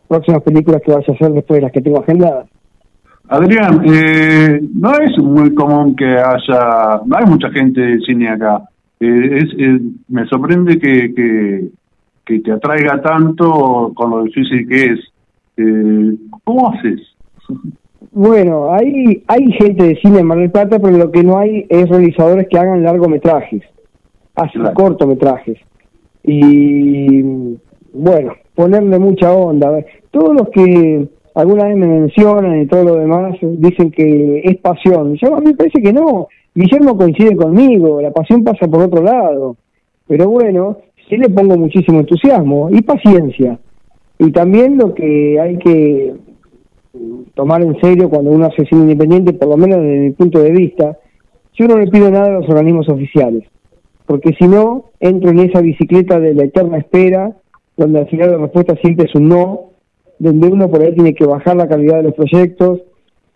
próximas 0.07 0.43
películas 0.43 0.83
que 0.83 0.93
vaya 0.93 1.07
a 1.09 1.13
hacer 1.13 1.33
después 1.33 1.59
de 1.59 1.63
las 1.63 1.73
que 1.73 1.81
tengo 1.81 2.01
agendadas. 2.01 2.52
Adrián, 3.29 3.83
eh, 3.87 4.61
no 4.75 4.93
es 4.95 5.17
muy 5.19 5.55
común 5.55 5.97
que 5.97 6.05
haya, 6.05 7.01
no 7.07 7.17
hay 7.17 7.25
mucha 7.27 7.51
gente 7.51 7.81
de 7.81 8.01
cine 8.01 8.29
acá. 8.29 8.63
Eh, 9.01 9.39
es, 9.39 9.45
eh, 9.59 9.81
me 10.09 10.27
sorprende 10.27 10.79
que, 10.79 11.15
que, 11.15 11.69
que, 12.25 12.41
te 12.41 12.53
atraiga 12.53 13.01
tanto 13.03 13.93
con 13.95 14.11
lo 14.11 14.23
difícil 14.25 14.69
que 14.69 14.85
es. 14.85 15.01
Eh, 15.57 16.17
¿Cómo 16.45 16.71
haces? 16.71 17.01
Bueno, 18.13 18.73
hay, 18.73 19.25
hay 19.27 19.53
gente 19.53 19.85
de 19.85 19.97
cine 19.97 20.21
en 20.21 20.27
Mar 20.27 20.39
del 20.39 20.51
Plata, 20.51 20.79
pero 20.79 20.97
lo 20.97 21.11
que 21.11 21.25
no 21.25 21.39
hay 21.39 21.67
es 21.69 21.89
realizadores 21.89 22.47
que 22.49 22.59
hagan 22.59 22.83
largometrajes, 22.83 23.63
hacen 24.35 24.63
cortometrajes. 24.75 25.59
Y 26.23 27.23
bueno, 27.93 28.35
ponerle 28.55 28.99
mucha 28.99 29.33
onda. 29.33 29.85
Todos 30.11 30.37
los 30.37 30.49
que 30.51 31.09
alguna 31.35 31.65
vez 31.65 31.77
me 31.77 31.87
mencionan 31.87 32.63
y 32.63 32.67
todo 32.67 32.85
lo 32.85 32.95
demás, 32.97 33.37
dicen 33.41 33.91
que 33.91 34.43
es 34.45 34.57
pasión. 34.59 35.15
Yo 35.15 35.35
a 35.35 35.41
mí 35.41 35.47
me 35.47 35.55
parece 35.55 35.83
que 35.83 35.93
no. 35.93 36.29
Guillermo 36.55 36.97
coincide 36.97 37.37
conmigo, 37.37 38.01
la 38.01 38.11
pasión 38.11 38.45
pasa 38.45 38.67
por 38.69 38.83
otro 38.83 39.03
lado. 39.03 39.57
Pero 40.07 40.29
bueno, 40.29 40.79
sí 41.09 41.17
le 41.17 41.31
pongo 41.31 41.57
muchísimo 41.57 42.01
entusiasmo 42.01 42.69
y 42.71 42.83
paciencia. 42.83 43.59
Y 44.19 44.31
también 44.31 44.77
lo 44.77 44.95
que 44.95 45.41
hay 45.41 45.59
que 45.59 46.15
tomar 47.35 47.63
en 47.63 47.81
serio 47.81 48.11
cuando 48.11 48.31
uno 48.31 48.47
hace 48.47 48.67
cine 48.67 48.83
independiente, 48.83 49.33
por 49.33 49.49
lo 49.49 49.57
menos 49.57 49.79
desde 49.79 49.99
mi 49.99 50.11
punto 50.11 50.41
de 50.41 50.51
vista, 50.51 50.99
yo 51.55 51.67
no 51.67 51.79
le 51.79 51.87
pido 51.89 52.11
nada 52.11 52.27
a 52.27 52.41
los 52.41 52.49
organismos 52.49 52.89
oficiales, 52.89 53.45
porque 54.07 54.33
si 54.39 54.47
no, 54.47 54.91
entro 55.01 55.31
en 55.31 55.41
esa 55.41 55.61
bicicleta 55.61 56.21
de 56.21 56.35
la 56.35 56.45
eterna 56.45 56.79
espera, 56.79 57.37
donde 57.77 58.01
al 58.01 58.09
final 58.09 58.33
la 58.33 58.39
respuesta 58.39 58.77
siempre 58.77 59.07
es 59.07 59.15
un 59.15 59.29
no, 59.29 59.72
donde 60.23 60.49
uno 60.49 60.71
por 60.71 60.83
ahí 60.83 60.95
tiene 60.95 61.15
que 61.15 61.27
bajar 61.27 61.57
la 61.57 61.69
calidad 61.69 61.97
de 61.97 62.05
los 62.05 62.15
proyectos 62.15 62.81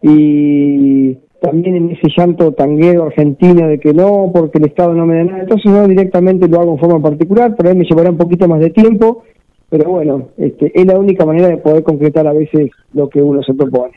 y 0.02 1.14
también 1.40 1.76
en 1.76 1.90
ese 1.90 2.08
llanto 2.16 2.52
tanguero 2.52 3.04
argentino 3.04 3.68
de 3.68 3.78
que 3.78 3.92
no, 3.92 4.30
porque 4.32 4.58
el 4.58 4.66
Estado 4.66 4.94
no 4.94 5.06
me 5.06 5.16
da 5.16 5.24
nada. 5.24 5.40
Entonces 5.42 5.70
no 5.70 5.86
directamente 5.86 6.48
lo 6.48 6.60
hago 6.60 6.72
en 6.72 6.78
forma 6.78 7.00
particular, 7.00 7.54
pero 7.56 7.70
ahí 7.70 7.76
me 7.76 7.84
llevará 7.84 8.10
un 8.10 8.16
poquito 8.16 8.48
más 8.48 8.60
de 8.60 8.70
tiempo 8.70 9.22
pero 9.68 9.90
bueno, 9.90 10.28
este, 10.36 10.78
es 10.78 10.86
la 10.86 10.98
única 10.98 11.24
manera 11.24 11.48
de 11.48 11.56
poder 11.56 11.82
concretar 11.82 12.26
a 12.26 12.32
veces 12.32 12.70
lo 12.92 13.08
que 13.08 13.20
uno 13.20 13.42
se 13.42 13.54
propone. 13.54 13.94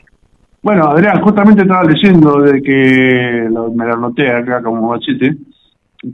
Bueno, 0.62 0.84
Adrián, 0.84 1.22
justamente 1.22 1.62
estaba 1.62 1.84
leyendo 1.84 2.40
de 2.40 2.60
que, 2.60 3.48
me 3.74 3.86
lo 3.86 3.94
anoté 3.94 4.30
acá 4.30 4.62
como 4.62 4.88
bachete, 4.88 5.36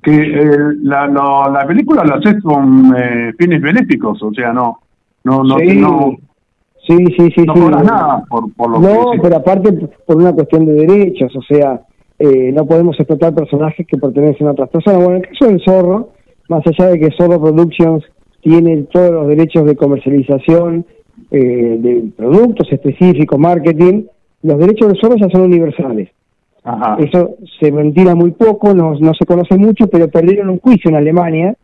que 0.02 0.14
eh, 0.14 0.58
la, 0.82 1.08
la 1.08 1.66
película 1.66 2.04
la 2.04 2.16
haces 2.16 2.42
con 2.42 2.94
eh, 2.96 3.32
fines 3.38 3.60
benéficos, 3.60 4.22
o 4.22 4.32
sea, 4.32 4.52
no, 4.52 4.78
no, 5.24 5.42
no, 5.42 5.58
sí. 5.58 5.76
no, 5.76 6.16
sí, 6.86 6.96
sí, 7.16 7.28
sí, 7.34 7.44
no 7.44 7.54
sí. 7.54 7.60
nada 7.60 8.24
por, 8.28 8.52
por 8.54 8.70
lo 8.70 8.80
no, 8.80 9.10
que... 9.12 9.18
pero 9.20 9.36
aparte 9.36 9.72
por 10.06 10.16
una 10.16 10.32
cuestión 10.32 10.66
de 10.66 10.72
derechos, 10.74 11.34
o 11.36 11.42
sea, 11.42 11.82
eh, 12.18 12.52
no 12.52 12.66
podemos 12.66 12.98
explotar 12.98 13.34
personajes 13.34 13.86
que 13.86 13.98
pertenecen 13.98 14.46
a 14.46 14.52
otras 14.52 14.70
personas. 14.70 15.02
Bueno, 15.02 15.16
en 15.16 15.24
el 15.24 15.28
caso 15.30 15.46
del 15.46 15.62
Zorro, 15.64 16.10
más 16.48 16.62
allá 16.66 16.90
de 16.90 16.98
que 16.98 17.10
Zorro 17.16 17.40
Productions 17.40 18.04
tiene 18.40 18.84
todos 18.92 19.10
los 19.10 19.28
derechos 19.28 19.66
de 19.66 19.76
comercialización 19.76 20.86
eh, 21.30 21.76
de 21.78 22.10
productos 22.16 22.72
específicos, 22.72 23.38
marketing, 23.38 24.04
los 24.42 24.58
derechos 24.58 24.88
del 24.88 25.00
Zorro 25.00 25.16
ya 25.16 25.28
son 25.30 25.42
universales. 25.42 26.10
Ajá. 26.62 26.96
Eso 26.98 27.36
se 27.60 27.70
ventila 27.70 28.14
muy 28.14 28.32
poco, 28.32 28.74
no, 28.74 28.94
no 28.98 29.12
se 29.14 29.24
conoce 29.24 29.56
mucho, 29.56 29.86
pero 29.86 30.08
perdieron 30.08 30.50
un 30.50 30.58
juicio 30.58 30.90
en 30.90 30.96
Alemania 30.96 31.56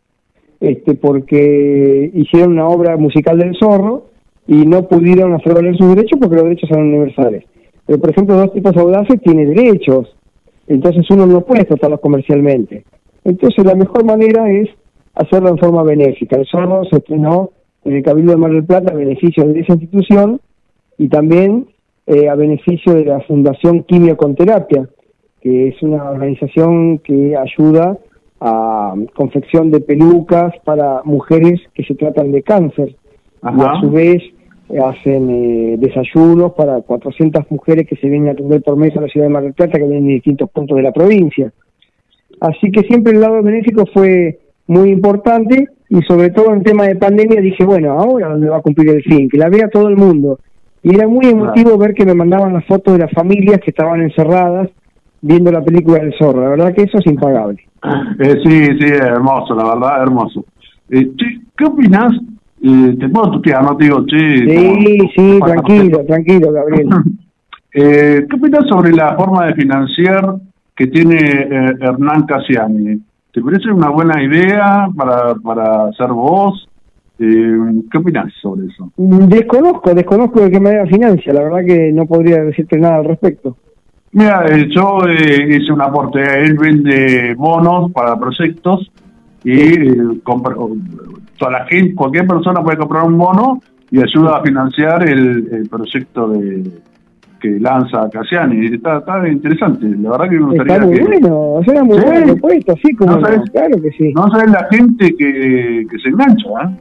este, 0.63 0.95
porque 0.95 2.09
hicieron 2.13 2.53
una 2.53 2.69
obra 2.69 2.95
musical 2.95 3.37
del 3.37 3.53
zorro 3.59 4.05
y 4.47 4.65
no 4.65 4.87
pudieron 4.87 5.33
hacer 5.33 5.53
valer 5.53 5.77
sus 5.77 5.95
derechos 5.95 6.19
porque 6.19 6.35
los 6.35 6.45
derechos 6.45 6.69
son 6.69 6.83
universales. 6.83 7.45
Pero, 7.85 7.99
por 7.99 8.11
ejemplo, 8.11 8.35
dos 8.35 8.53
tipos 8.53 8.75
audaces 8.77 9.21
tiene 9.21 9.45
derechos, 9.45 10.15
entonces 10.67 11.05
uno 11.09 11.25
no 11.25 11.41
puede 11.41 11.61
explotarlos 11.61 11.99
comercialmente. 11.99 12.85
Entonces, 13.23 13.65
la 13.65 13.75
mejor 13.75 14.05
manera 14.05 14.49
es 14.49 14.69
hacerlo 15.13 15.49
en 15.49 15.57
forma 15.57 15.83
benéfica. 15.83 16.37
El 16.37 16.45
zorro 16.47 16.83
se 16.85 16.97
estrenó 16.97 17.51
en 17.85 17.95
el 17.95 18.03
Cabildo 18.03 18.31
de 18.31 18.37
Mar 18.37 18.51
del 18.51 18.65
Plata 18.65 18.93
a 18.93 18.95
beneficio 18.95 19.45
de 19.45 19.59
esa 19.59 19.73
institución 19.73 20.39
y 20.97 21.07
también 21.09 21.67
eh, 22.05 22.29
a 22.29 22.35
beneficio 22.35 22.93
de 22.93 23.05
la 23.05 23.21
Fundación 23.21 23.83
Quimio 23.83 24.17
con 24.17 24.35
Terapia, 24.35 24.87
que 25.41 25.69
es 25.69 25.81
una 25.83 26.09
organización 26.09 26.99
que 26.99 27.35
ayuda 27.35 27.97
a 28.39 28.93
confección 29.15 29.71
de 29.71 29.79
pelucas 29.79 30.53
para 30.65 31.01
mujeres 31.05 31.61
que 31.73 31.83
se 31.83 31.95
tratan 31.95 32.31
de 32.31 32.43
cáncer. 32.43 32.95
Ajá. 33.43 33.57
Y 33.57 33.77
a 33.77 33.81
su 33.81 33.91
vez 33.91 34.23
eh, 34.69 34.79
hacen 34.79 35.29
eh, 35.29 35.75
desayunos 35.77 36.53
para 36.53 36.81
400 36.81 37.51
mujeres 37.51 37.87
que 37.87 37.95
se 37.97 38.07
vienen 38.07 38.29
a 38.29 38.31
atender 38.31 38.61
por 38.63 38.77
mes 38.77 38.95
a 38.97 39.01
la 39.01 39.07
ciudad 39.07 39.27
de 39.27 39.33
Mar 39.33 39.43
del 39.43 39.53
Plata, 39.53 39.77
que 39.77 39.85
vienen 39.85 40.07
de 40.07 40.13
distintos 40.13 40.49
puntos 40.49 40.77
de 40.77 40.83
la 40.83 40.91
provincia. 40.91 41.51
Así 42.39 42.71
que 42.71 42.81
siempre 42.81 43.13
el 43.13 43.21
lado 43.21 43.43
benéfico 43.43 43.85
fue 43.93 44.39
muy 44.67 44.89
importante 44.89 45.67
y 45.89 46.01
sobre 46.03 46.31
todo 46.31 46.53
en 46.53 46.63
tema 46.63 46.85
de 46.87 46.95
pandemia 46.95 47.41
dije, 47.41 47.63
bueno, 47.63 47.91
ahora 47.91 48.29
dónde 48.29 48.49
va 48.49 48.57
a 48.57 48.61
cumplir 48.61 48.89
el 48.89 49.03
fin, 49.03 49.29
que 49.29 49.37
la 49.37 49.49
vea 49.49 49.69
todo 49.69 49.87
el 49.89 49.95
mundo. 49.95 50.39
Y 50.81 50.95
era 50.95 51.07
muy 51.07 51.25
emotivo 51.27 51.77
ver 51.77 51.93
que 51.93 52.05
me 52.05 52.13
mandaban 52.13 52.53
las 52.53 52.65
fotos 52.65 52.93
de 52.93 52.99
las 52.99 53.11
familias 53.11 53.59
que 53.61 53.69
estaban 53.69 54.01
encerradas 54.01 54.69
viendo 55.21 55.51
la 55.51 55.61
película 55.61 55.99
del 55.99 56.13
zorro. 56.17 56.41
La 56.41 56.49
verdad 56.49 56.73
que 56.73 56.83
eso 56.83 56.97
es 56.97 57.05
impagable. 57.05 57.63
Eh, 58.19 58.35
sí, 58.43 58.65
sí, 58.79 58.87
hermoso, 58.87 59.55
la 59.55 59.75
verdad, 59.75 60.03
hermoso. 60.03 60.45
Eh, 60.89 61.11
che, 61.15 61.39
¿Qué 61.55 61.65
opinas? 61.65 62.11
Eh, 62.65 62.95
te 62.97 63.09
puedo 63.09 63.31
tutear, 63.31 63.61
no 63.61 63.75
te 63.75 63.83
digo, 63.83 64.05
che. 64.05 64.17
Sí, 64.17 64.97
sí, 65.13 65.39
tranquilo, 65.43 66.05
tranquilo, 66.05 66.51
Gabriel. 66.51 66.89
Eh, 67.75 68.27
¿Qué 68.29 68.35
opinas 68.35 68.67
sobre 68.69 68.91
la 68.91 69.15
forma 69.15 69.47
de 69.47 69.55
financiar 69.55 70.35
que 70.75 70.85
tiene 70.85 71.17
eh, 71.17 71.73
Hernán 71.81 72.27
Casiani? 72.27 73.01
¿Te 73.31 73.41
parece 73.41 73.71
una 73.71 73.89
buena 73.89 74.21
idea 74.21 74.87
para, 74.95 75.33
para 75.33 75.85
hacer 75.85 76.09
vos? 76.09 76.69
Eh, 77.17 77.57
¿Qué 77.91 77.97
opinas 77.97 78.31
sobre 78.39 78.67
eso? 78.67 78.91
Mm, 78.95 79.25
Desconozco, 79.25 79.91
desconozco 79.95 80.41
de 80.41 80.51
qué 80.51 80.59
manera 80.59 80.85
financia. 80.85 81.33
La 81.33 81.41
verdad 81.41 81.65
que 81.65 81.91
no 81.91 82.05
podría 82.05 82.43
decirte 82.43 82.77
nada 82.77 82.97
al 82.97 83.05
respecto. 83.05 83.57
Mira, 84.11 84.45
eh, 84.51 84.67
yo 84.69 84.99
eh, 85.07 85.57
hice 85.57 85.73
un 85.73 85.81
aporte. 85.81 86.21
Él 86.21 86.55
vende 86.55 87.33
bonos 87.33 87.91
para 87.91 88.19
proyectos 88.19 88.91
y 89.43 90.19
compra- 90.23 90.55
toda 91.37 91.51
la 91.51 91.65
gente, 91.65 91.95
cualquier 91.95 92.25
persona 92.27 92.61
puede 92.63 92.77
comprar 92.77 93.03
un 93.03 93.17
bono 93.17 93.59
y 93.91 93.99
ayuda 94.01 94.37
a 94.37 94.41
financiar 94.41 95.07
el, 95.07 95.47
el 95.51 95.69
proyecto 95.69 96.29
de 96.29 96.63
que 97.41 97.59
lanza 97.59 98.09
Casiani. 98.09 98.67
Y 98.67 98.75
Está, 98.75 98.99
está 98.99 99.27
interesante. 99.27 99.85
La 100.01 100.11
verdad 100.11 100.29
que 100.29 100.39
me 100.39 100.45
gustaría 100.45 100.73
Está 100.75 100.85
muy 100.87 100.95
que 100.95 101.03
bueno, 101.03 101.59
suena 101.65 101.83
muy 101.83 101.97
Sí. 101.99 102.05
buena 102.05 102.25
propuesta, 102.27 102.73
sí, 102.81 102.95
como 102.95 103.11
No 103.11 103.21
sabes. 103.21 103.41
claro 103.51 103.81
que 103.81 103.91
sí. 103.91 104.13
no 104.15 104.29
sabes 104.29 104.51
la 104.51 104.67
gente 104.71 105.13
que, 105.17 105.85
que 105.89 105.99
se 105.99 106.09
engancha, 106.09 106.47
¿eh? 106.63 106.77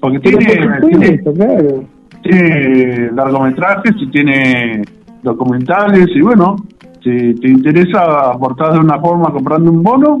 Porque 0.00 0.18
tiene, 0.18 0.44
tiene, 0.46 1.06
supuesto, 1.22 1.32
claro. 1.32 1.84
tiene 2.22 3.10
largometrajes 3.12 3.92
y 4.00 4.06
tiene 4.10 4.82
documentales 5.22 6.08
y 6.14 6.20
bueno, 6.20 6.56
si 7.02 7.34
te 7.34 7.48
interesa 7.48 8.32
aportar 8.32 8.74
de 8.74 8.80
una 8.80 8.98
forma 8.98 9.32
comprando 9.32 9.70
un 9.70 9.82
bono 9.82 10.18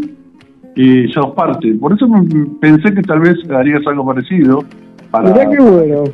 y 0.74 1.08
sos 1.08 1.32
parte. 1.34 1.74
Por 1.74 1.92
eso 1.92 2.06
pensé 2.60 2.94
que 2.94 3.02
tal 3.02 3.20
vez 3.20 3.36
harías 3.50 3.86
algo 3.86 4.06
parecido 4.06 4.64
para... 5.10 5.30
Mirá 5.30 5.50
qué 5.50 5.62
bueno. 5.62 6.04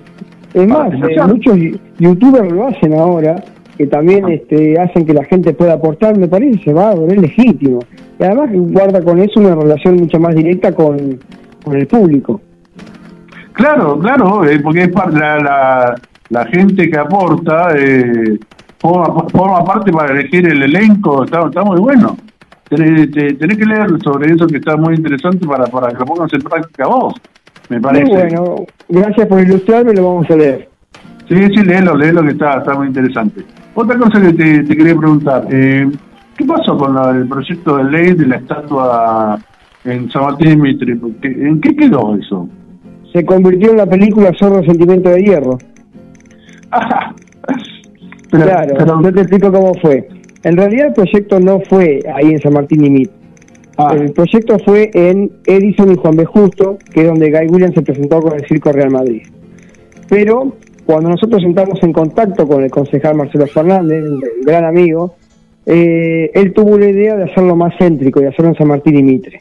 Es 0.55 0.67
más, 0.67 0.93
eh, 0.93 1.17
muchos 1.29 1.59
youtubers 1.99 2.51
lo 2.51 2.69
hacen 2.69 2.95
ahora, 2.95 3.37
que 3.77 3.87
también 3.87 4.25
Ah. 4.25 4.33
este, 4.33 4.79
hacen 4.81 5.05
que 5.07 5.15
la 5.15 5.25
gente 5.25 5.53
pueda 5.53 5.75
aportar, 5.75 6.17
me 6.19 6.27
parece, 6.27 6.73
va, 6.73 6.95
es 6.95 7.21
legítimo. 7.21 7.81
Y 8.19 8.25
además 8.25 8.51
guarda 8.53 9.03
con 9.03 9.19
eso 9.19 9.39
una 9.41 9.55
relación 9.55 9.97
mucho 9.97 10.19
más 10.19 10.35
directa 10.35 10.73
con, 10.73 11.19
con 11.65 11.77
el 11.77 11.87
público. 11.87 12.41
Claro, 13.53 13.99
claro, 13.99 14.45
eh, 14.45 14.59
porque 14.61 14.83
es 14.85 14.91
la, 14.95 15.39
la, 15.39 15.95
la 16.31 16.47
gente 16.47 16.89
que 16.91 16.99
aporta 16.99 17.69
eh, 17.77 18.39
forma, 18.79 19.25
forma 19.29 19.65
parte 19.65 19.93
para 19.93 20.13
elegir 20.13 20.47
el 20.49 20.63
elenco, 20.63 21.25
está, 21.25 21.45
está 21.47 21.63
muy 21.63 21.79
bueno. 21.79 22.17
Tenés, 22.69 23.11
te- 23.13 23.35
tenés 23.35 23.57
que 23.59 23.65
leer 23.65 23.89
sobre 24.03 24.33
eso 24.33 24.47
que 24.47 24.57
está 24.59 24.77
muy 24.77 24.95
interesante 24.95 25.47
para, 25.47 25.65
para 25.67 25.89
que 25.89 25.99
lo 25.99 26.05
pongas 26.05 26.33
en 26.35 26.41
práctica 26.43 26.87
vos, 26.87 27.15
me 27.71 27.81
parece. 27.81 28.05
Muy 28.05 28.15
bueno, 28.15 28.57
gracias 28.89 29.27
por 29.27 29.41
ilustrarme, 29.41 29.95
lo 29.95 30.05
vamos 30.07 30.31
a 30.31 30.37
leer. 30.37 30.69
Sí, 31.29 31.35
sí, 31.55 31.63
léelo, 31.65 31.95
léelo 31.97 32.23
que 32.23 32.31
está, 32.31 32.59
está 32.59 32.75
muy 32.75 32.89
interesante. 32.89 33.43
Otra 33.75 33.97
cosa 33.99 34.21
que 34.21 34.33
te, 34.33 34.65
te 34.65 34.77
quería 34.77 34.95
preguntar, 34.97 35.47
eh, 35.51 35.91
¿qué 36.37 36.45
pasó 36.45 36.77
con 36.77 36.95
la- 36.95 37.11
el 37.11 37.27
proyecto 37.29 37.77
de 37.79 37.85
ley 37.85 38.13
de 38.15 38.27
la 38.27 38.37
estatua 38.37 39.39
en 39.85 40.11
San 40.11 40.25
Martín 40.25 40.49
de 40.51 40.57
Mitre? 40.57 40.99
¿En 41.23 41.61
qué 41.61 41.75
quedó 41.75 42.17
eso? 42.17 42.49
Se 43.13 43.25
convirtió 43.25 43.71
en 43.71 43.79
la 43.79 43.87
película 43.87 44.31
Zorro 44.39 44.63
Sentimiento 44.65 45.09
de 45.11 45.23
Hierro. 45.23 45.59
Pero- 48.31 48.45
claro, 48.45 48.75
pero- 48.77 49.03
yo 49.03 49.13
te 49.15 49.21
explico 49.21 49.51
cómo 49.51 49.73
fue. 49.81 50.07
En 50.45 50.57
realidad 50.57 50.89
el 50.89 50.93
proyecto 50.93 51.41
no 51.41 51.61
fue 51.61 52.01
ahí 52.15 52.31
en 52.31 52.41
San 52.41 52.53
Martín 52.53 52.85
y 52.85 52.91
Mit. 52.91 53.11
ah, 53.77 53.95
El 53.95 54.13
proyecto 54.13 54.59
fue 54.61 54.91
en 54.95 55.31
Edison 55.47 55.93
y 55.93 55.97
Juan 55.97 56.17
B. 56.17 56.25
Justo, 56.25 56.79
que 56.93 57.01
es 57.01 57.07
donde 57.07 57.31
Guy 57.31 57.49
Williams 57.49 57.75
se 57.75 57.83
presentó 57.83 58.21
con 58.21 58.35
el 58.35 58.47
Circo 58.47 58.73
Real 58.73 58.91
Madrid. 58.91 59.23
Pero 60.09 60.55
cuando 60.87 61.11
nosotros 61.11 61.43
entramos 61.45 61.83
en 61.83 61.93
contacto 61.93 62.47
con 62.47 62.63
el 62.63 62.71
concejal 62.71 63.15
Marcelo 63.17 63.47
Fernández, 63.47 64.05
un 64.05 64.23
gran 64.43 64.65
amigo, 64.65 65.17
eh, 65.67 66.31
él 66.33 66.53
tuvo 66.55 66.79
la 66.79 66.89
idea 66.89 67.15
de 67.17 67.25
hacerlo 67.25 67.57
más 67.57 67.75
céntrico, 67.79 68.21
de 68.21 68.29
hacerlo 68.29 68.53
en 68.53 68.55
San 68.57 68.69
Martín 68.69 68.99
y 68.99 69.03
Mitre. 69.03 69.41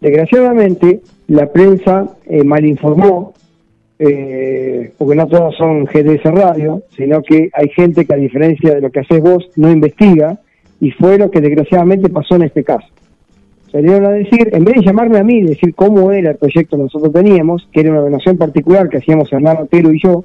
Desgraciadamente, 0.00 1.00
la 1.28 1.46
prensa 1.52 2.16
eh, 2.26 2.42
malinformó, 2.42 3.34
eh, 3.98 4.92
porque 4.96 5.16
no 5.16 5.26
todos 5.26 5.56
son 5.56 5.84
GDS 5.84 6.24
Radio, 6.24 6.82
sino 6.96 7.22
que 7.22 7.50
hay 7.52 7.68
gente 7.70 8.04
que 8.06 8.14
a 8.14 8.16
diferencia 8.18 8.74
de 8.74 8.80
lo 8.80 8.90
que 8.90 9.00
haces 9.00 9.20
vos, 9.20 9.50
no 9.56 9.70
investiga, 9.70 10.38
y 10.80 10.90
fue 10.92 11.18
lo 11.18 11.30
que 11.30 11.40
desgraciadamente 11.40 12.08
pasó 12.08 12.36
en 12.36 12.42
este 12.44 12.62
caso. 12.62 12.86
Salieron 13.72 14.06
a 14.06 14.10
decir, 14.10 14.48
en 14.52 14.64
vez 14.64 14.76
de 14.76 14.82
llamarme 14.82 15.18
a 15.18 15.24
mí 15.24 15.38
y 15.38 15.42
decir 15.42 15.74
cómo 15.74 16.10
era 16.12 16.30
el 16.30 16.36
proyecto 16.36 16.76
que 16.76 16.84
nosotros 16.84 17.12
teníamos, 17.12 17.68
que 17.72 17.80
era 17.80 17.90
una 17.90 18.00
donación 18.00 18.38
particular 18.38 18.88
que 18.88 18.98
hacíamos 18.98 19.32
Hernán 19.32 19.58
Otero 19.58 19.92
y 19.92 20.00
yo, 20.02 20.24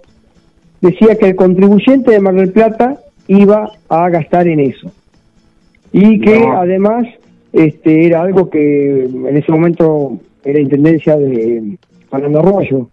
decía 0.82 1.15
que 1.15 1.30
el 1.30 1.36
contribuyente 1.36 2.11
de 2.11 2.19
Mar 2.19 2.36
del 2.36 2.51
Plata 2.51 2.99
iba 3.28 3.71
a 3.89 4.09
gastar 4.09 4.47
en 4.47 4.59
eso. 4.59 4.91
Y 5.91 6.19
que 6.19 6.39
No. 6.39 6.57
además 6.59 7.05
este 7.51 8.05
era 8.07 8.21
algo 8.21 8.49
que 8.49 9.05
en 9.05 9.38
ese 9.38 9.51
momento 9.51 10.17
era 10.43 10.59
intendencia 10.59 11.17
de 11.17 11.78
Fernando 12.09 12.39
Arroyo, 12.39 12.89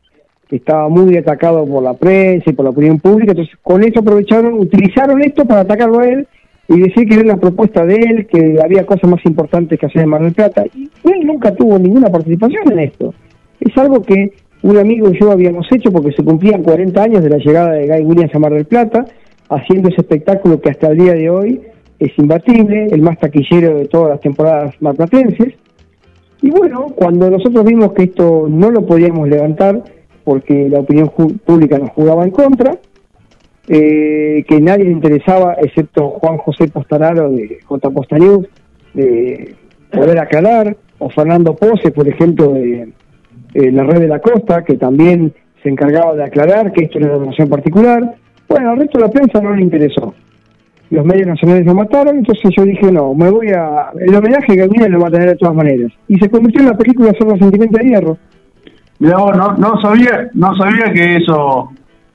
estaba 0.57 0.89
muy 0.89 1.17
atacado 1.17 1.65
por 1.67 1.83
la 1.83 1.95
prensa 1.95 2.51
y 2.51 2.53
por 2.53 2.65
la 2.65 2.71
opinión 2.71 2.99
pública, 2.99 3.33
entonces 3.33 3.55
con 3.63 3.83
eso 3.85 4.01
aprovecharon, 4.01 4.55
utilizaron 4.55 5.23
esto 5.23 5.45
para 5.45 5.61
atacarlo 5.61 6.01
a 6.01 6.09
él 6.09 6.27
y 6.69 6.81
decir 6.81 7.09
que 7.09 7.15
era 7.15 7.25
una 7.25 7.37
propuesta 7.37 7.85
de 7.85 7.97
él, 7.97 8.27
que 8.27 8.59
había 8.63 8.87
cosas 8.87 9.11
más 9.11 9.25
importantes 9.25 9.79
que 9.79 9.87
hacer 9.87 10.03
en 10.03 10.09
Mar 10.09 10.23
del 10.23 10.33
Plata, 10.33 10.65
y 10.75 10.89
él 11.05 11.27
nunca 11.27 11.53
tuvo 11.55 11.79
ninguna 11.79 12.09
participación 12.09 12.71
en 12.73 12.79
esto. 12.79 13.13
Es 13.61 13.77
algo 13.77 14.03
que 14.03 14.33
un 14.63 14.77
amigo 14.77 15.11
y 15.11 15.19
yo 15.19 15.33
habíamos 15.33 15.67
hecho 15.73 15.91
porque 15.91 16.13
se 16.13 16.23
cumplían 16.23 16.63
40 16.63 17.03
años 17.03 17.25
de 17.25 17.31
la 17.31 17.39
llegada 17.39 17.73
de 17.73 17.89
Guy 17.89 18.05
Williams 18.05 18.35
a 18.35 18.39
Mar 18.39 18.53
del 18.53 18.67
Plata, 18.67 19.05
haciendo 19.49 19.89
ese 19.89 20.03
espectáculo 20.03 20.61
que 20.61 20.71
hasta 20.71 20.89
el 20.89 20.99
día 20.99 21.15
de 21.15 21.31
hoy 21.31 21.61
es 21.99 22.17
imbatible, 22.19 22.87
el 22.91 23.03
más 23.03 23.19
taquillero 23.19 23.79
de 23.79 23.87
todas 23.87 24.11
las 24.11 24.21
temporadas 24.21 24.75
marplatenses. 24.81 25.55
Y 26.43 26.51
bueno, 26.51 26.87
cuando 26.95 27.31
nosotros 27.31 27.65
vimos 27.65 27.93
que 27.93 28.05
esto 28.05 28.47
no 28.49 28.71
lo 28.71 28.87
podíamos 28.87 29.29
levantar 29.29 29.83
porque 30.31 30.69
la 30.69 30.79
opinión 30.79 31.11
pública 31.45 31.77
nos 31.77 31.91
jugaba 31.91 32.23
en 32.23 32.31
contra, 32.31 32.79
eh, 33.67 34.45
que 34.47 34.61
nadie 34.61 34.85
le 34.85 34.93
interesaba, 34.93 35.55
excepto 35.55 36.09
Juan 36.11 36.37
José 36.37 36.69
Postararo 36.69 37.33
de 37.33 37.59
J. 37.65 37.91
Postanews, 37.91 38.47
de 38.95 39.57
poder 39.91 40.21
aclarar, 40.21 40.77
o 41.01 41.11
Fernando 41.11 41.57
Pose, 41.57 41.91
por 41.91 42.07
ejemplo, 42.07 42.53
de 42.53 42.93
la 43.55 43.83
red 43.83 44.03
de 44.03 44.07
la 44.07 44.21
costa, 44.21 44.63
que 44.63 44.77
también 44.77 45.33
se 45.65 45.69
encargaba 45.69 46.15
de 46.15 46.23
aclarar 46.23 46.73
que 46.73 46.85
esto 46.85 46.99
era 46.99 47.09
una 47.09 47.17
donación 47.17 47.49
particular. 47.49 48.15
Bueno, 48.49 48.71
al 48.71 48.79
resto 48.79 48.99
de 48.99 49.07
la 49.07 49.11
prensa 49.11 49.41
no 49.41 49.53
le 49.57 49.63
interesó. 49.63 50.15
Los 50.91 51.05
medios 51.05 51.27
nacionales 51.27 51.67
lo 51.67 51.75
mataron, 51.75 52.19
entonces 52.19 52.53
yo 52.57 52.65
dije, 52.65 52.93
no, 52.93 53.15
me 53.15 53.29
voy 53.29 53.49
a... 53.49 53.91
El 53.99 54.15
homenaje 54.15 54.47
que 54.47 54.57
Galvini 54.61 54.89
lo 54.91 55.01
va 55.01 55.09
a 55.09 55.11
tener 55.11 55.31
de 55.31 55.37
todas 55.37 55.57
maneras. 55.57 55.91
Y 56.07 56.17
se 56.21 56.31
convirtió 56.31 56.61
en 56.61 56.69
la 56.69 56.77
película 56.77 57.13
Zorro 57.19 57.37
Sentimiento 57.37 57.79
de 57.79 57.85
Hierro. 57.85 58.17
Mira 59.01 59.17
no, 59.17 59.55
no 59.55 59.81
sabía, 59.81 60.31
no 60.35 60.55
sabía 60.55 60.93
que 60.93 61.17
eso 61.17 61.73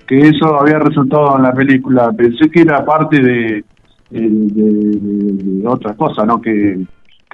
que 0.07 0.19
eso 0.19 0.61
había 0.61 0.79
resultado 0.79 1.37
en 1.37 1.43
la 1.43 1.53
película. 1.53 2.11
Pensé 2.11 2.49
que 2.49 2.61
era 2.61 2.85
parte 2.85 3.19
de, 3.19 3.63
de, 4.11 5.67
otra 5.67 5.93
cosa, 5.95 6.25
¿no? 6.25 6.39
Que, 6.41 6.85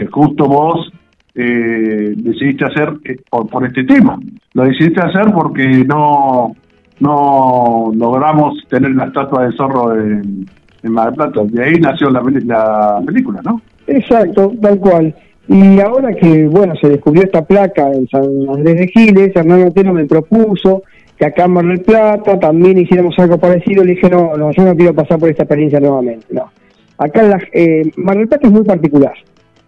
justo 0.09 0.45
vos 0.45 0.91
eh, 1.35 2.13
decidiste 2.15 2.65
hacer 2.65 2.93
eh, 3.03 3.17
por, 3.29 3.65
este 3.67 3.83
tema. 3.83 4.17
Lo 4.53 4.63
decidiste 4.63 5.01
hacer 5.01 5.31
porque 5.33 5.67
no, 5.85 6.55
no 6.99 7.91
logramos 7.93 8.55
tener 8.67 8.91
la 8.91 9.05
estatua 9.05 9.45
de 9.45 9.55
zorro 9.55 9.93
en, 9.95 10.49
en 10.81 10.91
Mar 10.91 11.07
del 11.07 11.15
Plata. 11.15 11.41
De 11.43 11.63
ahí 11.63 11.73
nació 11.73 12.09
la, 12.09 12.21
la 12.45 13.01
película, 13.05 13.41
¿no? 13.43 13.61
Exacto, 13.85 14.53
tal 14.61 14.79
cual. 14.79 15.13
Y 15.47 15.79
ahora 15.79 16.13
que, 16.13 16.47
bueno, 16.47 16.75
se 16.79 16.89
descubrió 16.89 17.23
esta 17.23 17.43
placa 17.43 17.91
en 17.91 18.07
San 18.07 18.23
Andrés 18.49 18.77
de 18.77 18.87
Giles, 18.87 19.35
Hernán 19.35 19.63
Otero 19.63 19.93
me 19.93 20.05
propuso 20.05 20.83
que 21.17 21.25
acá 21.25 21.45
en 21.45 21.51
Mar 21.51 21.65
del 21.65 21.81
Plata 21.81 22.39
también 22.39 22.77
hiciéramos 22.79 23.17
algo 23.19 23.37
parecido. 23.37 23.83
Le 23.83 23.93
dije, 23.93 24.09
no, 24.09 24.35
no, 24.37 24.51
yo 24.51 24.63
no 24.63 24.75
quiero 24.75 24.93
pasar 24.93 25.19
por 25.19 25.29
esta 25.29 25.43
experiencia 25.43 25.79
nuevamente, 25.79 26.27
no. 26.29 26.51
Acá 26.97 27.23
la, 27.23 27.39
eh, 27.53 27.91
Mar 27.97 28.17
del 28.17 28.27
Plata 28.27 28.47
es 28.47 28.53
muy 28.53 28.63
particular 28.63 29.13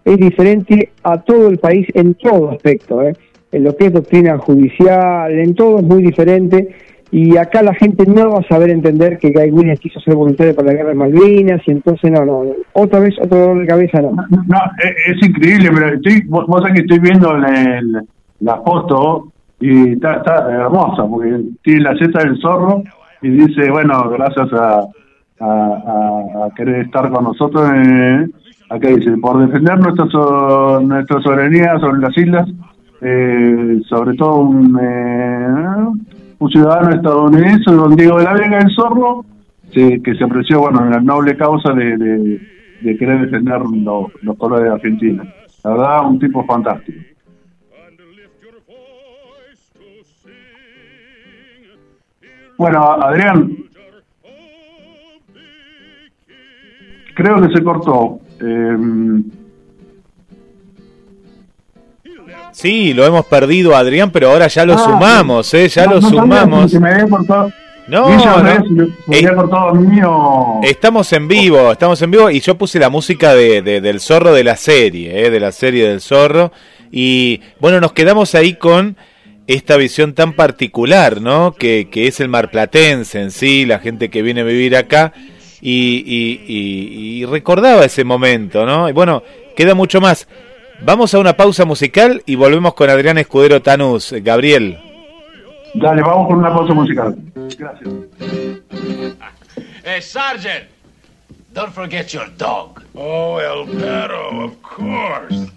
es 0.04 0.18
diferente 0.18 0.90
a 1.02 1.20
todo 1.22 1.48
el 1.48 1.58
país 1.58 1.86
en 1.94 2.14
todo 2.14 2.50
aspecto, 2.50 3.02
¿eh? 3.02 3.14
en 3.52 3.64
lo 3.64 3.76
que 3.76 3.86
es 3.86 3.92
doctrina 3.92 4.36
judicial, 4.38 5.32
en 5.32 5.54
todo 5.54 5.78
es 5.78 5.84
muy 5.84 6.02
diferente. 6.02 6.68
Y 7.14 7.36
acá 7.36 7.62
la 7.62 7.74
gente 7.74 8.06
no 8.06 8.32
va 8.32 8.40
a 8.40 8.48
saber 8.48 8.70
entender 8.70 9.18
que 9.18 9.30
Guy 9.30 9.52
Williams 9.52 9.78
quiso 9.78 10.00
ser 10.00 10.16
voluntario 10.16 10.52
para 10.52 10.72
la 10.72 10.74
guerra 10.74 10.88
de 10.88 10.94
Malvinas, 10.96 11.62
y 11.64 11.70
entonces 11.70 12.10
no, 12.10 12.24
no, 12.24 12.42
otra 12.72 12.98
vez 12.98 13.14
otro 13.22 13.38
dolor 13.38 13.60
de 13.60 13.68
cabeza 13.68 14.02
no. 14.02 14.10
No, 14.10 14.58
es, 14.82 15.24
increíble, 15.24 15.70
pero 15.72 15.94
estoy, 15.94 16.22
vos, 16.22 16.44
sabés 16.48 16.74
que 16.74 16.80
estoy 16.80 16.98
viendo 16.98 17.32
la 18.40 18.56
foto 18.66 19.32
y 19.60 19.92
está, 19.92 20.24
hermosa, 20.50 21.06
porque 21.08 21.40
tiene 21.62 21.82
la 21.82 21.96
seta 21.98 22.18
del 22.18 22.36
zorro 22.40 22.82
y 23.22 23.28
dice, 23.28 23.70
bueno, 23.70 24.10
gracias 24.10 24.52
a, 24.52 24.80
a, 25.38 26.48
querer 26.56 26.86
estar 26.86 27.12
con 27.12 27.22
nosotros. 27.22 27.70
Eh, 27.76 28.26
acá 28.70 28.88
dice, 28.88 29.12
por 29.18 29.38
defender 29.38 29.78
nuestra, 29.78 30.80
nuestra 30.80 31.22
soberanía 31.22 31.78
sobre 31.78 32.00
las 32.00 32.18
islas, 32.18 32.48
eh, 33.02 33.80
sobre 33.88 34.16
todo 34.16 34.38
un, 34.38 34.80
eh, 34.82 36.23
un 36.38 36.50
ciudadano 36.50 36.94
estadounidense, 36.94 37.70
don 37.70 37.96
Diego 37.96 38.18
de 38.18 38.24
la 38.24 38.34
Vega 38.34 38.58
del 38.58 38.74
Zorro, 38.74 39.24
que 39.72 40.14
se 40.16 40.24
apreció 40.24 40.60
bueno, 40.60 40.84
en 40.84 40.90
la 40.90 41.00
noble 41.00 41.36
causa 41.36 41.72
de, 41.72 41.96
de, 41.96 42.96
querer 42.96 43.22
defender 43.22 43.60
los 44.22 44.36
colores 44.36 44.66
de 44.66 44.72
Argentina. 44.72 45.24
La 45.64 45.70
verdad, 45.70 46.06
un 46.06 46.18
tipo 46.18 46.44
fantástico. 46.44 47.00
Bueno, 52.56 52.92
Adrián, 52.92 53.56
creo 57.14 57.42
que 57.42 57.54
se 57.54 57.64
cortó. 57.64 58.20
Eh, 58.40 58.76
sí, 62.54 62.94
lo 62.94 63.04
hemos 63.04 63.26
perdido, 63.26 63.76
Adrián, 63.76 64.10
pero 64.10 64.30
ahora 64.30 64.46
ya 64.46 64.64
lo 64.64 64.74
ah, 64.74 64.78
sumamos, 64.78 65.52
¿eh? 65.54 65.68
Ya 65.68 65.86
lo 65.86 66.00
sumamos. 66.00 66.72
No, 67.86 68.08
no. 68.08 68.20
Estamos 70.62 71.12
en 71.12 71.28
vivo, 71.28 71.70
estamos 71.70 72.00
en 72.00 72.10
vivo 72.10 72.30
y 72.30 72.40
yo 72.40 72.56
puse 72.56 72.78
la 72.78 72.88
música 72.88 73.34
de, 73.34 73.60
del 73.60 74.00
zorro 74.00 74.32
de 74.32 74.42
la 74.42 74.56
serie, 74.56 75.26
¿eh? 75.26 75.30
de 75.30 75.40
la 75.40 75.52
serie 75.52 75.88
del 75.88 76.00
zorro. 76.00 76.52
Y 76.90 77.42
bueno, 77.60 77.80
nos 77.80 77.92
quedamos 77.92 78.34
ahí 78.34 78.54
con 78.54 78.96
esta 79.46 79.76
visión 79.76 80.14
tan 80.14 80.32
particular, 80.32 81.20
¿no? 81.20 81.52
Que, 81.52 81.88
que 81.90 82.06
es 82.06 82.20
el 82.20 82.30
marplatense 82.30 83.20
en 83.20 83.30
sí, 83.30 83.66
la 83.66 83.80
gente 83.80 84.08
que 84.08 84.22
viene 84.22 84.40
a 84.40 84.44
vivir 84.44 84.76
acá 84.76 85.12
y, 85.66 87.24
recordaba 87.26 87.84
ese 87.84 88.04
momento, 88.04 88.66
¿no? 88.66 88.88
Y 88.88 88.92
bueno, 88.92 89.22
queda 89.56 89.74
mucho 89.74 90.00
más. 90.00 90.28
Vamos 90.82 91.14
a 91.14 91.18
una 91.18 91.36
pausa 91.36 91.64
musical 91.64 92.22
y 92.26 92.34
volvemos 92.34 92.74
con 92.74 92.90
Adrián 92.90 93.18
Escudero 93.18 93.62
Tanús. 93.62 94.14
Gabriel. 94.22 94.78
Dale, 95.74 96.02
vamos 96.02 96.28
con 96.28 96.38
una 96.38 96.52
pausa 96.52 96.74
musical. 96.74 97.16
Gracias. 97.58 97.88
Hey, 99.84 100.00
Sergeant, 100.00 100.64
don't 101.52 101.72
forget 101.72 102.08
your 102.08 102.28
dog. 102.36 102.82
Oh, 102.94 103.38
El 103.38 103.66
Perro, 103.78 104.44
of 104.44 104.62
course. 104.62 105.50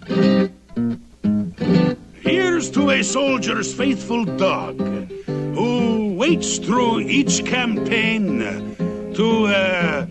Here's 2.22 2.70
to 2.72 2.90
a 2.90 3.02
soldier's 3.02 3.72
faithful 3.72 4.24
dog 4.24 4.80
who 5.54 6.14
waits 6.14 6.58
through 6.58 7.00
each 7.00 7.44
campaign 7.44 8.76
to 9.18 9.46
uh, 9.46 10.06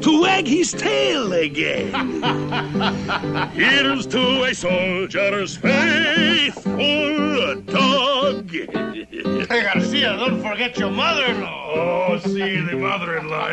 to 0.00 0.20
wag 0.20 0.44
his 0.48 0.72
tail 0.72 1.32
again. 1.32 1.92
Here's 3.52 4.04
to 4.08 4.42
a 4.42 4.52
soldier's 4.52 5.56
faithful 5.56 6.74
dog. 7.62 8.50
Hey, 8.50 9.62
Garcia, 9.62 10.16
don't 10.16 10.42
forget 10.42 10.76
your 10.76 10.90
mother-in-law. 10.90 11.72
Oh, 11.72 12.18
see, 12.18 12.56
the 12.58 12.74
mother-in-law. 12.74 13.48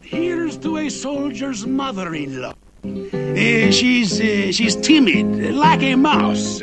Here's 0.02 0.58
to 0.58 0.76
a 0.76 0.90
soldier's 0.90 1.66
mother-in-law. 1.66 2.52
Uh, 2.84 3.70
she's 3.70 4.20
uh, 4.20 4.52
she's 4.52 4.76
timid, 4.76 5.54
like 5.54 5.82
a 5.82 5.94
mouse. 5.94 6.60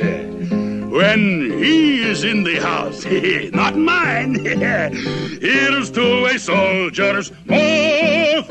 When 0.90 1.62
he 1.62 2.00
is 2.10 2.24
in 2.24 2.44
the 2.44 2.58
house. 2.60 3.04
Not 3.52 3.76
mine. 3.76 4.34
Here's 5.40 5.90
to 5.92 6.26
a 6.26 6.38
soldier's 6.38 7.30
mother-in-law. 7.44 8.48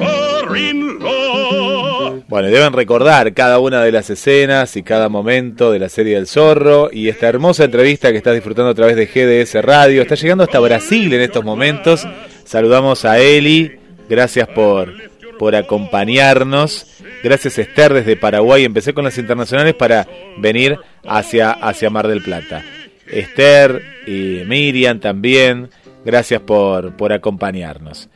Bueno, 2.27 2.49
deben 2.49 2.73
recordar 2.73 3.33
cada 3.33 3.57
una 3.59 3.83
de 3.83 3.91
las 3.91 4.09
escenas 4.09 4.75
y 4.77 4.83
cada 4.83 5.09
momento 5.09 5.71
de 5.71 5.79
la 5.79 5.89
serie 5.89 6.15
del 6.15 6.27
zorro 6.27 6.89
y 6.91 7.09
esta 7.09 7.27
hermosa 7.27 7.63
entrevista 7.63 8.11
que 8.11 8.17
estás 8.17 8.35
disfrutando 8.35 8.69
a 8.71 8.75
través 8.75 8.95
de 8.95 9.07
GDS 9.07 9.55
Radio. 9.63 10.03
Está 10.03 10.15
llegando 10.15 10.43
hasta 10.43 10.59
Brasil 10.59 11.11
en 11.13 11.21
estos 11.21 11.43
momentos. 11.43 12.07
Saludamos 12.43 13.03
a 13.05 13.19
Eli. 13.19 13.79
Gracias 14.09 14.47
por, 14.49 14.93
por 15.37 15.55
acompañarnos. 15.55 16.87
Gracias 17.23 17.57
Esther 17.57 17.93
desde 17.93 18.15
Paraguay. 18.15 18.65
Empecé 18.65 18.93
con 18.93 19.03
las 19.03 19.17
internacionales 19.17 19.73
para 19.73 20.07
venir 20.37 20.77
hacia, 21.05 21.51
hacia 21.51 21.89
Mar 21.89 22.07
del 22.07 22.21
Plata. 22.21 22.63
Esther 23.07 23.81
y 24.05 24.43
Miriam 24.45 24.99
también. 24.99 25.69
Gracias 26.05 26.41
por, 26.41 26.95
por 26.95 27.13
acompañarnos. 27.13 28.09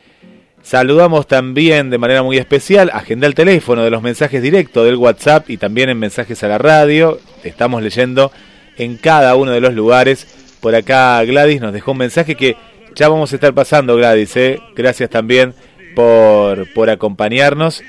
Saludamos 0.61 1.27
también 1.27 1.89
de 1.89 1.97
manera 1.97 2.21
muy 2.21 2.37
especial, 2.37 2.91
agenda 2.93 3.25
el 3.25 3.33
teléfono 3.33 3.83
de 3.83 3.89
los 3.89 4.03
mensajes 4.03 4.43
directos 4.43 4.85
del 4.85 4.95
WhatsApp 4.95 5.49
y 5.49 5.57
también 5.57 5.89
en 5.89 5.97
mensajes 5.97 6.43
a 6.43 6.47
la 6.47 6.59
radio. 6.59 7.19
Estamos 7.43 7.81
leyendo 7.81 8.31
en 8.77 8.97
cada 8.97 9.35
uno 9.35 9.51
de 9.51 9.59
los 9.59 9.73
lugares. 9.73 10.27
Por 10.61 10.75
acá 10.75 11.23
Gladys 11.23 11.61
nos 11.61 11.73
dejó 11.73 11.93
un 11.93 11.97
mensaje 11.97 12.35
que 12.35 12.55
ya 12.93 13.09
vamos 13.09 13.31
a 13.31 13.35
estar 13.35 13.53
pasando, 13.53 13.95
Gladys. 13.95 14.37
¿eh? 14.37 14.59
Gracias 14.75 15.09
también 15.09 15.55
por, 15.95 16.71
por 16.73 16.89
acompañarnos 16.89 17.83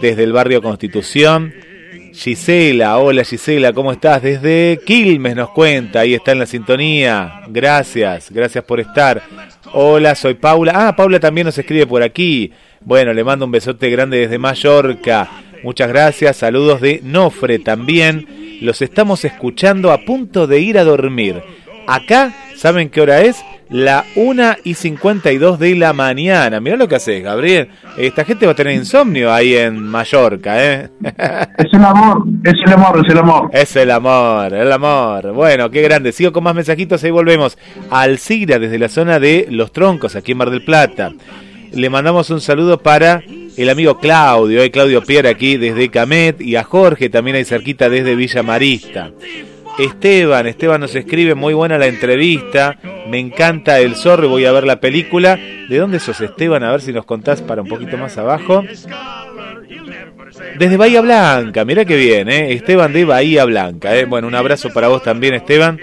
desde 0.00 0.24
el 0.24 0.32
barrio 0.32 0.62
Constitución. 0.62 1.52
Gisela, 2.16 2.96
hola 2.96 3.24
Gisela, 3.24 3.74
¿cómo 3.74 3.92
estás? 3.92 4.22
Desde 4.22 4.80
Quilmes 4.86 5.36
nos 5.36 5.50
cuenta, 5.50 6.00
ahí 6.00 6.14
está 6.14 6.32
en 6.32 6.38
la 6.38 6.46
sintonía. 6.46 7.42
Gracias, 7.48 8.30
gracias 8.30 8.64
por 8.64 8.80
estar. 8.80 9.22
Hola, 9.74 10.14
soy 10.14 10.34
Paula. 10.34 10.72
Ah, 10.74 10.96
Paula 10.96 11.20
también 11.20 11.44
nos 11.44 11.58
escribe 11.58 11.86
por 11.86 12.02
aquí. 12.02 12.52
Bueno, 12.80 13.12
le 13.12 13.22
mando 13.22 13.44
un 13.44 13.50
besote 13.50 13.90
grande 13.90 14.18
desde 14.18 14.38
Mallorca. 14.38 15.28
Muchas 15.62 15.88
gracias, 15.88 16.38
saludos 16.38 16.80
de 16.80 17.00
Nofre 17.02 17.58
también. 17.58 18.58
Los 18.62 18.80
estamos 18.80 19.24
escuchando 19.26 19.92
a 19.92 19.98
punto 19.98 20.46
de 20.46 20.60
ir 20.60 20.78
a 20.78 20.84
dormir. 20.84 21.42
Acá 21.86 22.34
¿Saben 22.56 22.88
qué 22.88 23.02
hora 23.02 23.20
es? 23.20 23.44
La 23.68 24.04
1 24.14 24.56
y 24.64 24.74
52 24.74 25.58
de 25.58 25.74
la 25.74 25.92
mañana. 25.92 26.58
Mirá 26.58 26.76
lo 26.76 26.88
que 26.88 26.94
haces, 26.94 27.22
Gabriel. 27.22 27.68
Esta 27.98 28.24
gente 28.24 28.46
va 28.46 28.52
a 28.52 28.54
tener 28.54 28.74
insomnio 28.74 29.32
ahí 29.32 29.54
en 29.54 29.82
Mallorca, 29.82 30.64
¿eh? 30.64 30.88
Es 31.58 31.72
el 31.72 31.84
amor, 31.84 32.24
es 32.44 32.54
el 32.64 32.72
amor, 32.72 33.02
es 33.04 33.12
el 33.12 33.18
amor. 33.18 33.50
Es 33.52 33.76
el 33.76 33.90
amor, 33.90 34.54
el 34.54 34.72
amor. 34.72 35.32
Bueno, 35.32 35.70
qué 35.70 35.82
grande. 35.82 36.12
Sigo 36.12 36.32
con 36.32 36.44
más 36.44 36.54
mensajitos, 36.54 37.04
ahí 37.04 37.10
volvemos. 37.10 37.58
Alcira, 37.90 38.58
desde 38.58 38.78
la 38.78 38.88
zona 38.88 39.18
de 39.18 39.46
Los 39.50 39.72
Troncos, 39.72 40.16
aquí 40.16 40.32
en 40.32 40.38
Mar 40.38 40.50
del 40.50 40.64
Plata. 40.64 41.12
Le 41.72 41.90
mandamos 41.90 42.30
un 42.30 42.40
saludo 42.40 42.80
para 42.80 43.22
el 43.56 43.68
amigo 43.68 43.98
Claudio, 43.98 44.62
eh, 44.62 44.70
Claudio 44.70 45.02
Pierre 45.02 45.28
aquí 45.28 45.56
desde 45.56 45.90
Camet 45.90 46.40
y 46.40 46.56
a 46.56 46.64
Jorge 46.64 47.10
también 47.10 47.36
ahí 47.36 47.44
cerquita 47.44 47.88
desde 47.90 48.14
Villa 48.14 48.42
Marista. 48.42 49.10
Esteban, 49.78 50.46
Esteban 50.46 50.80
nos 50.80 50.94
escribe, 50.94 51.34
muy 51.34 51.52
buena 51.54 51.76
la 51.78 51.86
entrevista, 51.86 52.78
me 53.08 53.18
encanta 53.18 53.78
el 53.78 53.94
zorro 53.94 54.28
voy 54.28 54.44
a 54.46 54.52
ver 54.52 54.64
la 54.64 54.80
película. 54.80 55.38
¿De 55.68 55.78
dónde 55.78 56.00
sos 56.00 56.20
Esteban? 56.20 56.62
A 56.62 56.70
ver 56.70 56.80
si 56.80 56.92
nos 56.92 57.04
contás 57.04 57.42
para 57.42 57.62
un 57.62 57.68
poquito 57.68 57.96
más 57.96 58.16
abajo. 58.18 58.64
Desde 60.58 60.76
Bahía 60.76 61.00
Blanca, 61.00 61.64
mira 61.64 61.84
qué 61.84 61.96
bien, 61.96 62.28
¿eh? 62.28 62.52
Esteban 62.52 62.92
de 62.92 63.04
Bahía 63.04 63.44
Blanca. 63.44 63.96
¿eh? 63.96 64.04
Bueno, 64.04 64.28
un 64.28 64.34
abrazo 64.34 64.72
para 64.72 64.88
vos 64.88 65.02
también, 65.02 65.34
Esteban. 65.34 65.78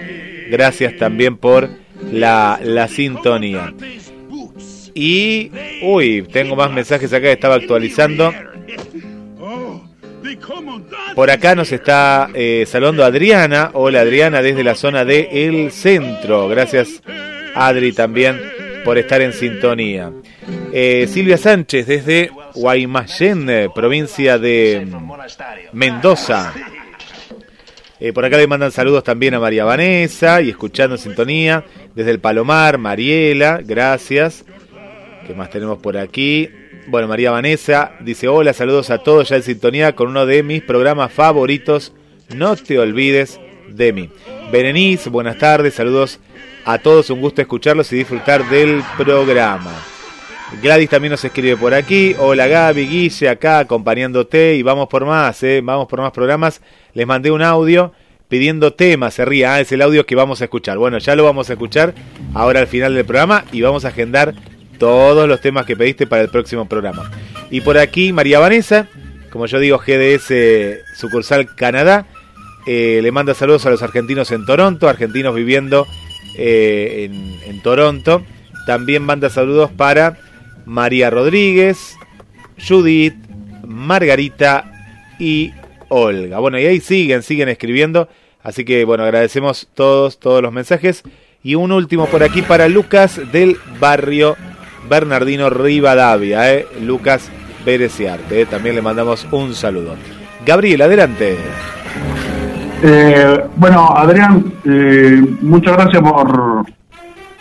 Gracias 0.50 0.96
también 0.96 1.36
por 1.36 1.68
la, 2.10 2.58
la 2.62 2.88
sintonía. 2.88 3.72
Y, 4.94 5.50
uy, 5.82 6.22
tengo 6.32 6.56
más 6.56 6.70
mensajes 6.72 7.12
acá, 7.12 7.30
estaba 7.30 7.56
actualizando. 7.56 8.32
Por 11.14 11.30
acá 11.30 11.54
nos 11.54 11.70
está 11.72 12.30
eh, 12.34 12.64
saludando 12.66 13.04
Adriana. 13.04 13.70
Hola 13.74 14.00
Adriana 14.00 14.42
desde 14.42 14.64
la 14.64 14.74
zona 14.74 15.04
de 15.04 15.28
El 15.32 15.70
Centro. 15.70 16.48
Gracias 16.48 17.02
Adri 17.54 17.92
también 17.92 18.40
por 18.84 18.98
estar 18.98 19.20
en 19.22 19.32
sintonía. 19.32 20.12
Eh, 20.72 21.06
Silvia 21.08 21.38
Sánchez 21.38 21.86
desde 21.86 22.30
Guaymallén, 22.54 23.70
provincia 23.74 24.38
de 24.38 24.86
Mendoza. 25.72 26.52
Eh, 28.00 28.12
por 28.12 28.24
acá 28.24 28.36
le 28.36 28.46
mandan 28.46 28.72
saludos 28.72 29.04
también 29.04 29.34
a 29.34 29.40
María 29.40 29.64
Vanessa 29.64 30.42
y 30.42 30.50
escuchando 30.50 30.96
sintonía 30.96 31.64
desde 31.94 32.10
el 32.10 32.18
Palomar, 32.18 32.76
Mariela, 32.76 33.60
gracias. 33.64 34.44
¿Qué 35.26 35.32
más 35.32 35.48
tenemos 35.48 35.78
por 35.78 35.96
aquí? 35.96 36.50
Bueno, 36.86 37.08
María 37.08 37.30
Vanessa 37.30 37.92
dice, 38.00 38.28
hola, 38.28 38.52
saludos 38.52 38.90
a 38.90 38.98
todos 38.98 39.30
ya 39.30 39.36
en 39.36 39.42
sintonía 39.42 39.94
con 39.94 40.08
uno 40.08 40.26
de 40.26 40.42
mis 40.42 40.62
programas 40.62 41.12
favoritos, 41.12 41.94
no 42.34 42.56
te 42.56 42.78
olvides 42.78 43.40
de 43.68 43.92
mí. 43.94 44.10
Berenice, 44.52 45.08
buenas 45.08 45.38
tardes, 45.38 45.74
saludos 45.74 46.20
a 46.66 46.78
todos, 46.78 47.08
un 47.08 47.22
gusto 47.22 47.40
escucharlos 47.40 47.90
y 47.92 47.96
disfrutar 47.96 48.48
del 48.50 48.82
programa. 48.98 49.72
Gladys 50.62 50.90
también 50.90 51.12
nos 51.12 51.24
escribe 51.24 51.56
por 51.56 51.72
aquí, 51.72 52.14
hola 52.18 52.46
Gaby, 52.46 52.86
Guille, 52.86 53.30
acá 53.30 53.60
acompañándote 53.60 54.54
y 54.54 54.62
vamos 54.62 54.88
por 54.88 55.06
más, 55.06 55.42
¿eh? 55.42 55.62
vamos 55.64 55.88
por 55.88 56.02
más 56.02 56.12
programas. 56.12 56.60
Les 56.92 57.06
mandé 57.06 57.30
un 57.30 57.40
audio 57.40 57.92
pidiendo 58.28 58.74
temas, 58.74 59.14
se 59.14 59.24
ría, 59.24 59.54
ah, 59.54 59.60
es 59.60 59.72
el 59.72 59.80
audio 59.80 60.04
que 60.04 60.14
vamos 60.16 60.42
a 60.42 60.44
escuchar. 60.44 60.76
Bueno, 60.76 60.98
ya 60.98 61.16
lo 61.16 61.24
vamos 61.24 61.48
a 61.48 61.54
escuchar 61.54 61.94
ahora 62.34 62.60
al 62.60 62.66
final 62.66 62.94
del 62.94 63.06
programa 63.06 63.44
y 63.52 63.62
vamos 63.62 63.86
a 63.86 63.88
agendar 63.88 64.34
todos 64.78 65.28
los 65.28 65.40
temas 65.40 65.66
que 65.66 65.76
pediste 65.76 66.06
para 66.06 66.22
el 66.22 66.28
próximo 66.28 66.68
programa. 66.68 67.10
Y 67.50 67.60
por 67.60 67.78
aquí 67.78 68.12
María 68.12 68.38
Vanessa, 68.38 68.88
como 69.30 69.46
yo 69.46 69.58
digo, 69.58 69.78
GDS 69.78 70.32
sucursal 70.96 71.54
Canadá, 71.54 72.06
eh, 72.66 73.00
le 73.02 73.12
manda 73.12 73.34
saludos 73.34 73.66
a 73.66 73.70
los 73.70 73.82
argentinos 73.82 74.30
en 74.30 74.46
Toronto, 74.46 74.88
argentinos 74.88 75.34
viviendo 75.34 75.86
eh, 76.36 77.10
en, 77.46 77.62
Toronto. 77.62 78.22
También 78.66 79.02
manda 79.02 79.28
saludos 79.28 79.70
para 79.70 80.18
María 80.64 81.10
Rodríguez, 81.10 81.96
Judith, 82.66 83.14
Margarita 83.66 84.70
y 85.18 85.52
Olga. 85.88 86.38
Bueno, 86.38 86.58
y 86.58 86.66
ahí 86.66 86.80
siguen, 86.80 87.22
siguen 87.22 87.48
escribiendo. 87.48 88.08
Así 88.42 88.64
que 88.64 88.84
bueno, 88.84 89.04
agradecemos 89.04 89.68
todos, 89.74 90.18
todos 90.18 90.42
los 90.42 90.52
mensajes. 90.52 91.02
Y 91.42 91.56
un 91.56 91.72
último 91.72 92.06
por 92.06 92.22
aquí 92.22 92.40
para 92.40 92.68
Lucas 92.68 93.20
del 93.30 93.58
barrio 93.78 94.36
Bernardino 94.88 95.50
Rivadavia, 95.50 96.52
eh, 96.52 96.66
Lucas 96.82 97.30
Bereciarte. 97.64 98.42
Eh, 98.42 98.46
también 98.46 98.74
le 98.74 98.82
mandamos 98.82 99.26
un 99.30 99.54
saludo. 99.54 99.94
Gabriel, 100.44 100.82
adelante. 100.82 101.36
Eh, 102.82 103.40
bueno, 103.56 103.88
Adrián, 103.96 104.44
eh, 104.64 105.22
muchas 105.40 105.74
gracias 105.74 106.02
por, 106.02 106.66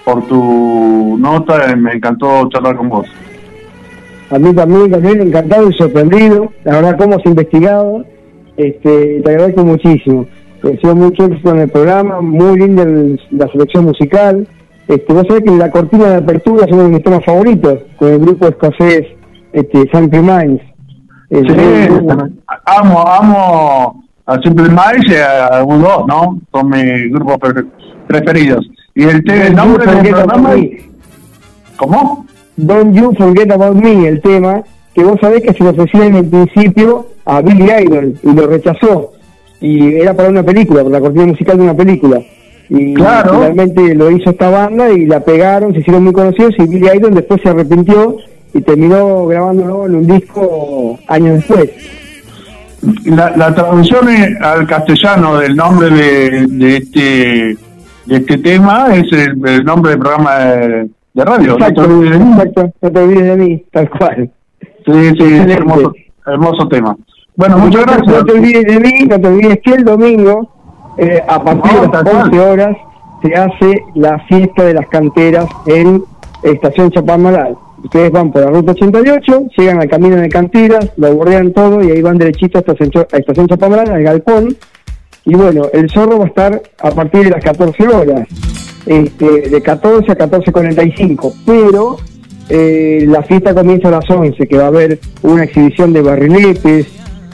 por 0.05 0.27
tu 0.27 1.17
nota. 1.19 1.75
Me 1.75 1.93
encantó 1.93 2.47
charlar 2.49 2.77
con 2.77 2.89
vos. 2.89 3.07
A 4.29 4.39
mí 4.39 4.53
también, 4.53 4.89
también 4.89 5.21
encantado 5.21 5.69
y 5.69 5.73
sorprendido. 5.73 6.51
La 6.63 6.75
verdad, 6.75 6.97
cómo 6.97 7.15
has 7.15 7.25
investigado. 7.25 8.05
Este, 8.55 9.21
te 9.21 9.29
agradezco 9.29 9.65
muchísimo. 9.65 10.25
Te 10.61 10.69
deseo 10.69 10.95
mucho 10.95 11.25
éxito 11.25 11.51
en 11.51 11.59
el 11.59 11.69
programa. 11.69 12.21
Muy 12.21 12.57
linda 12.57 12.85
la 13.31 13.47
selección 13.49 13.83
musical. 13.83 14.47
Este, 14.87 15.13
vos 15.13 15.25
sabés 15.27 15.43
que 15.43 15.51
la 15.51 15.71
cortina 15.71 16.09
de 16.09 16.15
apertura 16.17 16.65
es 16.65 16.71
uno 16.71 16.83
de 16.83 16.89
mis 16.89 17.03
temas 17.03 17.23
favoritos, 17.25 17.79
con 17.95 18.09
el 18.09 18.19
grupo 18.19 18.47
escocés 18.47 19.07
este, 19.53 19.89
Simple 19.93 20.21
Minds. 20.21 20.61
sí, 21.29 21.45
amo, 22.65 23.07
amo 23.07 24.03
a 24.25 24.39
Simple 24.41 24.69
Minds 24.69 25.09
y 25.09 25.15
a 25.15 25.63
U2, 25.63 26.07
¿no? 26.07 26.39
Son 26.51 26.69
mis 26.69 27.11
grupos 27.11 27.37
preferidos. 28.07 28.69
Y 28.95 29.03
el, 29.03 29.23
nombre 29.55 29.85
del 29.85 30.09
programa... 30.09 30.55
¿Cómo? 31.77 32.25
Don't 32.55 32.95
You 32.95 33.13
Forget 33.17 33.51
About 33.51 33.75
Me, 33.75 34.07
el 34.07 34.21
tema, 34.21 34.61
que 34.93 35.03
vos 35.03 35.17
sabés 35.19 35.41
que 35.41 35.53
se 35.53 35.63
lo 35.63 35.71
ofrecía 35.71 36.05
en 36.05 36.15
el 36.17 36.25
principio 36.25 37.07
a 37.25 37.41
Billy 37.41 37.63
Idol 37.63 38.15
y 38.21 38.33
lo 38.33 38.47
rechazó. 38.47 39.13
Y 39.59 39.95
era 39.95 40.13
para 40.13 40.29
una 40.29 40.43
película, 40.43 40.83
para 40.83 40.93
la 40.93 41.01
cortina 41.01 41.25
musical 41.25 41.57
de 41.57 41.63
una 41.63 41.75
película. 41.75 42.21
Y 42.69 42.93
claro. 42.93 43.39
realmente 43.39 43.93
lo 43.93 44.09
hizo 44.09 44.29
esta 44.29 44.49
banda 44.49 44.89
y 44.89 45.05
la 45.05 45.19
pegaron, 45.19 45.73
se 45.73 45.79
hicieron 45.79 46.03
muy 46.03 46.13
conocidos 46.13 46.55
y 46.57 46.67
Billy 46.67 46.87
Idol 46.95 47.13
después 47.13 47.41
se 47.41 47.49
arrepintió 47.49 48.17
y 48.53 48.61
terminó 48.61 49.25
grabándolo 49.25 49.85
en 49.85 49.95
un 49.95 50.07
disco 50.07 50.99
años 51.07 51.35
después. 51.35 51.69
La, 53.05 53.35
la 53.35 53.53
traducción 53.53 54.07
al 54.41 54.67
castellano 54.67 55.37
del 55.37 55.55
nombre 55.55 55.89
de, 55.89 56.77
este 56.77 57.57
de 58.05 58.15
este 58.17 58.37
tema 58.39 58.93
es 58.93 59.11
el, 59.13 59.63
nombre 59.63 59.91
del 59.91 59.99
programa 59.99 60.39
de, 60.39 60.89
radio. 61.15 61.53
Exacto, 61.53 61.87
no 61.87 62.91
te 62.91 62.99
olvides 62.99 63.23
de 63.23 63.35
mí, 63.37 63.65
tal 63.71 63.89
cual. 63.89 64.31
Sí, 64.85 65.11
sí, 65.17 65.51
hermoso, 65.51 65.93
hermoso 66.25 66.67
tema. 66.67 66.97
Bueno, 67.35 67.57
muchas 67.57 67.85
gracias. 67.85 68.07
No 68.07 68.25
te 68.25 68.31
olvides 68.33 68.65
de 68.65 68.79
mí, 68.79 69.05
no 69.09 69.19
te 69.19 69.27
olvides 69.27 69.59
que 69.63 69.71
el 69.71 69.85
domingo 69.85 70.62
eh, 70.97 71.23
a 71.27 71.43
partir 71.43 71.71
de 71.79 71.87
las 71.87 72.25
11 72.25 72.39
horas 72.39 72.77
se 73.21 73.33
hace 73.35 73.83
la 73.95 74.19
fiesta 74.27 74.63
de 74.63 74.73
las 74.73 74.87
canteras 74.87 75.47
en 75.65 76.03
Estación 76.43 76.91
Chapamalal. 76.91 77.55
Ustedes 77.83 78.11
van 78.11 78.31
por 78.31 78.43
la 78.43 78.51
ruta 78.51 78.71
88, 78.71 79.47
llegan 79.57 79.81
al 79.81 79.89
camino 79.89 80.15
de 80.17 80.29
canteras, 80.29 80.91
lo 80.97 81.13
bordean 81.15 81.51
todo 81.53 81.83
y 81.83 81.91
ahí 81.91 82.01
van 82.01 82.17
derechito 82.17 82.59
hasta 82.59 82.73
Estación 82.73 83.47
Chapamalal, 83.47 83.91
al 83.91 84.03
galpón. 84.03 84.55
Y 85.25 85.35
bueno, 85.35 85.63
el 85.71 85.89
zorro 85.89 86.19
va 86.19 86.25
a 86.25 86.27
estar 86.27 86.61
a 86.81 86.91
partir 86.91 87.23
de 87.23 87.29
las 87.29 87.43
14 87.43 87.87
horas, 87.87 88.27
este, 88.85 89.49
de 89.49 89.61
14 89.61 90.11
a 90.11 90.17
14.45, 90.17 91.33
pero 91.45 91.97
eh, 92.49 93.05
la 93.07 93.23
fiesta 93.23 93.53
comienza 93.53 93.87
a 93.87 93.91
las 93.91 94.09
11, 94.09 94.47
que 94.47 94.57
va 94.57 94.65
a 94.65 94.67
haber 94.67 94.99
una 95.21 95.45
exhibición 95.45 95.93
de 95.93 96.01
barriletes, 96.01 96.87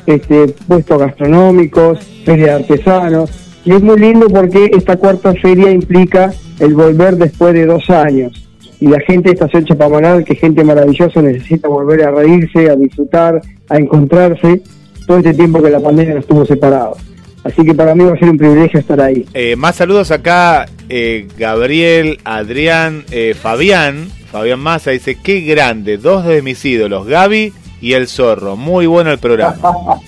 este, 0.05 0.49
puestos 0.68 0.99
gastronómicos, 0.99 1.99
feria 2.26 2.45
de 2.45 2.64
artesanos, 2.64 3.49
y 3.70 3.74
es 3.74 3.84
muy 3.84 3.99
lindo 3.99 4.26
porque 4.30 4.72
esta 4.76 4.97
cuarta 4.97 5.32
feria 5.36 5.70
implica 5.70 6.34
el 6.59 6.74
volver 6.74 7.17
después 7.17 7.53
de 7.53 7.67
dos 7.67 7.88
años. 7.91 8.49
Y 8.80 8.88
la 8.88 8.99
gente 9.01 9.30
de 9.30 9.36
Estación 9.36 9.63
Chapamanal, 9.65 10.24
que 10.24 10.34
gente 10.34 10.63
maravillosa, 10.63 11.22
necesita 11.22 11.67
volver 11.67 12.01
a 12.01 12.09
reírse, 12.09 12.67
a 12.67 12.76
disfrutar, 12.76 13.39
a 13.70 13.78
encontrarse 13.78 14.63
todo 15.05 15.17
este 15.20 15.36
tiempo 15.36 15.61
que 15.61 15.70
la 15.70 15.80
pandemia 15.80 16.15
nos 16.15 16.24
estuvo 16.24 16.47
separados. 16.47 16.97
Así 17.43 17.63
que 17.63 17.76
para 17.76 17.93
mí 17.93 18.05
va 18.05 18.13
a 18.13 18.17
ser 18.17 18.30
un 18.30 18.39
privilegio 18.39 18.80
estar 18.80 18.99
ahí. 19.01 19.24
Eh, 19.36 19.55
más 19.55 19.76
saludos 19.76 20.09
acá, 20.09 20.65
eh, 20.89 21.28
Gabriel, 21.38 22.17
Adrián, 22.24 23.03
eh, 23.11 23.36
Fabián. 23.39 24.07
Fabián 24.32 24.59
Massa 24.61 24.89
dice, 24.89 25.15
qué 25.24 25.41
grande, 25.41 25.99
dos 25.99 26.26
de 26.26 26.41
mis 26.41 26.65
ídolos, 26.65 27.05
Gaby 27.05 27.53
y 27.82 27.93
el 27.93 28.07
zorro. 28.07 28.55
Muy 28.55 28.88
bueno 28.88 29.11
el 29.11 29.20
programa. 29.20 29.57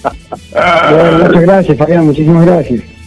muchas 0.49 1.41
gracias, 1.41 1.77
Fabián, 1.77 2.07
muchísimas 2.07 2.43
gracias. 2.43 3.00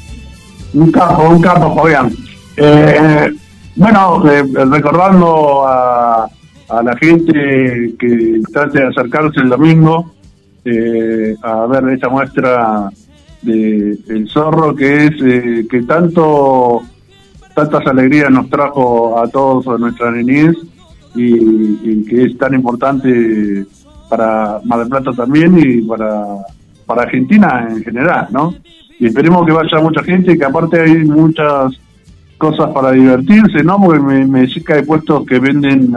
Un 0.74 0.90
capo, 0.90 1.28
un 1.28 1.40
capo, 1.40 1.74
Fabián. 1.76 2.10
Eh, 2.56 3.32
bueno, 3.76 4.28
eh, 4.28 4.44
recordando 4.70 5.66
a, 5.66 6.28
a, 6.68 6.82
la 6.82 6.96
gente 6.96 7.94
que 7.98 8.40
trate 8.52 8.80
de 8.80 8.88
acercarse 8.88 9.40
el 9.40 9.50
domingo 9.50 10.12
eh, 10.64 11.36
a 11.42 11.66
ver 11.66 11.88
esa 11.90 12.08
muestra 12.08 12.90
de 13.42 13.98
El 14.08 14.28
Zorro 14.28 14.74
que 14.74 15.06
es 15.06 15.66
que 15.68 15.82
tanto 15.82 16.82
tantas 17.54 17.86
alegrías 17.86 18.30
nos 18.30 18.48
trajo 18.48 19.20
a 19.20 19.28
todos 19.28 19.68
a 19.68 19.78
nuestra 19.78 20.10
niñez 20.10 20.56
y, 21.14 22.04
que 22.04 22.24
es 22.24 22.38
tan 22.38 22.54
importante 22.54 23.64
para 24.08 24.60
Mar 24.64 24.80
del 24.80 24.88
Plata 24.88 25.12
también 25.12 25.56
y 25.58 25.82
para, 25.82 26.24
para 26.86 27.02
Argentina 27.02 27.68
en 27.70 27.84
general, 27.84 28.28
¿no? 28.30 28.54
Y 29.04 29.08
esperemos 29.08 29.44
que 29.44 29.52
vaya 29.52 29.80
mucha 29.82 30.02
gente 30.02 30.38
que 30.38 30.44
aparte 30.46 30.80
hay 30.80 31.04
muchas 31.04 31.78
cosas 32.38 32.70
para 32.70 32.90
divertirse, 32.92 33.62
¿no? 33.62 33.78
Porque 33.78 34.00
me, 34.00 34.24
me 34.26 34.40
decís 34.40 34.64
que 34.64 34.72
hay 34.72 34.82
puestos 34.82 35.26
que 35.26 35.38
venden 35.38 35.94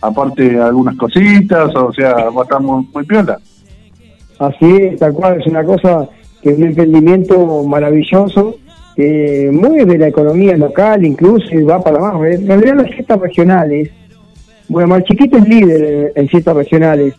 aparte 0.00 0.60
algunas 0.60 0.96
cositas, 0.96 1.74
o 1.74 1.92
sea, 1.92 2.12
va 2.30 2.42
a 2.42 2.44
estar 2.44 2.60
muy, 2.60 2.86
piola. 3.08 3.40
Así 4.38 4.70
es, 4.70 5.00
tal 5.00 5.14
cual, 5.14 5.40
es 5.40 5.48
una 5.48 5.64
cosa 5.64 6.08
que 6.42 6.50
es 6.50 6.58
un 6.58 6.66
emprendimiento 6.66 7.64
maravilloso, 7.64 8.54
que 8.94 9.50
mueve 9.52 9.98
la 9.98 10.06
economía 10.06 10.56
local 10.56 11.04
incluso 11.04 11.52
y 11.56 11.64
va 11.64 11.82
para 11.82 11.96
abajo. 11.96 12.24
En 12.24 12.46
realidad 12.46 12.76
las 12.76 12.90
fiestas 12.94 13.18
regionales, 13.18 13.90
bueno, 14.68 15.00
Chiquito 15.00 15.38
es 15.38 15.48
líder 15.48 16.12
en 16.14 16.28
fiestas 16.28 16.54
regionales 16.54 17.14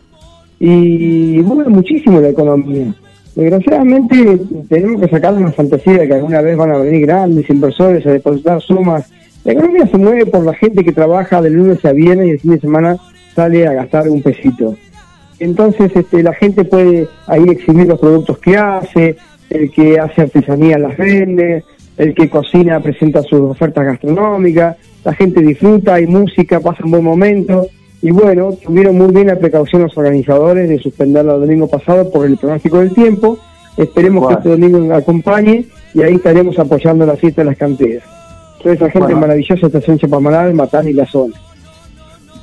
y 0.61 1.41
mueve 1.43 1.69
muchísimo 1.69 2.21
la 2.21 2.29
economía. 2.29 2.93
Desgraciadamente 3.35 4.39
tenemos 4.69 5.01
que 5.01 5.09
sacar 5.09 5.33
una 5.33 5.51
fantasía 5.51 5.97
de 5.97 6.07
que 6.07 6.13
alguna 6.13 6.41
vez 6.41 6.55
van 6.55 6.71
a 6.71 6.77
venir 6.77 7.05
grandes 7.05 7.49
inversores 7.49 8.05
a 8.05 8.11
depositar 8.11 8.61
sumas. 8.61 9.11
La 9.43 9.51
economía 9.51 9.85
se 9.87 9.97
mueve 9.97 10.25
por 10.25 10.45
la 10.45 10.53
gente 10.53 10.85
que 10.85 10.93
trabaja 10.93 11.41
de 11.41 11.49
lunes 11.49 11.83
a 11.83 11.91
viernes 11.91 12.27
y 12.27 12.31
el 12.31 12.39
fin 12.39 12.51
de 12.51 12.61
semana 12.61 12.97
sale 13.35 13.67
a 13.67 13.73
gastar 13.73 14.07
un 14.07 14.21
pesito. 14.21 14.75
Entonces 15.39 15.91
este, 15.93 16.23
la 16.23 16.33
gente 16.33 16.63
puede 16.63 17.09
ahí 17.27 17.43
exhibir 17.49 17.87
los 17.87 17.99
productos 17.99 18.37
que 18.37 18.55
hace, 18.55 19.17
el 19.49 19.69
que 19.69 19.99
hace 19.99 20.21
artesanía 20.21 20.77
las 20.77 20.95
vende, 20.97 21.63
el 21.97 22.15
que 22.15 22.29
cocina 22.29 22.79
presenta 22.79 23.21
sus 23.21 23.41
ofertas 23.41 23.85
gastronómicas, 23.85 24.77
la 25.03 25.13
gente 25.13 25.41
disfruta, 25.41 25.95
hay 25.95 26.07
música, 26.07 26.61
pasa 26.61 26.85
un 26.85 26.91
buen 26.91 27.03
momento. 27.03 27.67
Y 28.05 28.11
bueno, 28.11 28.51
tuvieron 28.63 28.99
muy 28.99 29.11
bien 29.11 29.25
la 29.25 29.35
precaución 29.35 29.81
los 29.81 29.97
organizadores 29.97 30.69
de 30.69 30.77
suspenderlo 30.77 31.37
el 31.37 31.41
domingo 31.41 31.67
pasado 31.67 32.11
por 32.11 32.27
el 32.27 32.37
pronóstico 32.37 32.77
del 32.77 32.93
tiempo. 32.93 33.39
Esperemos 33.77 34.27
que 34.27 34.33
este 34.35 34.49
domingo 34.49 34.93
acompañe 34.93 35.65
y 35.91 36.03
ahí 36.03 36.13
estaremos 36.13 36.59
apoyando 36.59 37.03
la 37.07 37.15
fiesta 37.15 37.41
de 37.41 37.45
las 37.45 37.57
canteras. 37.57 38.03
Toda 38.61 38.75
esa 38.75 38.91
gente 38.91 39.15
maravillosa, 39.15 39.65
Estación 39.65 39.97
Chapamalal, 39.97 40.53
Matán 40.53 40.87
y 40.87 40.93
la 40.93 41.07
zona. 41.07 41.33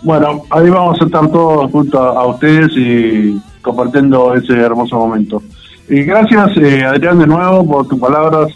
Bueno, 0.02 0.42
ahí 0.50 0.68
vamos 0.68 1.00
a 1.00 1.04
estar 1.04 1.30
todos 1.30 1.70
junto 1.70 1.96
a, 1.96 2.26
ustedes 2.26 2.72
y 2.74 3.40
compartiendo 3.60 4.34
ese 4.34 4.54
hermoso 4.54 4.96
momento. 4.96 5.40
Y 5.88 6.02
gracias, 6.02 6.56
eh, 6.56 6.82
Adrián, 6.82 7.20
de 7.20 7.28
nuevo 7.28 7.64
por 7.64 7.86
tus 7.86 8.00
palabras 8.00 8.48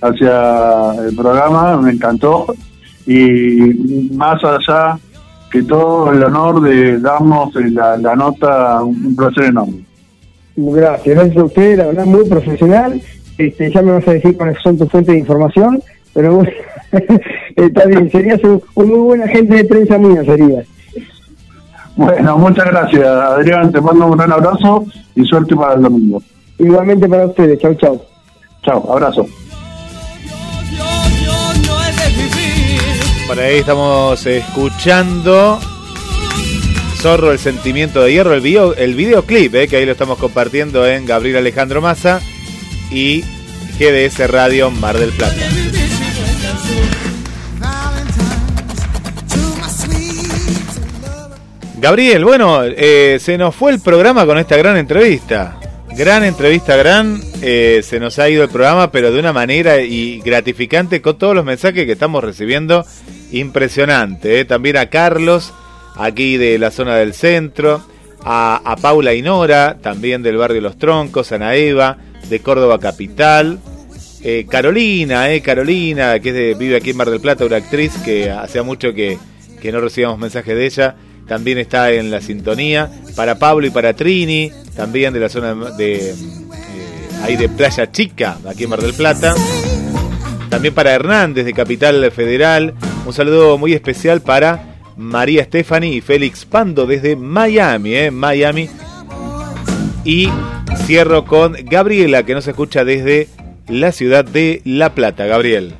hacia 0.00 0.94
el 1.08 1.16
programa, 1.16 1.76
me 1.78 1.90
encantó. 1.90 2.54
Y 3.04 4.12
más 4.14 4.38
allá 4.44 4.96
que 5.52 5.62
todo 5.62 6.10
el 6.10 6.24
honor 6.24 6.62
de 6.62 6.98
darnos 6.98 7.54
la, 7.54 8.16
nota, 8.16 8.82
un 8.82 9.14
placer 9.14 9.44
enorme. 9.44 9.84
Gracias, 10.56 11.14
gracias 11.14 11.36
a 11.36 11.44
usted, 11.44 11.78
la 11.78 11.86
verdad 11.86 12.06
muy 12.06 12.24
profesional. 12.24 13.00
Este, 13.36 13.70
ya 13.70 13.82
me 13.82 13.92
vas 13.92 14.08
a 14.08 14.12
decir 14.12 14.36
cuáles 14.36 14.58
son 14.62 14.78
tus 14.78 14.90
fuentes 14.90 15.12
de 15.12 15.20
información, 15.20 15.82
pero 16.14 16.42
está 17.56 17.86
bien, 17.86 18.10
serías 18.10 18.42
un, 18.44 18.62
muy 18.74 18.98
buen 18.98 19.22
agente 19.22 19.56
de 19.56 19.64
prensa 19.64 19.98
mía, 19.98 20.24
serías. 20.24 20.66
Bueno, 21.96 22.38
muchas 22.38 22.66
gracias, 22.66 23.04
Adrián. 23.04 23.70
Te 23.70 23.80
mando 23.80 24.06
un 24.06 24.16
gran 24.16 24.32
abrazo 24.32 24.86
y 25.14 25.24
suerte 25.24 25.54
para 25.54 25.74
el 25.74 25.82
domingo. 25.82 26.22
Igualmente 26.58 27.06
para 27.06 27.26
ustedes. 27.26 27.58
Chau, 27.58 27.74
chau. 27.74 28.00
Chau, 28.62 28.90
abrazo. 28.90 29.26
Por 33.32 33.40
ahí 33.40 33.60
estamos 33.60 34.26
escuchando 34.26 35.58
Zorro, 36.98 37.32
el 37.32 37.38
sentimiento 37.38 38.02
de 38.02 38.12
hierro, 38.12 38.34
el, 38.34 38.42
video, 38.42 38.74
el 38.74 38.94
videoclip, 38.94 39.54
eh, 39.54 39.68
que 39.68 39.76
ahí 39.76 39.86
lo 39.86 39.92
estamos 39.92 40.18
compartiendo 40.18 40.86
en 40.86 41.06
Gabriel 41.06 41.38
Alejandro 41.38 41.80
Massa 41.80 42.20
y 42.90 43.24
GDS 43.78 44.28
Radio 44.28 44.70
Mar 44.70 44.98
del 44.98 45.12
Plata. 45.12 45.34
Gabriel, 51.78 52.26
bueno, 52.26 52.64
eh, 52.64 53.16
se 53.18 53.38
nos 53.38 53.54
fue 53.54 53.72
el 53.72 53.80
programa 53.80 54.26
con 54.26 54.36
esta 54.36 54.58
gran 54.58 54.76
entrevista. 54.76 55.61
Gran 55.96 56.24
entrevista, 56.24 56.74
gran. 56.76 57.20
Eh, 57.42 57.82
se 57.84 58.00
nos 58.00 58.18
ha 58.18 58.28
ido 58.30 58.42
el 58.42 58.48
programa, 58.48 58.90
pero 58.90 59.12
de 59.12 59.20
una 59.20 59.32
manera 59.34 59.82
y 59.82 60.20
gratificante 60.20 61.02
con 61.02 61.18
todos 61.18 61.34
los 61.34 61.44
mensajes 61.44 61.84
que 61.84 61.92
estamos 61.92 62.24
recibiendo. 62.24 62.86
Impresionante. 63.30 64.40
Eh. 64.40 64.44
También 64.46 64.78
a 64.78 64.86
Carlos, 64.86 65.52
aquí 65.96 66.38
de 66.38 66.58
la 66.58 66.70
zona 66.70 66.96
del 66.96 67.12
centro. 67.12 67.82
A, 68.24 68.76
Paula 68.80 69.12
y 69.14 69.20
Nora, 69.20 69.78
también 69.82 70.22
del 70.22 70.38
barrio 70.38 70.62
Los 70.62 70.78
Troncos. 70.78 71.30
Ana 71.30 71.56
Eva, 71.56 71.98
de 72.28 72.40
Córdoba 72.40 72.78
Capital. 72.78 73.58
Carolina, 74.48 75.30
eh, 75.30 75.42
Carolina, 75.42 76.20
que 76.20 76.54
vive 76.54 76.76
aquí 76.76 76.90
en 76.90 76.96
Mar 76.96 77.10
del 77.10 77.20
Plata, 77.20 77.44
una 77.44 77.56
actriz 77.56 77.92
que 78.04 78.30
hacía 78.30 78.62
mucho 78.62 78.94
que, 78.94 79.18
que 79.60 79.72
no 79.72 79.80
recibíamos 79.80 80.18
mensajes 80.18 80.56
de 80.56 80.64
ella 80.64 80.96
también 81.32 81.56
está 81.56 81.90
en 81.90 82.10
la 82.10 82.20
sintonía. 82.20 82.90
Para 83.16 83.38
Pablo 83.38 83.66
y 83.66 83.70
para 83.70 83.94
Trini, 83.94 84.52
también 84.76 85.14
de 85.14 85.20
la 85.20 85.30
zona 85.30 85.54
de 85.54 86.10
eh, 86.10 86.14
ahí 87.22 87.36
de 87.36 87.48
Playa 87.48 87.90
Chica, 87.90 88.36
aquí 88.46 88.64
en 88.64 88.68
Mar 88.68 88.82
del 88.82 88.92
Plata. 88.92 89.34
También 90.50 90.74
para 90.74 90.92
Hernández 90.92 91.46
de 91.46 91.54
Capital 91.54 92.12
Federal. 92.12 92.74
Un 93.06 93.14
saludo 93.14 93.56
muy 93.56 93.72
especial 93.72 94.20
para 94.20 94.76
María 94.98 95.44
Stephanie 95.44 95.94
y 95.94 96.02
Félix 96.02 96.44
Pando 96.44 96.84
desde 96.84 97.16
Miami, 97.16 97.94
eh, 97.94 98.10
Miami. 98.10 98.68
Y 100.04 100.28
cierro 100.84 101.24
con 101.24 101.56
Gabriela, 101.64 102.24
que 102.24 102.34
nos 102.34 102.46
escucha 102.46 102.84
desde 102.84 103.28
la 103.68 103.90
ciudad 103.90 104.22
de 104.22 104.60
La 104.66 104.94
Plata. 104.94 105.24
Gabriel. 105.24 105.76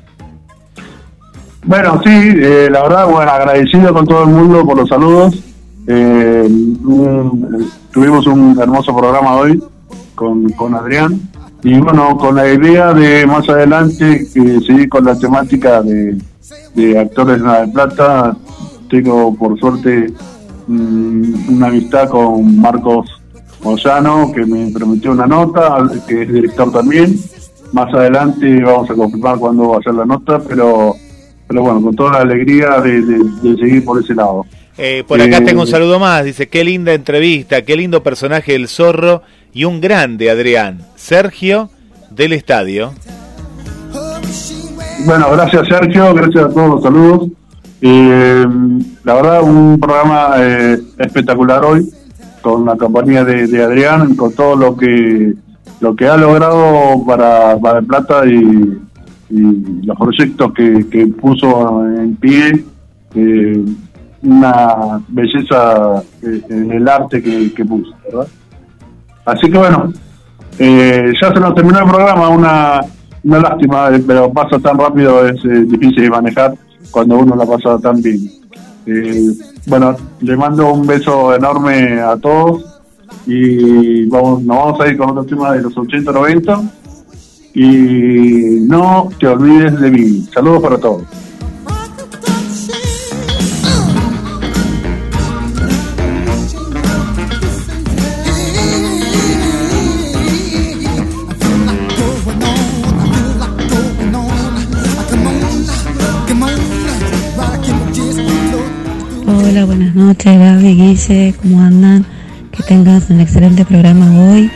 Bueno, 1.65 2.01
sí, 2.03 2.09
eh, 2.11 2.67
la 2.69 2.83
verdad, 2.83 3.07
bueno, 3.09 3.31
agradecido 3.31 3.93
con 3.93 4.05
todo 4.05 4.23
el 4.23 4.31
mundo 4.31 4.65
por 4.65 4.77
los 4.77 4.89
saludos. 4.89 5.41
Eh, 5.87 6.49
tuvimos 7.91 8.27
un 8.27 8.59
hermoso 8.59 8.95
programa 8.95 9.35
hoy 9.35 9.63
con, 10.13 10.49
con 10.51 10.75
Adrián 10.75 11.19
y 11.63 11.77
bueno, 11.79 12.17
con 12.17 12.35
la 12.35 12.51
idea 12.51 12.93
de 12.93 13.25
más 13.25 13.47
adelante 13.47 14.25
seguir 14.25 14.89
con 14.89 15.05
la 15.05 15.17
temática 15.17 15.81
de, 15.81 16.19
actores 16.99 17.41
de 17.41 17.47
La 17.47 17.65
Plata. 17.67 18.35
Tengo 18.89 19.33
por 19.33 19.57
suerte 19.57 20.11
mm, 20.67 21.55
una 21.55 21.67
amistad 21.67 22.09
con 22.09 22.59
Marcos 22.59 23.09
Moyano 23.63 24.33
que 24.33 24.45
me 24.45 24.69
prometió 24.71 25.13
una 25.13 25.27
nota, 25.27 25.77
que 26.07 26.23
es 26.23 26.33
director 26.33 26.73
también. 26.73 27.17
Más 27.71 27.91
adelante 27.93 28.61
vamos 28.61 28.89
a 28.89 28.95
confirmar 28.95 29.37
cuándo 29.37 29.69
va 29.69 29.77
a 29.77 29.81
ser 29.81 29.93
la 29.95 30.05
nota, 30.05 30.39
pero 30.39 30.95
pero 31.53 31.65
bueno, 31.65 31.83
con 31.83 31.95
toda 31.95 32.13
la 32.13 32.19
alegría 32.21 32.81
de, 32.81 33.55
seguir 33.59 33.85
por 33.85 34.01
ese 34.01 34.15
lado. 34.15 34.43
Eh, 34.75 35.03
por 35.07 35.21
acá 35.21 35.45
tengo 35.45 35.61
un 35.61 35.67
eh, 35.67 35.71
saludo 35.71 35.99
más, 35.99 36.25
dice, 36.25 36.49
qué 36.49 36.63
linda 36.63 36.93
entrevista, 36.93 37.61
qué 37.61 37.77
lindo 37.77 38.01
personaje 38.01 38.55
el 38.55 38.67
zorro 38.67 39.21
y 39.53 39.65
un 39.65 39.79
grande 39.79 40.31
Adrián, 40.31 40.79
Sergio 40.95 41.69
del 42.09 42.33
Estadio. 42.33 42.93
Bueno, 45.05 45.27
gracias 45.31 45.67
Sergio, 45.67 46.11
gracias 46.15 46.45
a 46.45 46.49
todos 46.49 46.69
los 46.69 46.81
saludos. 46.81 47.29
Eh, 47.81 48.45
la 49.03 49.13
verdad, 49.13 49.43
un 49.43 49.79
programa 49.79 50.37
espectacular 50.97 51.63
hoy, 51.63 51.87
con 52.41 52.65
la 52.65 52.75
compañía 52.77 53.23
de, 53.23 53.63
Adrián, 53.63 54.15
con 54.15 54.33
todo 54.33 54.55
lo 54.55 54.75
que 54.75 55.35
lo 55.81 55.95
que 55.95 56.07
ha 56.07 56.17
logrado 56.17 57.05
para, 57.05 57.59
para 57.59 57.79
el 57.79 57.85
Plata 57.85 58.25
y, 58.25 58.79
y 59.33 59.85
los 59.85 59.97
proyectos 59.97 60.53
que, 60.53 61.07
puso 61.19 61.85
en 61.87 62.15
pie, 62.17 62.63
eh, 63.15 63.65
una 64.21 65.01
belleza 65.07 66.03
eh, 66.21 66.41
en 66.49 66.71
el 66.71 66.87
arte 66.87 67.21
que, 67.21 67.65
puso, 67.65 67.91
¿verdad? 68.05 68.27
Así 69.25 69.49
que 69.49 69.57
bueno, 69.57 69.91
eh, 70.59 71.11
ya 71.19 71.33
se 71.33 71.39
nos 71.39 71.55
terminó 71.55 71.79
el 71.79 71.89
programa, 71.89 72.29
una, 72.29 72.81
una 73.23 73.39
lástima, 73.39 73.89
pero 74.05 74.31
pasa 74.31 74.59
tan 74.59 74.77
rápido, 74.77 75.27
es 75.27 75.41
difícil 75.67 76.03
de 76.03 76.09
manejar 76.11 76.53
cuando 76.91 77.17
uno 77.17 77.35
la 77.35 77.45
pasa 77.45 77.79
tan 77.79 78.03
bien. 78.03 78.19
bueno, 79.65 79.95
le 80.21 80.37
mando 80.37 80.71
un 80.73 80.85
beso 80.85 81.35
enorme 81.35 81.99
a 81.99 82.17
todos 82.17 82.81
y 83.25 84.05
vamos, 84.05 84.43
nos 84.43 84.57
vamos 84.57 84.81
a 84.81 84.87
ir 84.89 84.97
con 84.97 85.09
otro 85.09 85.25
tema 85.25 85.53
de 85.53 85.63
los 85.63 85.73
80-90 85.73 86.82
y 87.53 88.59
no 88.67 89.09
te 89.19 89.27
olvides 89.27 89.79
de 89.79 89.91
mí. 89.91 90.27
Saludos 90.33 90.63
para 90.63 90.77
todos. 90.77 91.03
Hola, 109.25 109.65
buenas 109.65 109.95
noches, 109.95 110.39
Gaby, 110.39 110.75
Guille, 110.75 111.35
¿cómo 111.41 111.61
andan? 111.61 112.05
Que 112.51 112.63
tengas 112.63 113.09
un 113.09 113.19
excelente 113.19 113.63
programa 113.65 114.11
hoy. 114.19 114.49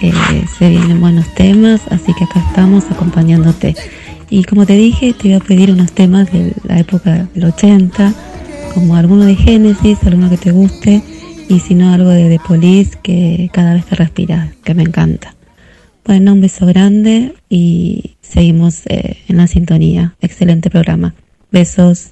Eh, 0.00 0.12
se 0.58 0.68
vienen 0.68 1.00
buenos 1.00 1.32
temas, 1.34 1.82
así 1.90 2.12
que 2.14 2.24
acá 2.24 2.40
estamos 2.48 2.90
acompañándote. 2.90 3.74
Y 4.30 4.44
como 4.44 4.66
te 4.66 4.74
dije, 4.74 5.12
te 5.12 5.28
iba 5.28 5.38
a 5.38 5.40
pedir 5.40 5.70
unos 5.70 5.92
temas 5.92 6.32
de 6.32 6.52
la 6.64 6.78
época 6.78 7.28
del 7.34 7.44
80, 7.44 8.12
como 8.74 8.96
alguno 8.96 9.24
de 9.24 9.36
Génesis, 9.36 9.98
alguno 10.04 10.30
que 10.30 10.38
te 10.38 10.50
guste, 10.50 11.02
y 11.48 11.60
si 11.60 11.74
no, 11.74 11.92
algo 11.92 12.10
de 12.10 12.28
The 12.28 12.40
Police, 12.46 12.98
que 13.02 13.50
cada 13.52 13.74
vez 13.74 13.84
te 13.84 13.94
respiras, 13.94 14.54
que 14.64 14.74
me 14.74 14.82
encanta. 14.82 15.34
Bueno, 16.04 16.32
un 16.32 16.40
beso 16.40 16.66
grande 16.66 17.34
y 17.48 18.16
seguimos 18.20 18.82
eh, 18.86 19.18
en 19.28 19.38
la 19.38 19.46
sintonía. 19.46 20.16
Excelente 20.20 20.68
programa. 20.68 21.14
Besos. 21.50 22.10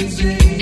Viví 0.00 0.59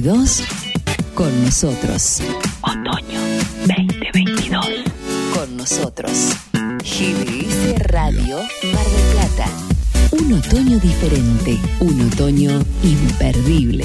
2022 0.00 0.44
con 1.14 1.44
nosotros. 1.44 2.22
Otoño 2.62 3.20
2022 3.66 4.66
con 5.34 5.56
nosotros. 5.56 6.36
GBS 6.82 7.78
Radio 7.86 8.36
Mar 8.72 8.86
del 8.86 9.04
Plata. 9.12 9.50
Un 10.12 10.32
otoño 10.34 10.78
diferente, 10.78 11.58
un 11.80 12.00
otoño 12.12 12.60
imperdible. 12.84 13.84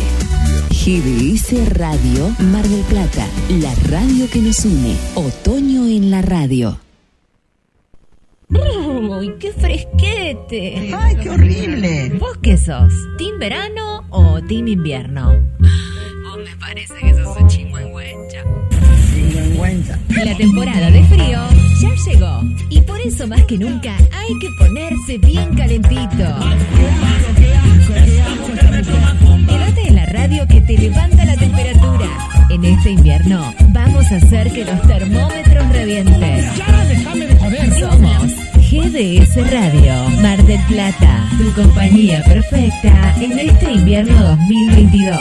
GDS 0.69 1.77
Radio 1.77 2.29
Mar 2.51 2.67
del 2.67 2.83
Plata, 2.83 3.27
la 3.61 3.73
radio 3.89 4.29
que 4.29 4.39
nos 4.39 4.65
une. 4.65 4.95
Otoño 5.15 5.87
en 5.87 6.11
la 6.11 6.21
radio. 6.21 6.79
¡Uy, 8.49 9.33
qué 9.39 9.51
fresquete! 9.51 10.91
¡Ay, 10.95 11.15
qué 11.15 11.29
horrible! 11.29 12.11
¿Vos 12.19 12.37
qué 12.41 12.57
sos? 12.57 12.93
¿Team 13.17 13.39
verano 13.39 14.05
o 14.11 14.39
team 14.43 14.67
invierno? 14.67 15.52
La 20.23 20.37
temporada 20.37 20.91
de 20.91 21.03
frío 21.05 21.39
ya 21.81 21.89
llegó. 22.05 22.43
Y 22.69 22.81
por 22.81 23.01
eso 23.01 23.27
más 23.27 23.43
que 23.45 23.57
nunca 23.57 23.95
hay 24.11 24.37
que 24.39 24.47
ponerse 24.59 25.17
bien 25.17 25.55
calentito. 25.55 26.25
Quédate 29.47 29.87
en 29.87 29.95
la 29.95 30.05
radio 30.05 30.47
que 30.47 30.61
te 30.61 30.77
levanta 30.77 31.25
la 31.25 31.35
temperatura. 31.35 32.05
En 32.51 32.63
este 32.65 32.91
invierno 32.91 33.51
vamos 33.69 34.11
a 34.11 34.17
hacer 34.17 34.51
que 34.51 34.63
los 34.63 34.79
termómetros 34.83 35.69
revienten. 35.69 36.45
Somos 37.79 38.31
GDS 38.69 39.51
Radio, 39.51 40.09
Mar 40.21 40.43
del 40.45 40.61
Plata, 40.67 41.29
tu 41.37 41.51
compañía 41.59 42.23
perfecta 42.25 43.15
en 43.19 43.39
este 43.39 43.71
invierno 43.71 44.21
2022. 44.21 45.19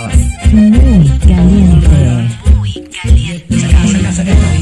Muy 0.52 1.08
caliente. 1.20 1.88
Muy 2.54 2.84
caliente. 3.02 3.31
Nazareno. 4.24 4.61